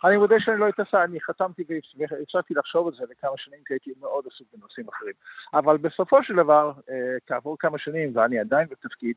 אני 0.04 0.16
מודה 0.16 0.36
שאני 0.38 0.60
לא 0.60 0.68
התעסק, 0.68 0.94
אני 0.94 1.20
חתמתי 1.20 1.64
והפסקתי 1.98 2.54
לחשוב 2.54 2.86
על 2.86 2.94
זה 2.94 3.04
לכמה 3.10 3.36
שנים, 3.36 3.58
כי 3.66 3.74
הייתי 3.74 3.92
מאוד 4.00 4.24
עסוק 4.26 4.46
בנושאים 4.54 4.88
אחרים. 4.88 5.14
אבל 5.54 5.76
בסופו 5.76 6.22
של 6.22 6.34
דבר, 6.36 6.72
כעבור 7.26 7.56
כמה 7.58 7.78
שנים, 7.78 8.10
ואני 8.14 8.38
עדיין 8.38 8.68
בתפקיד, 8.70 9.16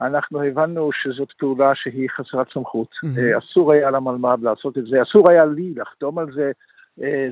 אנחנו 0.00 0.42
הבנו 0.42 0.90
שזאת 0.92 1.32
פעולה 1.38 1.72
שהיא 1.74 2.08
חסרת 2.16 2.46
סמכות. 2.54 2.88
Mm-hmm. 3.04 3.38
אסור 3.38 3.72
היה 3.72 3.90
למלמ"ב 3.90 4.44
לעשות 4.44 4.78
את 4.78 4.84
זה, 4.86 5.02
אסור 5.02 5.30
היה 5.30 5.44
לי 5.44 5.74
לחתום 5.76 6.18
על 6.18 6.26
זה. 6.34 6.52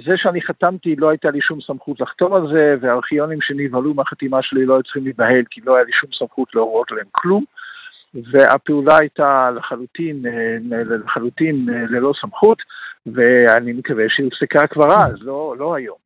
זה 0.06 0.12
שאני 0.16 0.42
חתמתי, 0.42 0.96
לא 0.96 1.08
הייתה 1.08 1.30
לי 1.30 1.40
שום 1.40 1.60
סמכות 1.60 2.00
לחתום 2.00 2.34
על 2.34 2.46
זה, 2.52 2.74
והארכיונים 2.80 3.38
שנבהלו 3.42 3.94
מהחתימה 3.94 4.42
שלי 4.42 4.66
לא 4.66 4.74
היו 4.74 4.82
צריכים 4.82 5.04
להיבהל, 5.04 5.42
כי 5.50 5.60
לא 5.64 5.76
היה 5.76 5.84
לי 5.84 5.92
שום 5.92 6.10
סמכות 6.18 6.54
להורות 6.54 6.92
עליהם 6.92 7.06
כלום. 7.12 7.44
והפעולה 8.14 8.98
הייתה 9.00 9.50
לחלוטין, 9.56 10.22
לחלוטין 10.70 11.66
ללא 11.68 12.12
סמכות, 12.20 12.58
ואני 13.06 13.72
מקווה 13.72 14.04
שהיא 14.08 14.24
הופסקה 14.24 14.66
כבר 14.66 14.86
אז, 14.86 15.22
לא, 15.22 15.54
לא 15.58 15.74
היום. 15.74 15.96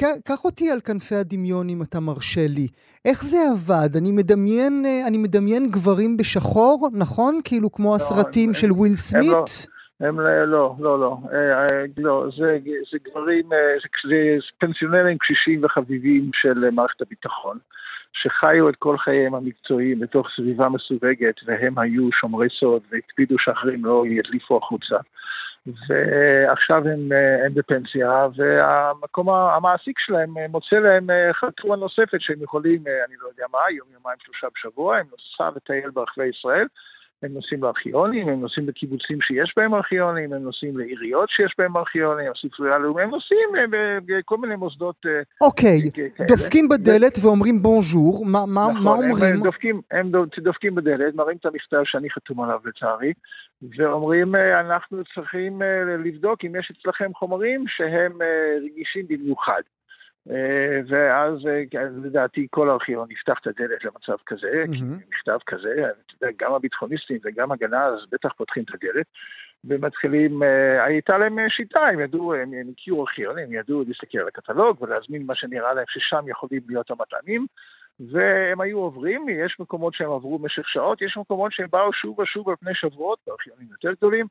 קח 0.00 0.44
אותי 0.44 0.70
על 0.70 0.80
כנפי 0.80 1.14
הדמיון 1.14 1.68
אם 1.68 1.82
אתה 1.82 2.00
מרשה 2.00 2.46
לי. 2.48 2.66
איך 3.04 3.24
זה 3.24 3.36
עבד? 3.52 3.96
אני 3.96 4.12
מדמיין, 4.12 4.84
אני 5.08 5.18
מדמיין 5.18 5.70
גברים 5.70 6.16
בשחור, 6.16 6.88
נכון? 6.92 7.40
כאילו 7.44 7.72
כמו 7.72 7.94
הסרטים 7.94 8.54
של 8.54 8.72
וויל 8.72 8.94
סמית? 8.94 9.66
הם 10.00 10.20
לא, 10.20 10.74
לא, 10.78 10.98
לא, 11.00 11.18
לא, 11.98 12.28
זה, 12.38 12.58
זה 12.92 12.98
גברים, 13.04 13.48
זה, 13.48 14.08
זה 14.08 14.46
פנסיונרים 14.58 15.18
קשישים 15.18 15.64
וחביבים 15.64 16.30
של 16.34 16.70
מערכת 16.70 17.00
הביטחון, 17.00 17.58
שחיו 18.12 18.68
את 18.68 18.76
כל 18.78 18.98
חייהם 18.98 19.34
המקצועיים 19.34 20.00
בתוך 20.00 20.26
סביבה 20.36 20.68
מסווגת, 20.68 21.34
והם 21.46 21.78
היו 21.78 22.12
שומרי 22.12 22.48
סוד 22.60 22.82
והקפידו 22.92 23.36
שאחרים 23.38 23.84
לא 23.84 24.04
ידליפו 24.06 24.56
החוצה. 24.56 24.96
ועכשיו 25.66 26.88
הם, 26.88 27.12
הם 27.46 27.54
בפנסיה, 27.54 28.26
והמקום 28.36 29.30
המעסיק 29.30 29.98
שלהם 29.98 30.34
מוצא 30.48 30.76
להם 30.76 31.06
חלטורה 31.32 31.76
נוספת 31.76 32.20
שהם 32.20 32.42
יכולים, 32.42 32.84
אני 33.08 33.14
לא 33.22 33.28
יודע 33.28 33.44
מה, 33.52 33.58
יום, 33.70 33.88
יומיים, 33.94 34.18
שלושה 34.24 34.46
בשבוע, 34.54 34.96
הם 34.96 35.06
נוסעים 35.10 35.56
לטייל 35.56 35.90
ברחבי 35.90 36.26
ישראל. 36.26 36.66
הם 37.22 37.32
נוסעים 37.32 37.62
לארכיונים, 37.62 38.28
הם 38.28 38.40
נוסעים 38.40 38.68
לקיבוצים 38.68 39.20
שיש 39.20 39.52
בהם 39.56 39.74
ארכיונים, 39.74 40.32
הם 40.32 40.42
נוסעים 40.42 40.78
לעיריות 40.78 41.28
שיש 41.30 41.54
בהם 41.58 41.76
ארכיונים, 41.76 42.32
הספרייה 42.32 42.74
הלאומית, 42.74 43.04
הם 43.04 43.10
נוסעים 43.10 43.48
בכל 44.06 44.36
מיני 44.36 44.56
מוסדות 44.56 44.96
אוקיי, 45.40 45.78
okay. 45.78 46.24
דופקים 46.28 46.68
בדלת 46.68 47.18
ו... 47.18 47.26
ואומרים 47.26 47.62
בונז'ור, 47.62 48.24
מה, 48.26 48.46
מה, 48.46 48.66
נכון, 48.70 48.84
מה 48.84 48.90
אומרים? 48.90 49.34
הם 49.34 49.42
דופקים, 49.42 49.80
הם 49.90 50.10
דופקים 50.38 50.74
בדלת, 50.74 51.14
מראים 51.14 51.36
את 51.36 51.46
המכתב 51.46 51.82
שאני 51.84 52.10
חתום 52.10 52.40
עליו 52.40 52.60
לצערי, 52.64 53.12
ואומרים, 53.78 54.34
אנחנו 54.34 55.02
צריכים 55.14 55.62
לבדוק 56.04 56.44
אם 56.44 56.56
יש 56.56 56.72
אצלכם 56.78 57.14
חומרים 57.14 57.64
שהם 57.68 58.12
רגישים 58.64 59.06
במיוחד. 59.08 59.62
אה, 60.30 60.80
ואז 60.88 61.46
אה, 61.46 61.84
לדעתי 62.04 62.46
כל 62.50 62.70
ארכיון 62.70 63.10
יפתח 63.10 63.38
את 63.42 63.46
הדלת 63.46 63.84
למצב 63.84 64.16
כזה, 64.26 64.64
mm-hmm. 64.64 64.72
כי 64.72 64.84
מכתב 65.08 65.38
כזה, 65.46 65.74
גם 66.36 66.52
הביטחוניסטים 66.52 67.18
וגם 67.24 67.52
הגנה 67.52 67.84
אז 67.84 68.00
בטח 68.12 68.32
פותחים 68.36 68.62
את 68.62 68.74
הדלת. 68.74 69.06
ומתחילים, 69.64 70.42
אה, 70.42 70.84
הייתה 70.84 71.18
להם 71.18 71.38
שיטה, 71.48 71.80
הם 71.80 72.00
ידעו, 72.00 72.34
הם, 72.34 72.52
הם 72.52 72.66
הכירו 72.72 73.00
ארכיון, 73.00 73.38
הם 73.38 73.52
ידעו 73.52 73.84
להסתכל 73.88 74.18
על 74.18 74.28
הקטלוג 74.28 74.82
ולהזמין 74.82 75.26
מה 75.26 75.34
שנראה 75.34 75.74
להם 75.74 75.84
ששם 75.88 76.24
יכולים 76.28 76.62
להיות 76.68 76.90
המטענים, 76.90 77.46
והם 78.00 78.60
היו 78.60 78.78
עוברים, 78.78 79.28
יש 79.28 79.56
מקומות 79.60 79.94
שהם 79.94 80.10
עברו 80.10 80.38
במשך 80.38 80.68
שעות, 80.68 81.02
יש 81.02 81.16
מקומות 81.16 81.52
שהם 81.52 81.68
באו 81.72 81.92
שוב 81.92 82.18
ושוב 82.18 82.48
על 82.48 82.56
פני 82.56 82.74
שבועות, 82.74 83.18
בארכיונים 83.26 83.68
יותר 83.70 83.92
גדולים, 83.92 84.26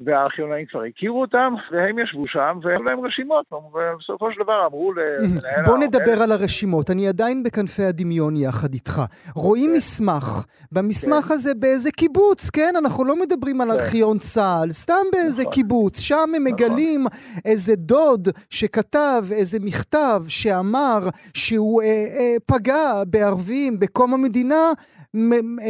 והארכיונאים 0.00 0.66
כבר 0.66 0.82
הכירו 0.82 1.20
אותם, 1.20 1.54
והם 1.72 1.98
ישבו 1.98 2.22
שם, 2.26 2.58
והיו 2.62 2.82
להם 2.82 3.06
רשימות, 3.06 3.44
ובסופו 3.52 4.32
של 4.32 4.42
דבר 4.42 4.66
אמרו 4.66 4.92
למנהל... 4.92 5.64
בוא 5.66 5.78
נדבר 5.78 6.22
על 6.22 6.32
הרשימות, 6.32 6.90
אני 6.90 7.08
עדיין 7.08 7.42
בכנפי 7.42 7.82
הדמיון 7.84 8.36
יחד 8.36 8.74
איתך. 8.74 9.02
רואים 9.34 9.70
כן. 9.70 9.76
מסמך, 9.76 10.44
במסמך 10.72 11.24
כן. 11.24 11.34
הזה 11.34 11.54
באיזה 11.54 11.90
קיבוץ, 11.90 12.50
כן? 12.50 12.74
אנחנו 12.78 13.04
לא 13.04 13.16
מדברים 13.16 13.60
על 13.60 13.68
כן. 13.68 13.74
ארכיון 13.74 14.18
צה"ל, 14.18 14.70
סתם 14.70 15.04
באיזה 15.12 15.42
נכון. 15.42 15.52
קיבוץ, 15.52 16.00
שם 16.00 16.16
הם 16.16 16.28
נכון. 16.28 16.44
מגלים 16.44 17.06
איזה 17.44 17.76
דוד 17.76 18.28
שכתב 18.50 19.24
איזה 19.32 19.58
מכתב 19.60 20.22
שאמר 20.28 21.08
שהוא 21.34 21.82
אה, 21.82 21.86
אה, 21.88 22.36
פגע 22.46 23.02
בערבים 23.06 23.78
בקום 23.78 24.14
המדינה, 24.14 24.72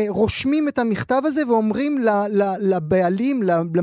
רושמים 0.09 0.69
את 0.69 0.79
המכתב 0.79 1.23
הזה 1.25 1.49
ואומרים 1.49 1.99
לבעלים, 2.61 3.41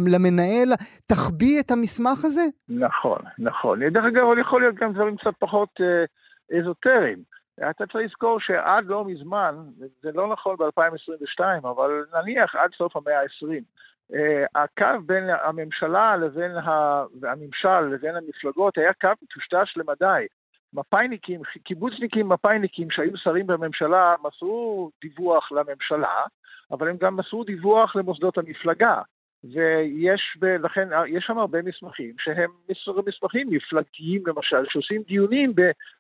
למנהל, 0.08 0.70
תחביא 1.06 1.60
את 1.60 1.72
המסמך 1.72 2.26
הזה? 2.26 2.42
נכון, 2.70 3.20
נכון. 3.40 3.84
דרך 3.84 4.06
אגב, 4.06 4.24
יכול 4.42 4.62
להיות 4.62 4.76
גם 4.76 4.94
דברים 4.94 5.18
קצת 5.18 5.34
פחות 5.40 5.70
אה, 5.82 6.60
אזוטריים. 6.60 7.20
אתה 7.70 7.86
צריך 7.86 8.06
לזכור 8.06 8.40
שעד 8.40 8.86
לא 8.86 9.06
מזמן, 9.06 9.56
זה 10.02 10.10
לא 10.14 10.28
נכון 10.28 10.56
ב-2022, 10.56 11.44
אבל 11.64 12.06
נניח 12.14 12.56
עד 12.56 12.70
סוף 12.78 12.96
המאה 12.96 13.22
ה-20, 13.22 13.64
Uh, 14.12 14.16
הקו 14.56 15.02
בין 15.06 15.30
הממשלה 15.44 16.18
לבין 16.18 16.52
הממשל 17.24 17.80
לבין 17.80 18.16
המפלגות 18.16 18.78
היה 18.78 18.94
קו 18.94 19.10
מטושטש 19.22 19.78
למדי. 19.78 20.26
מפאיניקים, 20.74 21.42
קיבוצניקים 21.64 22.30
מפאיניקים 22.30 22.88
שהיו 22.92 23.18
שרים 23.18 23.48
בממשלה 23.48 24.16
מסרו 24.24 24.92
דיווח 25.02 25.52
לממשלה, 25.52 26.24
אבל 26.72 26.90
הם 26.90 26.98
גם 26.98 27.16
מסרו 27.16 27.44
דיווח 27.44 27.96
למוסדות 27.96 28.38
המפלגה. 28.38 29.02
ויש, 29.44 30.38
לכן, 30.64 30.88
יש 31.08 31.24
שם 31.28 31.38
הרבה 31.38 31.62
מסמכים 31.62 32.14
שהם 32.20 32.50
מסמכים 33.08 33.48
מפלגתיים 33.50 34.24
למשל, 34.28 34.66
שעושים 34.70 35.02
דיונים 35.08 35.54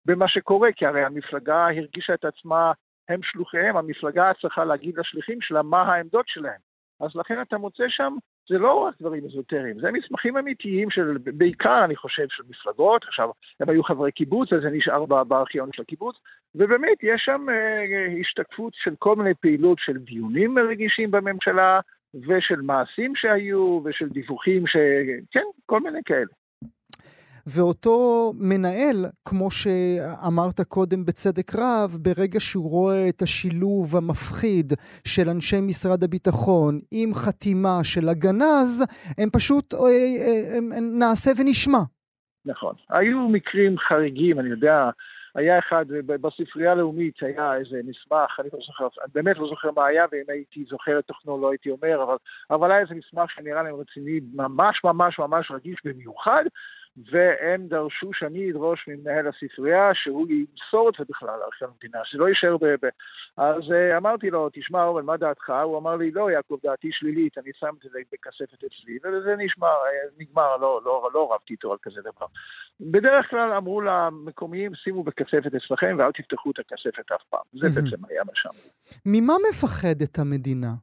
במה 0.05 0.27
שקורה, 0.27 0.69
כי 0.75 0.85
הרי 0.85 1.03
המפלגה 1.03 1.67
הרגישה 1.67 2.13
את 2.13 2.25
עצמה, 2.25 2.71
הם 3.09 3.19
שלוחיהם, 3.23 3.77
המפלגה 3.77 4.31
צריכה 4.41 4.65
להגיד 4.65 4.97
לשליחים 4.97 5.41
שלה 5.41 5.61
מה 5.61 5.81
העמדות 5.81 6.25
שלהם. 6.27 6.59
אז 6.99 7.09
לכן 7.15 7.41
אתה 7.41 7.57
מוצא 7.57 7.83
שם, 7.87 8.15
זה 8.49 8.57
לא 8.57 8.73
רק 8.73 8.95
דברים 8.99 9.25
אזוטריים, 9.25 9.79
זה 9.79 9.91
מסמכים 9.91 10.37
אמיתיים 10.37 10.89
של, 10.89 11.17
בעיקר 11.17 11.85
אני 11.85 11.95
חושב, 11.95 12.25
של 12.29 12.43
מפלגות, 12.49 13.03
עכשיו, 13.03 13.29
הם 13.59 13.69
היו 13.69 13.83
חברי 13.83 14.11
קיבוץ, 14.11 14.53
אז 14.53 14.61
זה 14.61 14.69
נשאר 14.69 15.05
בארכיון 15.05 15.69
של 15.73 15.81
הקיבוץ, 15.81 16.15
ובאמת 16.55 16.97
יש 17.03 17.21
שם 17.25 17.45
אה, 17.49 18.19
השתקפות 18.21 18.73
של 18.75 18.93
כל 18.99 19.15
מיני 19.15 19.33
פעילות 19.33 19.77
של 19.81 19.97
דיונים 19.97 20.57
רגישים 20.57 21.11
בממשלה, 21.11 21.79
ושל 22.27 22.61
מעשים 22.61 23.15
שהיו, 23.15 23.81
ושל 23.85 24.09
דיווחים 24.09 24.67
ש... 24.67 24.77
כן, 25.31 25.43
כל 25.65 25.79
מיני 25.79 25.99
כאלה. 26.05 26.42
ואותו 27.47 28.31
מנהל, 28.39 29.05
כמו 29.25 29.51
שאמרת 29.51 30.61
קודם 30.67 31.05
בצדק 31.05 31.55
רב, 31.55 31.97
ברגע 32.01 32.39
שהוא 32.39 32.69
רואה 32.69 33.09
את 33.09 33.21
השילוב 33.21 33.95
המפחיד 33.95 34.73
של 35.07 35.29
אנשי 35.29 35.61
משרד 35.61 36.03
הביטחון 36.03 36.79
עם 36.91 37.13
חתימה 37.13 37.79
של 37.83 38.09
הגנז, 38.09 38.85
הם 39.17 39.29
פשוט, 39.29 39.73
אה, 39.73 39.79
אה, 39.79 40.57
הם, 40.57 40.69
נעשה 40.99 41.31
ונשמע. 41.37 41.79
נכון. 42.45 42.75
היו 42.89 43.19
מקרים 43.27 43.77
חריגים, 43.77 44.39
אני 44.39 44.49
יודע, 44.49 44.89
היה 45.35 45.59
אחד, 45.59 45.85
בספרייה 46.07 46.71
הלאומית 46.71 47.15
היה 47.21 47.55
איזה 47.55 47.81
מסמך, 47.83 48.39
אני 48.39 48.49
לא 48.53 48.59
זוכר, 48.65 48.87
אני 49.03 49.11
באמת 49.13 49.37
לא 49.37 49.47
זוכר 49.47 49.71
מה 49.75 49.85
היה, 49.85 50.05
ואם 50.11 50.23
הייתי 50.27 50.65
זוכר 50.69 50.99
את 50.99 51.05
תוכנו 51.05 51.41
לא 51.41 51.51
הייתי 51.51 51.69
אומר, 51.69 52.03
אבל, 52.03 52.15
אבל 52.49 52.71
היה 52.71 52.81
איזה 52.81 52.95
מסמך 52.95 53.31
שנראה 53.31 53.63
להם 53.63 53.75
רציני, 53.75 54.19
ממש 54.33 54.81
ממש 54.83 55.19
ממש 55.19 55.51
רגיש 55.51 55.75
במיוחד, 55.85 56.43
והם 56.97 57.67
דרשו 57.67 58.09
שאני 58.13 58.51
אדרוש 58.51 58.87
ממנהל 58.87 59.27
הספרייה 59.27 59.89
שהוא 59.93 60.27
ימסור 60.29 60.89
את 60.89 60.93
זה 60.99 61.03
בכלל 61.09 61.39
לארכיון 61.39 61.71
המדינה, 61.71 61.99
שלא 62.03 62.29
יישאר 62.29 62.57
ב... 62.57 62.65
ב... 62.65 62.89
אז 63.37 63.63
uh, 63.63 63.97
אמרתי 63.97 64.29
לו, 64.29 64.49
תשמע 64.53 64.83
אורן, 64.83 65.05
מה 65.05 65.17
דעתך? 65.17 65.53
הוא 65.63 65.77
אמר 65.77 65.95
לי, 65.95 66.11
לא 66.11 66.31
יעקב, 66.31 66.57
דעתי 66.63 66.87
שלילית, 66.91 67.37
אני 67.37 67.51
שם 67.59 67.73
את 67.77 67.91
זה 67.91 67.99
בכספת 68.11 68.63
אצלי, 68.63 68.97
וזה 69.03 69.35
נשמע, 69.37 69.67
אה, 69.67 70.09
נגמר, 70.17 70.57
לא, 70.57 70.81
לא, 70.85 71.09
לא 71.13 71.33
רבתי 71.33 71.53
איתו 71.53 71.71
על 71.71 71.77
כזה 71.81 72.01
דבר. 72.01 72.25
בדרך 72.79 73.29
כלל 73.29 73.53
אמרו 73.53 73.81
למקומיים, 73.81 74.75
שימו 74.75 75.03
בכספת 75.03 75.51
אצלכם 75.55 75.95
ואל 75.99 76.11
תפתחו 76.11 76.51
את 76.51 76.59
הכספת 76.59 77.11
אף 77.11 77.23
פעם. 77.29 77.41
זה 77.53 77.67
בעצם 77.81 78.05
היה 78.09 78.23
מה 78.23 78.31
שאמרו. 78.35 78.69
ממה 79.05 79.33
מפחדת 79.49 80.19
המדינה? 80.19 80.73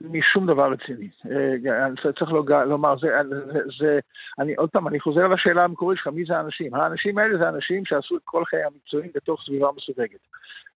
משום 0.00 0.46
דבר 0.46 0.72
רציני. 0.72 1.08
אה, 1.30 2.12
צריך 2.18 2.30
לומר, 2.66 2.94
זה, 3.00 3.08
זה, 3.28 3.60
זה, 3.78 3.98
אני, 4.38 4.54
עוד 4.54 4.70
פעם, 4.70 4.88
אני 4.88 5.00
חוזר 5.00 5.28
לשאלה 5.28 5.64
המקורית 5.64 5.98
שלך, 5.98 6.06
מי 6.06 6.24
זה 6.24 6.36
האנשים? 6.36 6.74
האנשים 6.74 7.18
האלה 7.18 7.38
זה 7.38 7.48
אנשים 7.48 7.84
שעשו 7.84 8.16
את 8.16 8.22
כל 8.24 8.44
חיי 8.44 8.62
המקצועים 8.64 9.10
בתוך 9.14 9.42
סביבה 9.46 9.68
מסווגת. 9.76 10.20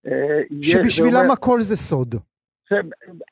אה, 0.06 0.40
שבשבילם 0.62 1.16
אומר, 1.16 1.32
הכל 1.32 1.62
זה 1.62 1.76
סוד. 1.76 2.14
זה, 2.70 2.76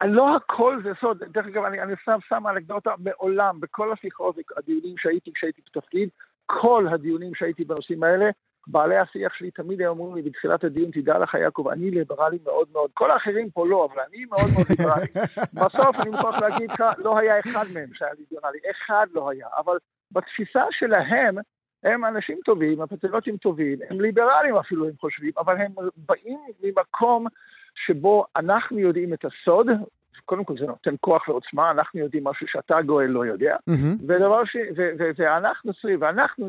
לא 0.04 0.36
הכל 0.36 0.80
זה 0.84 0.90
סוד, 1.00 1.24
דרך 1.32 1.46
אגב, 1.46 1.64
אני, 1.64 1.82
אני 1.82 1.92
שם, 2.04 2.18
שם 2.28 2.42
אנקדוטה 2.48 2.90
מעולם, 2.98 3.60
בכל 3.60 3.92
השיחות, 3.92 4.36
הדיונים 4.56 4.94
שהייתי 4.98 5.30
כשהייתי 5.34 5.62
בתפקיד, 5.66 6.08
כל 6.46 6.86
הדיונים 6.92 7.34
שהייתי 7.34 7.64
בנושאים 7.64 8.02
האלה, 8.02 8.30
בעלי 8.66 8.96
השיח 8.96 9.34
שלי 9.34 9.50
תמיד 9.50 9.80
היו 9.80 9.90
אומרים 9.90 10.14
לי 10.14 10.22
בתחילת 10.22 10.64
הדיון, 10.64 10.90
תדע 10.90 11.18
לך 11.18 11.34
יעקב, 11.34 11.68
אני 11.68 11.90
ליברלי 11.90 12.38
מאוד 12.44 12.68
מאוד, 12.72 12.90
כל 12.94 13.10
האחרים 13.10 13.50
פה 13.50 13.66
לא, 13.66 13.88
אבל 13.92 14.02
אני 14.08 14.24
מאוד 14.24 14.50
מאוד 14.54 14.66
ליברלי. 14.70 15.06
בסוף 15.64 15.96
אני 16.00 16.10
מוכרח 16.10 16.42
להגיד 16.42 16.70
לך, 16.70 16.82
לא 16.98 17.18
היה 17.18 17.40
אחד 17.40 17.64
מהם 17.74 17.88
שהיה 17.94 18.12
ליברלי, 18.30 18.58
אחד 18.70 19.06
לא 19.12 19.30
היה, 19.30 19.46
אבל 19.56 19.76
בתפיסה 20.12 20.64
שלהם, 20.70 21.34
הם 21.84 22.04
אנשים 22.04 22.38
טובים, 22.44 22.80
הפטריוטים 22.80 23.36
טובים, 23.36 23.78
הם 23.90 24.00
ליברלים 24.00 24.56
אפילו, 24.56 24.88
הם 24.88 24.94
חושבים, 25.00 25.30
אבל 25.38 25.56
הם 25.60 25.72
באים 25.96 26.38
ממקום 26.62 27.26
שבו 27.86 28.24
אנחנו 28.36 28.78
יודעים 28.78 29.14
את 29.14 29.24
הסוד, 29.24 29.66
קודם 30.24 30.44
כל 30.44 30.54
זה 30.58 30.66
נותן 30.66 30.94
כוח 31.00 31.28
ועוצמה, 31.28 31.70
אנחנו 31.70 32.00
יודעים 32.00 32.24
משהו 32.24 32.46
שאתה 32.48 32.82
גואל 32.82 33.06
לא 33.06 33.26
יודע, 33.26 33.56
mm-hmm. 33.70 34.02
ודבר 34.08 34.44
ש... 34.44 34.56
ואנחנו 35.16 35.72
סביב, 35.74 36.02
ואנחנו, 36.02 36.48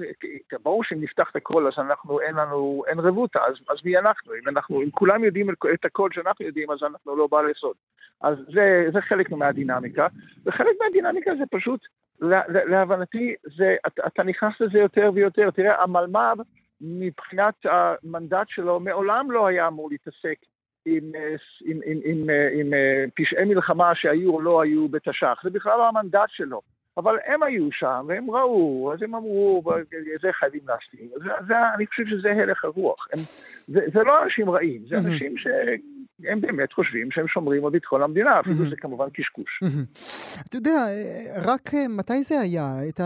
ברור 0.64 0.84
שאם 0.84 1.02
נפתח 1.02 1.30
את 1.32 1.36
הכל 1.36 1.68
אז 1.68 1.74
אנחנו, 1.78 2.20
אין 2.20 2.36
לנו, 2.36 2.84
אין 2.88 3.00
רבותא, 3.00 3.40
אז, 3.40 3.56
אז 3.70 3.78
מי 3.86 3.98
אנחנו? 3.98 4.34
אם 4.34 4.50
אנחנו, 4.50 4.82
אם 4.82 4.90
כולם 4.92 5.24
יודעים 5.24 5.50
את 5.74 5.86
הכל 5.86 6.10
שאנחנו 6.14 6.46
יודעים, 6.46 6.72
אז 6.72 6.78
אנחנו 6.84 7.16
לא 7.16 7.28
בעלי 7.28 7.54
סוד. 7.60 7.76
אז 8.22 8.38
זה, 8.54 8.86
זה 8.94 9.02
חלק 9.02 9.32
מהדינמיקה, 9.32 10.08
וחלק 10.46 10.76
מהדינמיקה 10.82 11.32
זה 11.40 11.44
פשוט, 11.52 11.80
לה, 12.22 12.42
להבנתי, 12.48 13.36
זה, 13.58 13.76
אתה, 13.88 14.08
אתה 14.08 14.24
נכנס 14.24 14.54
לזה 14.60 14.80
יותר 14.80 15.12
ויותר. 15.14 15.52
תראה, 15.52 15.84
המלמ"ב, 15.84 16.42
מבחינת 16.82 17.54
המנדט 17.66 18.48
שלו, 18.50 18.80
מעולם 18.80 19.32
לא 19.32 19.48
היה 19.48 19.68
אמור 19.68 19.90
להתעסק 19.90 20.36
עם, 20.86 21.12
עם, 21.66 21.80
עם, 21.86 22.00
עם, 22.04 22.30
עם, 22.30 22.30
עם 22.60 22.74
פשעי 23.16 23.46
מלחמה 23.46 23.96
שהיו 23.96 24.34
או 24.34 24.42
לא 24.42 24.62
היו 24.62 24.88
בתש"ח, 24.88 25.44
זה 25.44 25.50
בכלל 25.50 25.78
לא 25.78 25.88
המנדט 25.88 26.30
שלו. 26.30 26.62
אבל 26.98 27.16
הם 27.26 27.44
היו 27.44 27.72
שם, 27.72 28.06
והם 28.08 28.32
ראו, 28.32 28.94
אז 28.94 29.02
הם 29.02 29.16
אמרו, 29.16 29.64
זה 30.22 30.30
חייבים 30.40 30.62
להסתיר. 30.68 31.20
זה, 31.24 31.30
זה, 31.48 31.54
אני 31.76 31.88
חושב 31.88 32.04
שזה 32.06 32.32
הלך 32.32 32.66
הרוח. 32.66 33.08
הם, 33.14 33.20
זה, 33.68 33.80
זה 33.94 34.00
לא 34.04 34.24
אנשים 34.24 34.50
רעים, 34.50 34.82
זה 34.90 34.96
אנשים 34.96 35.36
שהם 35.38 36.42
באמת 36.42 36.74
חושבים 36.74 37.12
שהם 37.12 37.28
שומרים 37.28 37.66
על 37.66 37.72
ביטחון 37.72 38.02
המדינה, 38.02 38.40
אפילו 38.40 38.56
זה 38.56 38.76
כמובן 38.76 39.10
קשקוש. 39.14 39.60
אתה 40.48 40.58
יודע, 40.58 40.86
רק 41.46 41.72
מתי 41.90 42.24
זה 42.24 42.40
היה? 42.40 42.78
את 42.90 43.00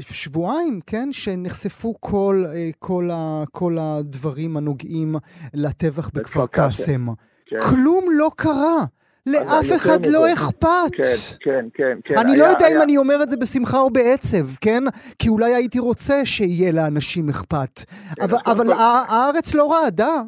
שבועיים, 0.00 0.80
כן? 0.86 1.08
שנחשפו 1.12 1.94
כל, 2.00 2.44
כל, 2.78 3.08
כל 3.50 3.76
הדברים 3.80 4.56
הנוגעים 4.56 5.14
לטבח 5.54 6.10
בכפר 6.14 6.46
קאסם. 6.46 7.06
כן. 7.46 7.56
כלום 7.58 8.04
לא 8.18 8.30
קרה. 8.36 8.84
לאף 9.26 9.66
אחד 9.76 10.06
לא 10.06 10.32
אכפת. 10.32 10.90
כן, 10.96 11.10
כן, 11.40 11.66
כן. 11.74 11.98
כן. 12.04 12.18
אני 12.18 12.38
לא 12.38 12.44
יודע 12.44 12.66
אם 12.68 12.82
אני 12.82 12.96
אומר 12.96 13.22
את 13.22 13.30
זה 13.30 13.36
בשמחה 13.36 13.78
או 13.78 13.90
בעצב, 13.90 14.56
כן? 14.60 14.82
כי 15.18 15.28
אולי 15.28 15.54
הייתי 15.54 15.78
רוצה 15.78 16.14
שיהיה 16.24 16.72
לאנשים 16.72 17.28
אכפת. 17.28 17.78
כן, 18.16 18.22
אבל 18.46 18.72
הארץ 18.72 19.54
לא 19.54 19.72
רעדה. 19.72 20.22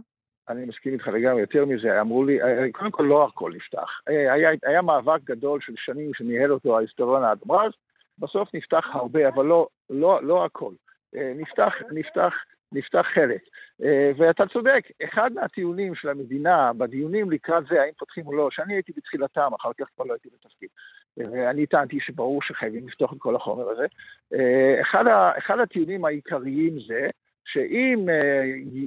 אני 0.49 0.65
מסכים 0.65 0.93
איתך 0.93 1.09
לגמרי, 1.09 1.41
יותר 1.41 1.65
מזה, 1.65 2.01
אמרו 2.01 2.25
לי, 2.25 2.43
אה, 2.43 2.73
קודם 2.73 2.91
כל 2.91 3.03
לא 3.03 3.25
הכל 3.25 3.53
נפתח. 3.57 3.89
אה, 4.09 4.33
היה, 4.33 4.51
היה 4.67 4.83
מאבק 4.83 5.21
גדול 5.25 5.61
של 5.63 5.73
שנים 5.77 6.11
שניהל 6.15 6.53
אותו 6.53 6.79
ההיסטוריון 6.79 7.25
האדם 7.25 7.53
רז, 7.53 7.73
בסוף 8.19 8.49
נפתח 8.55 8.85
הרבה, 8.93 9.29
אבל 9.29 9.47
לא, 9.47 9.67
לא, 9.91 10.21
לא 10.23 10.45
הכל. 10.45 10.73
אה, 11.17 11.33
נפתח, 11.37 11.73
נפתח 11.93 12.33
נפתח 12.73 13.07
חלק. 13.15 13.41
אה, 13.83 14.11
ואתה 14.17 14.45
צודק, 14.53 14.81
אחד 15.05 15.33
מהטיעונים 15.33 15.95
של 15.95 16.09
המדינה 16.09 16.73
בדיונים 16.73 17.31
לקראת 17.31 17.65
זה, 17.71 17.83
האם 17.83 17.93
פותחים 17.99 18.27
או 18.27 18.33
לא, 18.33 18.49
שאני 18.51 18.75
הייתי 18.75 18.93
בתחילתם, 18.97 19.51
אחר 19.61 19.71
כך 19.79 19.87
כבר 19.95 20.05
לא 20.05 20.13
הייתי 20.13 20.29
בתפקיד. 20.35 20.69
ואני 21.17 21.67
טענתי 21.67 21.99
שברור 22.01 22.43
שחייבים 22.43 22.89
לפתוח 22.89 23.13
את 23.13 23.19
כל 23.19 23.37
החומר 23.37 23.69
הזה. 23.69 23.87
אה, 24.35 24.81
אחד, 24.81 25.07
ה, 25.07 25.39
אחד 25.39 25.59
הטיעונים 25.59 26.05
העיקריים 26.05 26.79
זה 26.89 27.09
שאם 27.45 28.09
אה, 28.09 28.43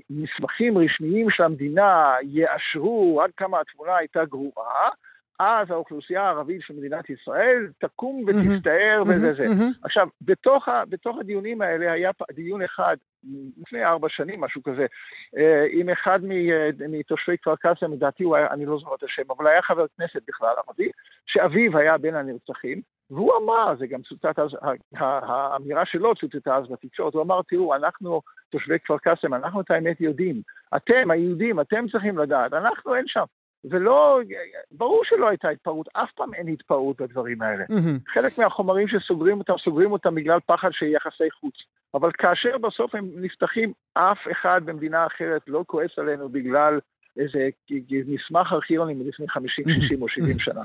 מסמכים 0.10 0.78
רשמיים 0.78 1.30
של 1.30 1.44
המדינה 1.44 2.16
יאשרו 2.24 3.22
עד 3.22 3.32
כמה 3.38 3.60
התמונה 3.60 3.98
הייתה 3.98 4.26
גרועה, 4.26 4.90
אז 5.40 5.72
האוכלוסייה 5.72 6.24
הערבית 6.24 6.62
של 6.62 6.74
מדינת 6.74 7.10
ישראל 7.10 7.68
תקום 7.80 8.26
ותסתער 8.28 9.04
mm-hmm, 9.04 9.10
וזה 9.10 9.34
זה. 9.34 9.46
Mm-hmm. 9.46 9.80
עכשיו, 9.84 10.08
בתוך, 10.22 10.70
ה, 10.70 10.84
בתוך 10.90 11.18
הדיונים 11.20 11.62
האלה 11.62 11.92
היה 11.92 12.12
דיון 12.32 12.62
אחד 12.62 12.98
לפני 13.58 13.86
ארבע 13.86 14.08
שנים, 14.10 14.42
משהו 14.42 14.64
כזה, 14.64 14.86
אה, 15.38 15.66
עם 15.72 15.90
אחד 15.90 16.20
אה, 16.24 16.88
מתושבי 16.90 17.38
כפר 17.38 17.56
קאסם, 17.56 17.94
לדעתי 17.94 18.24
הוא 18.24 18.36
היה, 18.36 18.48
אני 18.52 18.66
לא 18.66 18.80
זוכר 18.80 18.96
את 18.96 19.04
השם, 19.04 19.32
אבל 19.38 19.48
היה 19.48 19.62
חבר 19.62 19.86
כנסת 19.98 20.22
בכלל 20.28 20.54
ערבי, 20.68 20.90
שאביו 21.26 21.78
היה 21.78 21.98
בין 21.98 22.16
הנרצחים, 22.16 22.82
והוא 23.10 23.32
אמר, 23.38 23.76
זה 23.80 23.88
גם 23.88 24.02
צוטט 24.02 24.40
אז, 24.40 24.50
האמירה 24.96 25.86
שלו 25.86 26.16
צוטטה 26.16 26.56
אז 26.56 26.64
בתקשורת, 26.70 27.14
הוא 27.14 27.22
אמר, 27.22 27.42
תראו, 27.48 27.76
אנחנו, 27.76 28.22
תושבי 28.50 28.80
כפר 28.80 28.98
קאסם, 28.98 29.34
אנחנו 29.34 29.62
את 29.62 29.72
האמת 29.72 30.02
יודעים. 30.02 30.42
אתם, 30.76 31.12
היהודים, 31.12 31.60
אתם 31.60 31.86
צריכים 31.92 32.18
לדעת, 32.18 32.54
אנחנו 32.54 32.96
אין 32.96 33.06
שם. 33.08 33.24
ולא, 33.70 34.20
ברור 34.72 35.02
שלא 35.06 35.30
הייתה 35.30 35.50
התפרעות, 35.50 35.88
אף 35.94 36.12
פעם 36.16 36.34
אין 36.34 36.48
התפרעות 36.48 37.02
בדברים 37.02 37.42
האלה. 37.42 37.64
Mm-hmm. 37.64 38.14
חלק 38.14 38.38
מהחומרים 38.38 38.88
שסוגרים 38.88 39.40
אותם, 39.40 39.54
סוגרים 39.64 39.92
אותם 39.92 40.16
בגלל 40.16 40.40
פחד 40.46 40.70
של 40.72 40.86
יחסי 40.86 41.32
חוץ. 41.40 41.54
אבל 41.94 42.12
כאשר 42.12 42.58
בסוף 42.58 42.96
הם 42.96 43.10
נפתחים, 43.16 43.74
אף 43.94 44.18
אחד 44.32 44.62
במדינה 44.66 45.06
אחרת 45.06 45.42
לא 45.48 45.64
כועס 45.68 45.92
עלינו 45.98 46.30
בגלל 46.30 46.80
איזה 47.18 47.50
מסמך 48.08 48.54
ארכיוני 48.54 48.94
מלפני 48.94 49.28
50, 49.28 49.66
60 49.70 50.02
או 50.02 50.10
70 50.10 50.40
שנה. 50.40 50.62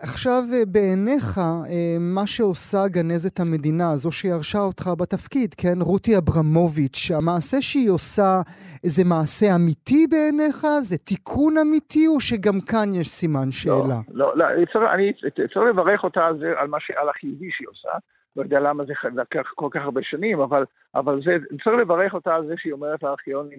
עכשיו, 0.00 0.42
אה, 0.54 0.62
בעיניך, 0.72 1.38
אה, 1.38 1.96
מה 2.00 2.26
שעושה 2.26 2.88
גנזת 2.88 3.40
המדינה, 3.40 3.96
זו 3.96 4.12
שירשה 4.12 4.58
אותך 4.58 4.90
בתפקיד, 4.98 5.54
כן? 5.54 5.76
רותי 5.80 6.18
אברמוביץ', 6.18 7.10
המעשה 7.18 7.60
שהיא 7.60 7.90
עושה, 7.90 8.40
זה 8.82 9.02
מעשה 9.04 9.46
אמיתי 9.54 10.06
בעיניך? 10.10 10.66
זה 10.80 10.98
תיקון 10.98 11.54
אמיתי, 11.58 12.06
או 12.06 12.20
שגם 12.20 12.60
כאן 12.60 12.88
יש 12.94 13.08
סימן 13.08 13.50
שאלה? 13.50 13.98
לא, 14.08 14.36
לא, 14.36 14.46
לא 14.74 14.94
אני 14.94 15.12
צריך 15.52 15.66
לברך 15.68 16.04
אותה 16.04 16.26
על, 16.26 16.38
זה, 16.38 16.52
על, 16.56 16.68
ש, 16.78 16.90
על 16.90 17.08
החיובי 17.08 17.50
שהיא 17.50 17.68
עושה. 17.68 17.90
לא 18.36 18.42
יודע 18.42 18.60
למה 18.60 18.84
זה 18.84 18.92
לקח 19.14 19.52
כל 19.54 19.68
כך 19.70 19.80
הרבה 19.82 20.00
שנים, 20.02 20.40
אבל, 20.40 20.64
אבל 20.94 21.20
זה, 21.24 21.36
צריך 21.64 21.76
לברך 21.80 22.14
אותה 22.14 22.34
על 22.34 22.46
זה 22.46 22.54
שהיא 22.56 22.72
אומרת 22.72 23.02
לארכיונים, 23.02 23.58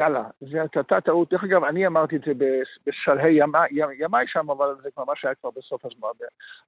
יאללה, 0.00 0.24
זה 0.40 0.60
הייתה 0.60 1.00
טעות. 1.00 1.30
דרך 1.30 1.44
אגב, 1.44 1.64
אני 1.64 1.86
אמרתי 1.86 2.16
את 2.16 2.20
זה 2.26 2.32
בשלהי 2.86 3.32
ימיי 3.32 3.68
ימי 3.72 4.24
שם, 4.26 4.50
אבל 4.50 4.74
זה 4.82 4.90
כבר 4.90 5.04
מה 5.04 5.12
שהיה 5.16 5.34
כבר 5.34 5.50
בסוף 5.56 5.84
הזמן. 5.84 6.08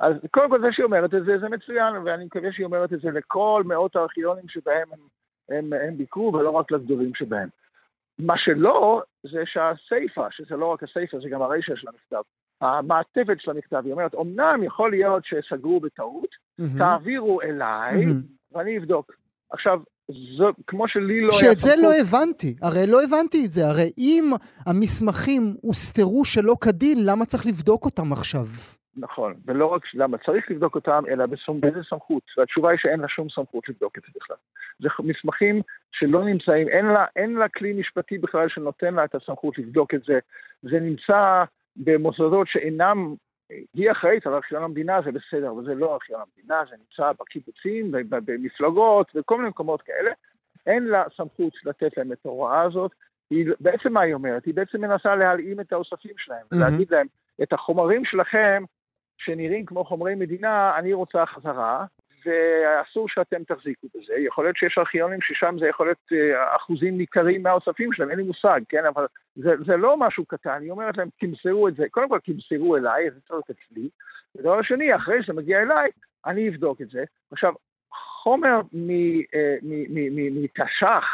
אז 0.01 0.13
קודם 0.31 0.51
כל 0.51 0.61
זה 0.61 0.69
שהיא 0.73 0.85
אומרת 0.85 1.15
את 1.15 1.25
זה, 1.25 1.39
זה 1.39 1.49
מצוין, 1.49 1.97
ואני 2.05 2.25
מקווה 2.25 2.53
שהיא 2.53 2.67
אומרת 2.67 2.93
את 2.93 3.01
זה 3.01 3.11
לכל 3.11 3.63
מאות 3.67 3.97
הארכיונים 3.97 4.49
שבהם 4.49 4.89
הם, 4.93 4.99
הם, 5.49 5.73
הם 5.73 5.97
ביקרו, 5.97 6.35
ולא 6.35 6.51
רק 6.51 6.73
לגדולים 6.73 7.15
שבהם. 7.15 7.49
מה 8.19 8.35
שלא, 8.37 9.03
זה 9.23 9.43
שהסיפה, 9.47 10.27
שזה 10.31 10.57
לא 10.57 10.67
רק 10.67 10.83
הסיפה, 10.83 11.19
זה 11.23 11.29
גם 11.29 11.43
הרישה 11.43 11.77
של 11.77 11.89
המכתב. 11.89 12.23
המעטפת 12.61 13.41
של 13.41 13.51
המכתב, 13.51 13.83
היא 13.85 13.93
אומרת, 13.93 14.15
אמנם 14.15 14.63
יכול 14.63 14.91
להיות 14.91 15.25
שסגרו 15.25 15.81
בטעות, 15.81 16.29
mm-hmm. 16.61 16.79
תעבירו 16.79 17.43
אליי, 17.43 18.05
mm-hmm. 18.05 18.57
ואני 18.57 18.79
אבדוק. 18.79 19.13
עכשיו, 19.51 19.81
זו, 20.37 20.49
כמו 20.67 20.89
שלי 20.89 21.21
לא 21.21 21.29
היה... 21.33 21.41
שאת 21.41 21.59
זה 21.59 21.71
לא 21.83 21.91
הבנתי, 22.01 22.55
הרי 22.63 22.87
לא 22.87 23.03
הבנתי 23.03 23.45
את 23.47 23.51
זה, 23.51 23.67
הרי 23.67 23.91
אם 23.99 24.31
המסמכים 24.67 25.43
הוסתרו 25.61 26.25
שלא 26.25 26.55
כדין, 26.61 26.99
למה 27.05 27.25
צריך 27.25 27.47
לבדוק 27.47 27.85
אותם 27.85 28.13
עכשיו? 28.13 28.47
נכון, 28.97 29.35
ולא 29.47 29.67
רק 29.67 29.83
למה 29.95 30.19
צריך 30.19 30.51
לבדוק 30.51 30.75
אותם, 30.75 31.03
אלא 31.09 31.27
בסום, 31.27 31.61
באיזה 31.61 31.81
סמכות, 31.91 32.23
והתשובה 32.39 32.71
היא 32.71 32.79
שאין 32.83 33.01
לה 33.01 33.09
שום 33.09 33.29
סמכות 33.35 33.69
לבדוק 33.69 33.99
את 33.99 34.03
זה 34.03 34.09
בכלל. 34.17 34.37
זה 34.81 34.89
מסמכים 35.01 35.63
שלא 35.93 36.25
נמצאים, 36.25 36.69
אין 36.69 36.87
לה, 36.87 37.07
אין 37.17 37.35
לה 37.35 37.49
כלי 37.49 37.73
משפטי 37.73 38.19
בכלל 38.19 38.49
שנותן 38.49 38.95
לה 38.95 39.05
את 39.05 39.15
הסמכות 39.15 39.59
לבדוק 39.59 39.95
את 39.95 40.01
זה. 40.07 40.19
זה 40.63 40.81
נמצא 40.81 41.45
במוסדות 41.77 42.49
שאינם 42.49 43.15
היא 43.75 43.91
אחראית 43.91 44.27
על 44.27 44.35
ארכיון 44.35 44.63
המדינה, 44.63 45.01
זה 45.05 45.13
בסדר, 45.13 45.51
אבל 45.51 45.65
זה 45.65 45.75
לא 45.75 45.95
ארכיון 45.95 46.21
המדינה, 46.21 46.63
זה 46.71 46.77
נמצא 46.77 47.13
בקיבוצים, 47.21 47.93
במפלגות, 48.11 49.13
וכל 49.15 49.37
מיני 49.37 49.49
מקומות 49.49 49.83
כאלה. 49.83 50.11
אין 50.67 50.85
לה 50.85 51.05
סמכות 51.17 51.53
לתת 51.65 51.97
להם 51.97 52.13
את 52.13 52.27
ההוראה 52.27 52.63
הזאת. 52.63 52.91
היא, 53.31 53.47
בעצם 53.61 53.93
מה 53.93 54.01
היא 54.01 54.15
אומרת? 54.15 54.45
היא 54.45 54.55
בעצם 54.55 54.81
מנסה 54.81 55.17
להלאים 55.17 55.61
את 55.61 55.73
האוספים 55.73 56.15
שלהם, 56.19 56.45
mm-hmm. 56.45 56.57
ולהגיד 56.57 56.91
להם, 56.91 57.07
את 57.43 57.53
החומרים 57.53 58.05
שלכם, 58.05 58.65
שנראים 59.19 59.67
כמו 59.67 59.85
חומרי 59.85 60.15
מדינה, 60.15 60.79
אני 60.79 60.93
רוצה 60.93 61.27
חזרה, 61.27 61.85
ואסור 62.27 63.09
שאתם 63.09 63.45
תחזיקו 63.45 63.87
בזה. 63.95 64.15
יכול 64.19 64.45
להיות 64.45 64.57
שיש 64.57 64.79
ארכיונים 64.79 65.21
ששם 65.23 65.57
זה 65.61 65.67
יכול 65.67 65.87
להיות 65.87 66.13
אה, 66.13 66.57
אחוזים 66.57 66.99
ניכרים 66.99 67.43
מהאוספים 67.43 67.93
שלהם, 67.93 68.11
אין 68.11 68.19
לי 68.19 68.25
מושג, 68.25 68.61
כן? 68.69 68.85
אבל 68.87 69.07
זה, 69.37 69.51
זה 69.67 69.77
לא 69.77 69.97
משהו 69.97 70.25
קטן, 70.25 70.63
היא 70.63 70.71
אומרת 70.71 70.97
להם, 70.97 71.09
תמסרו 71.21 71.69
את 71.69 71.77
זה, 71.77 71.85
קודם 71.91 72.09
כל 72.09 72.19
תמסרו 72.19 72.77
אליי, 72.77 73.11
זה 73.11 73.21
צריך 73.21 73.31
להיות 73.33 73.51
אצלי. 73.51 73.89
ודבר 74.35 74.63
שני, 74.63 74.97
אחרי 74.97 75.23
שזה 75.23 75.33
מגיע 75.33 75.63
אליי, 75.63 75.91
אני 76.27 76.49
אבדוק 76.49 76.81
את 76.81 76.91
זה. 76.91 77.05
עכשיו, 77.33 77.53
חומר 78.23 78.61
אה, 79.35 79.57
מתש"ח, 79.63 81.05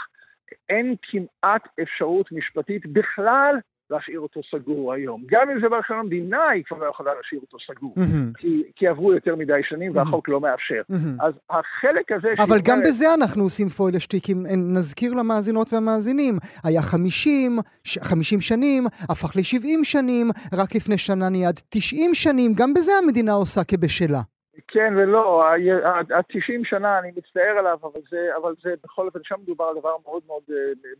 אין 0.69 0.95
כמעט 1.03 1.69
אפשרות 1.83 2.33
משפטית 2.33 2.87
בכלל 2.87 3.57
להשאיר 3.91 4.21
אותו 4.21 4.41
סגור 4.51 4.93
היום. 4.93 5.23
גם 5.27 5.51
אם 5.51 5.61
זה 5.61 5.69
בארכיון 5.69 5.99
המדינה, 5.99 6.49
היא 6.49 6.65
כבר 6.65 6.79
לא 6.79 6.87
יכולה 6.91 7.15
להשאיר 7.15 7.41
אותו 7.41 7.57
סגור. 7.67 7.95
Mm-hmm. 7.97 8.39
כי, 8.39 8.63
כי 8.77 8.87
עברו 8.87 9.13
יותר 9.13 9.37
מדי 9.37 9.53
שנים 9.63 9.93
mm-hmm. 9.93 9.97
והחוק 9.99 10.29
לא 10.29 10.41
מאפשר. 10.41 10.83
Mm-hmm. 10.93 11.25
אז 11.25 11.35
החלק 11.51 12.13
הזה... 12.13 12.29
אבל 12.39 12.59
גם. 12.65 12.81
בזה 12.87 13.15
אנחנו 13.15 13.43
עושים 13.43 13.69
פוילשטיקים. 13.69 14.47
נזכיר 14.77 15.15
למאזינות 15.15 15.73
והמאזינים, 15.73 16.39
היה 16.65 16.83
50, 16.83 17.59
50 18.03 18.41
שנים, 18.41 18.87
הפך 19.11 19.37
ל-70 19.37 19.85
שנים, 19.85 20.31
רק 20.53 20.75
לפני 20.75 20.99
שנה 20.99 21.29
נהיה 21.29 21.51
90 21.69 22.15
שנים, 22.15 22.53
גם 22.55 22.75
בזה 22.75 22.93
המדינה 23.03 23.33
עושה 23.33 23.65
כבשלה. 23.65 24.21
כן 24.69 24.95
ולא, 24.97 25.45
ה-90 25.47 26.65
שנה, 26.65 26.99
אני 26.99 27.13
מצטער 27.17 27.59
עליו, 27.59 27.79
אבל 27.83 28.01
זה, 28.11 28.29
אבל 28.37 28.55
זה 28.63 28.75
בכל 28.85 29.07
אופן, 29.07 29.19
שם 29.23 29.35
מדובר 29.43 29.65
על 29.65 29.81
דבר 29.81 29.97
מאוד 30.05 30.23
מאוד, 30.27 30.43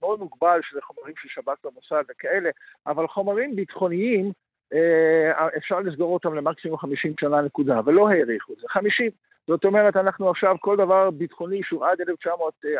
מאוד 0.01 0.19
מוגבל, 0.19 0.61
שזה 0.63 0.81
חומרים 0.83 1.15
של 1.23 1.29
שב"כ 1.29 1.65
במוסד 1.65 2.03
וכאלה, 2.11 2.51
אבל 2.87 3.07
חומרים 3.07 3.57
ביטחוניים, 3.57 4.33
אה, 4.73 5.49
אפשר 5.57 5.81
לסגור 5.81 6.15
אותם 6.15 6.35
למקסימום 6.35 6.79
50 6.79 7.15
שנה 7.21 7.41
נקודה, 7.41 7.81
ולא 7.85 8.09
האריכו 8.09 8.53
את 8.53 8.59
זה, 8.59 8.69
50. 8.69 9.11
זאת 9.47 9.65
אומרת, 9.65 9.97
אנחנו 9.97 10.31
עכשיו, 10.31 10.57
כל 10.61 10.77
דבר 10.77 11.11
ביטחוני 11.11 11.61
שהוא 11.63 11.87
עד, 11.87 12.01
1900, 12.01 12.55
אה, 12.65 12.71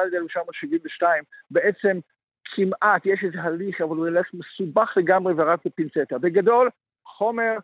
עד 0.00 0.14
1972, 0.14 1.24
בעצם 1.50 1.98
כמעט, 2.44 3.06
יש 3.06 3.24
איזה 3.24 3.42
הליך, 3.42 3.80
אבל 3.80 3.96
הוא 3.96 4.06
הולך 4.06 4.26
מסובך 4.34 4.94
לגמרי 4.96 5.34
ורק 5.36 5.60
בפינצטה. 5.64 6.18
בגדול, 6.18 6.70
חומר, 7.06 7.56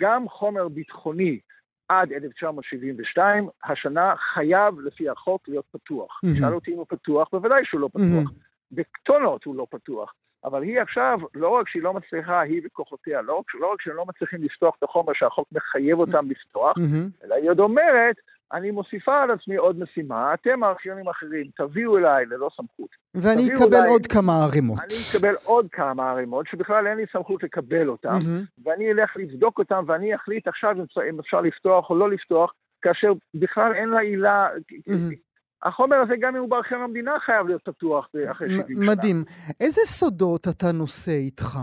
גם 0.00 0.28
חומר 0.28 0.68
ביטחוני, 0.68 1.40
עד 1.88 2.12
1972, 2.12 3.48
השנה 3.64 4.14
חייב 4.34 4.80
לפי 4.80 5.08
החוק 5.08 5.48
להיות 5.48 5.64
פתוח. 5.70 6.20
Mm-hmm. 6.24 6.38
שאל 6.38 6.54
אותי 6.54 6.72
אם 6.72 6.76
הוא 6.76 6.86
פתוח, 6.88 7.28
בוודאי 7.32 7.64
שהוא 7.64 7.80
לא 7.80 7.88
פתוח. 7.88 8.30
Mm-hmm. 8.30 8.72
בטונות 8.72 9.44
הוא 9.44 9.56
לא 9.56 9.66
פתוח. 9.70 10.14
אבל 10.44 10.62
היא 10.62 10.80
עכשיו, 10.80 11.18
לא 11.34 11.48
רק 11.48 11.68
שהיא 11.68 11.82
לא 11.82 11.94
מצליחה, 11.94 12.40
היא 12.40 12.60
וכוחותיה, 12.64 13.22
לא 13.22 13.34
רק, 13.38 13.54
לא 13.54 13.72
רק 13.72 13.82
שהם 13.82 13.96
לא 13.96 14.04
מצליחים 14.06 14.42
לפתוח 14.42 14.74
את 14.78 14.82
החומר 14.82 15.12
שהחוק 15.14 15.48
מחייב 15.52 15.98
אותם 15.98 16.30
לפתוח, 16.30 16.76
אלא 17.24 17.34
היא 17.34 17.50
עוד 17.50 17.60
אומרת, 17.60 18.16
אני 18.52 18.70
מוסיפה 18.70 19.22
על 19.22 19.30
עצמי 19.30 19.56
עוד 19.56 19.78
משימה, 19.78 20.34
אתם 20.34 20.62
הארכיונים 20.64 21.08
האחרים, 21.08 21.46
תביאו 21.56 21.98
אליי 21.98 22.26
ללא 22.26 22.50
סמכות. 22.56 22.88
ואני 23.14 23.54
אקבל 23.54 23.76
אליי, 23.76 23.90
עוד 23.90 24.06
כמה 24.06 24.44
ערימות. 24.44 24.78
אני 24.78 24.94
אקבל 25.10 25.34
עוד 25.44 25.66
כמה 25.72 26.10
ערימות, 26.10 26.46
שבכלל 26.46 26.86
אין 26.86 26.96
לי 26.96 27.04
סמכות 27.12 27.42
לקבל 27.42 27.88
אותם, 27.88 28.08
mm-hmm. 28.08 28.62
ואני 28.64 28.92
אלך 28.92 29.16
לבדוק 29.16 29.58
אותם, 29.58 29.84
ואני 29.86 30.14
אחליט 30.14 30.48
עכשיו 30.48 30.76
אם 31.10 31.20
אפשר 31.20 31.40
לפתוח 31.40 31.90
או 31.90 31.96
לא 31.96 32.10
לפתוח, 32.10 32.52
כאשר 32.82 33.12
בכלל 33.34 33.72
אין 33.74 33.88
לה 33.88 34.00
עילה, 34.00 34.48
mm-hmm. 34.56 35.14
החומר 35.62 35.96
הזה, 35.96 36.14
גם 36.20 36.36
אם 36.36 36.40
הוא 36.40 36.50
בארכיון 36.50 36.82
המדינה, 36.82 37.12
חייב 37.26 37.46
להיות 37.46 37.62
פתוח 37.64 38.08
אחרי 38.30 38.48
70 38.48 38.82
שנה. 38.82 38.92
מדהים. 38.92 39.24
איזה 39.60 39.80
סודות 39.84 40.48
אתה 40.48 40.66
נושא 40.72 41.12
איתך? 41.12 41.58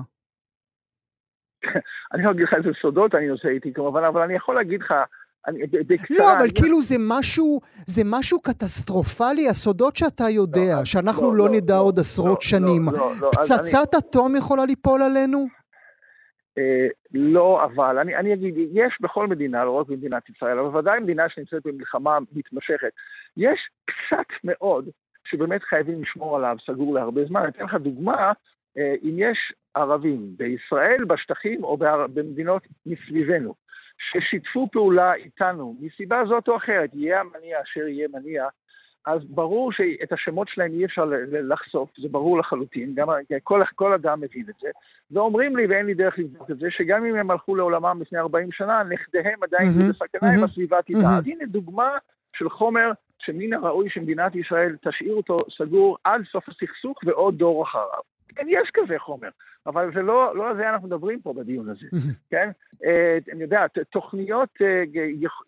אני 2.14 2.24
לא 2.24 2.32
אגיד 2.32 2.44
לך 2.44 2.54
איזה 2.54 2.70
סודות 2.82 3.16
אני 3.16 3.28
נושא 3.28 3.48
איתי 3.48 3.74
כמובן, 3.74 4.04
אבל 4.04 4.22
אני 4.22 4.34
יכול 4.34 4.56
להגיד 4.56 4.82
לך, 4.82 4.94
בקצרה... 5.88 6.18
לא, 6.18 6.34
אבל. 6.34 6.48
כאילו 6.56 6.82
זה 6.82 6.96
משהו, 7.00 7.60
זה 7.88 8.02
משהו 8.06 8.42
קטסטרופלי, 8.42 9.50
הסודות 9.50 9.96
שאתה 9.96 10.30
יודע, 10.30 10.76
לא, 10.80 10.86
שאנחנו 10.86 11.32
לא, 11.32 11.38
לא, 11.38 11.46
לא 11.46 11.56
נדע 11.56 11.74
לא, 11.74 11.82
עוד 11.82 12.00
עשרות 12.00 12.40
לא, 12.44 12.50
שנים. 12.50 12.86
לא, 12.86 12.92
לא, 12.92 13.12
לא, 13.22 13.32
פצצת. 13.32 13.96
אטום 13.98 14.36
יכולה 14.36 14.66
ליפול 14.66 15.02
עלינו? 15.02 15.48
אה, 16.58 16.88
לא, 17.14 17.64
אבל 17.64 18.00
אני, 18.00 18.16
אני 18.16 18.34
אגיד, 18.34 18.56
יש 18.74 18.98
בכל 19.02 19.28
מדינה, 19.28 19.66
לא 19.66 19.72
רק 19.72 19.88
במדינת 19.88 20.30
ישראל, 20.30 20.60
אבל 20.60 20.80
ודאי 20.80 21.00
מדינה 21.00 21.30
שנמצאת 21.30 21.62
במלחמה 21.66 22.18
מתמשכת, 22.32 22.92
יש 23.38 23.60
קצת 23.86 24.28
מאוד 24.44 24.90
שבאמת 25.26 25.64
חייבים 25.64 26.02
לשמור 26.02 26.38
עליו 26.38 26.58
סגור 26.66 26.94
להרבה 26.94 27.26
זמן. 27.26 27.42
אני 27.42 27.50
אתן 27.50 27.66
לך 27.66 27.74
דוגמה, 27.74 28.32
אה, 28.78 28.96
אם 29.04 29.16
יש 29.18 29.54
ערבים 29.74 30.34
בישראל, 30.38 31.04
בשטחים 31.04 31.64
או 31.64 31.78
במדינות 32.14 32.68
מסביבנו, 32.86 33.54
ששיתפו 34.12 34.68
פעולה 34.72 35.14
איתנו 35.14 35.76
מסיבה 35.82 36.22
זאת 36.28 36.48
או 36.48 36.58
אחרת, 36.58 36.90
יהיה 36.94 37.20
המניע 37.20 37.62
אשר 37.62 37.88
יהיה 37.88 38.08
מניע, 38.14 38.48
אז 39.06 39.22
ברור 39.30 39.72
שאת 39.72 40.14
השמות 40.14 40.48
שלהם 40.48 40.72
אי 40.74 40.86
אפשר 40.86 41.06
לחשוף, 41.32 41.90
זה 41.98 42.08
ברור 42.12 42.38
לחלוטין, 42.38 42.94
גם 42.96 43.08
כל, 43.44 43.62
כל 43.76 43.94
אדם 43.94 44.22
מבין 44.22 44.46
את 44.50 44.56
זה, 44.62 44.70
ואומרים 45.12 45.58
לי, 45.58 45.66
ואין 45.68 45.86
לי 45.86 45.94
דרך 45.94 46.20
לבדוק 46.20 46.52
את 46.52 46.58
זה, 46.58 46.68
שגם 46.70 47.06
אם 47.06 47.16
הם 47.16 47.32
הלכו 47.32 47.56
לעולמם 47.56 48.02
לפני 48.02 48.20
40 48.20 48.52
שנה, 48.52 48.84
נכדיהם 48.84 49.44
עדיין 49.44 49.70
mm-hmm, 49.70 49.90
בסכנה 49.90 50.30
mm-hmm, 50.30 50.40
אם 50.40 50.44
הסביבה 50.44 50.82
תדע. 50.82 50.98
Mm-hmm. 51.00 51.18
אז 51.18 51.24
הנה 51.26 51.46
דוגמה 51.46 51.98
של 52.38 52.50
חומר 52.50 52.92
שמן 53.20 53.54
הראוי 53.54 53.90
שמדינת 53.90 54.36
ישראל 54.36 54.76
תשאיר 54.82 55.14
אותו 55.14 55.42
סגור 55.58 55.98
עד 56.04 56.22
סוף 56.32 56.50
הסכסוך 56.50 56.98
ועוד 57.06 57.38
דור 57.38 57.64
אחריו. 57.64 58.13
כן, 58.36 58.46
יש 58.50 58.70
כזה 58.74 59.00
חומר, 59.00 59.30
אבל 59.66 59.92
זה 59.94 60.02
לא, 60.02 60.36
לא 60.36 60.50
על 60.50 60.56
זה 60.56 60.70
אנחנו 60.70 60.88
מדברים 60.88 61.22
פה 61.22 61.34
בדיון 61.34 61.70
הזה, 61.70 61.86
כן? 62.32 62.50
אה, 62.86 63.18
אני 63.32 63.44
יודע, 63.44 63.66
תוכניות 63.90 64.50
אה, 64.62 64.84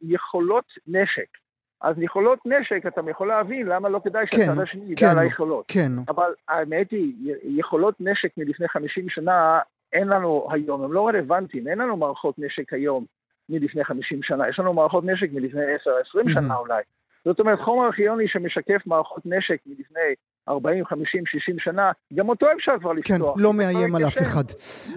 יכולות 0.01 0.65
נשק. 0.87 1.27
אז 1.81 1.95
יכולות 1.99 2.39
נשק, 2.45 2.85
אתה 2.87 3.01
יכול 3.09 3.27
להבין 3.27 3.67
למה 3.67 3.89
לא 3.89 4.01
כדאי 4.03 4.25
כן, 4.27 4.37
שהצד 4.37 4.61
השני 4.61 4.85
ידע 4.85 4.95
כן, 4.95 5.07
על 5.07 5.19
היכולות. 5.19 5.65
כן. 5.67 5.91
אבל 6.07 6.33
האמת 6.47 6.91
היא, 6.91 7.33
יכולות 7.43 7.95
נשק 7.99 8.37
מלפני 8.37 8.67
50 8.67 9.09
שנה 9.09 9.59
אין 9.93 10.07
לנו 10.07 10.47
היום, 10.51 10.83
הם 10.83 10.93
לא 10.93 11.07
רלוונטיים, 11.07 11.67
אין 11.67 11.77
לנו 11.77 11.97
מערכות 11.97 12.39
נשק 12.39 12.73
היום 12.73 13.05
מלפני 13.49 13.83
50 13.83 14.23
שנה, 14.23 14.49
יש 14.49 14.59
לנו 14.59 14.73
מערכות 14.73 15.03
נשק 15.03 15.29
מלפני 15.33 15.61
10-20 16.25 16.33
שנה 16.33 16.55
אולי. 16.55 16.83
זאת 17.25 17.39
אומרת, 17.39 17.59
חומר 17.59 17.85
ארכיוני 17.85 18.27
שמשקף 18.27 18.81
מערכות 18.85 19.25
נשק 19.25 19.59
מלפני 19.65 20.13
40, 20.49 20.85
50, 20.85 21.25
60 21.25 21.59
שנה, 21.59 21.91
גם 22.13 22.29
אותו 22.29 22.45
אפשר 22.57 22.71
כבר 22.79 22.91
כן, 22.91 23.13
לפתוח. 23.13 23.37
כן, 23.37 23.43
לא 23.43 23.53
מאיים 23.53 23.95
על 23.95 24.07
אף 24.07 24.17
אחד. 24.21 24.43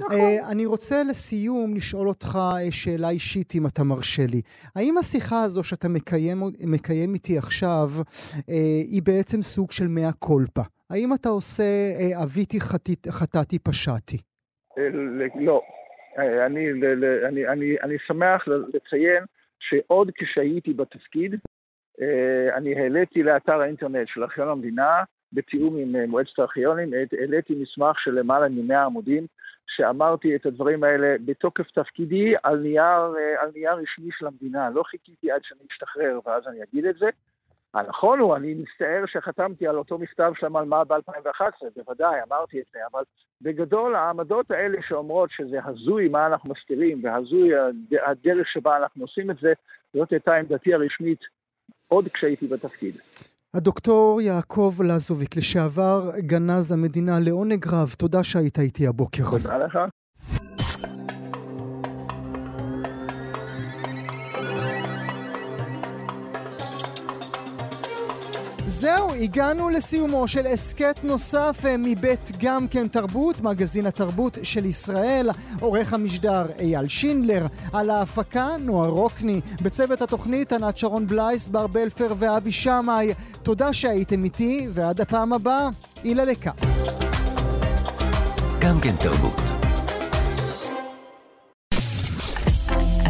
נכון. 0.01 0.11
Uh, 0.11 0.53
אני 0.53 0.67
רוצה 0.67 0.97
לסיום 1.11 1.75
לשאול 1.75 2.09
אותך 2.09 2.29
uh, 2.35 2.73
שאלה 2.73 3.11
אישית, 3.11 3.53
אם 3.55 3.67
אתה 3.67 3.83
מרשה 3.85 4.23
לי. 4.33 4.43
האם 4.77 4.99
השיחה 4.99 5.43
הזו 5.43 5.65
שאתה 5.65 5.89
מקיים, 5.89 6.39
מקיים 6.73 7.15
איתי 7.15 7.39
עכשיו, 7.39 7.89
uh, 8.37 8.43
היא 8.93 9.03
בעצם 9.03 9.43
סוג 9.43 9.71
של 9.71 9.87
מאה 9.89 10.13
קולפה? 10.13 10.63
האם 10.91 11.15
אתה 11.15 11.29
עושה 11.29 11.65
אביתי 12.23 12.59
חטאתי 13.11 13.59
פשעתי? 13.59 14.17
לא. 15.35 15.63
אני, 16.47 16.71
אני, 17.29 17.49
אני, 17.49 17.77
אני 17.83 17.97
שמח 18.07 18.49
לציין 18.49 19.25
שעוד 19.61 20.11
כשהייתי 20.15 20.73
בתפקיד, 20.73 21.35
אני 22.57 22.81
העליתי 22.81 23.23
לאתר 23.23 23.61
האינטרנט 23.61 24.09
של 24.09 24.23
ארכיון 24.23 24.49
המדינה 24.49 25.03
בתיאום 25.33 25.77
עם 25.77 25.97
אה, 25.97 26.07
מועצת 26.07 26.39
הארכיונים, 26.39 26.91
העליתי 27.21 27.55
מסמך 27.55 28.01
של 28.01 28.11
למעלה 28.11 28.49
מ-100 28.49 28.75
עמודים, 28.75 29.27
שאמרתי 29.67 30.37
את 30.37 30.47
הדברים 30.47 30.85
האלה 30.85 31.17
בתוקף 31.25 31.71
תפקידי 31.71 32.35
על 32.43 32.59
נייר, 32.59 33.15
אה, 33.19 33.43
על 33.43 33.51
נייר 33.55 33.73
רשמי 33.73 34.11
של 34.19 34.27
המדינה. 34.27 34.71
לא 34.71 34.83
חיכיתי 34.83 35.31
עד 35.31 35.41
שאני 35.45 35.61
אשתחרר 35.73 36.21
ואז 36.27 36.43
אני 36.47 36.59
אגיד 36.63 36.85
את 36.85 36.99
זה. 36.99 37.09
הנכון 37.75 38.19
הוא, 38.19 38.37
אני 38.37 38.55
מצטער 38.55 39.05
שחתמתי 39.07 39.67
על 39.67 39.79
אותו 39.79 39.99
מכתב 39.99 40.33
של 40.41 40.47
המלמ"ב 40.47 40.93
ב-2011, 40.93 41.67
בוודאי, 41.77 42.23
אמרתי 42.29 42.61
את 42.61 42.65
זה, 42.73 42.79
אבל 42.93 43.03
בגדול 43.43 43.97
העמדות 43.97 44.51
האלה 44.51 44.79
שאומרות 44.89 45.31
שזה 45.31 45.59
הזוי 45.65 46.09
מה 46.09 46.27
אנחנו 46.27 46.51
מסתירים 46.51 47.05
והזוי 47.05 47.51
הדרך 48.07 48.49
שבה 48.49 48.77
אנחנו 48.77 49.05
עושים 49.05 49.31
את 49.31 49.37
זה, 49.41 49.53
זאת 49.93 50.11
הייתה 50.11 50.35
עמדתי 50.35 50.75
הרשמית 50.75 51.21
עוד 51.89 52.09
כשהייתי 52.09 52.47
בתפקיד. 52.47 52.95
הדוקטור 53.55 54.21
יעקב 54.21 54.75
לזוביק, 54.85 55.37
לשעבר 55.37 56.11
גנז 56.19 56.73
המדינה, 56.73 57.21
לעונג 57.21 57.67
רב, 57.69 57.95
תודה 57.99 58.25
שהיית 58.25 58.59
איתי 58.59 58.87
הבוקר. 58.87 59.31
תודה 59.31 59.59
לך. 59.59 59.79
זהו, 68.69 69.15
הגענו 69.15 69.71
לסיומו 69.71 70.29
של 70.29 70.47
הסכת 70.47 70.97
נוסף 71.03 71.63
אה, 71.65 71.77
מבית 71.79 72.33
גם 72.39 72.69
כן 72.69 72.89
תרבות, 72.89 73.41
מגזין 73.41 73.87
התרבות 73.87 74.39
של 74.43 74.65
ישראל, 74.65 75.31
עורך 75.61 75.93
המשדר 75.93 76.47
אייל 76.59 76.89
שינדלר, 76.89 77.47
על 77.73 77.91
ההפקה 77.91 78.49
נועה 78.61 78.89
רוקני, 78.89 79.41
בצוות 79.63 80.03
התוכנית 80.03 80.53
ענת 80.53 80.77
שרון 80.77 81.07
בלייס, 81.07 81.49
בר 81.49 81.67
בלפר 81.67 82.15
ואבי 82.19 82.53
שמאי. 82.53 83.15
תודה 83.43 83.73
שהייתם 83.73 84.25
איתי, 84.25 84.69
ועד 84.73 85.01
הפעם 85.01 85.33
הבאה, 85.33 85.69
אילה 86.05 86.25
לקה. 86.25 86.51
גם 88.61 88.81
כן 88.81 88.97
תרבות. 88.97 89.58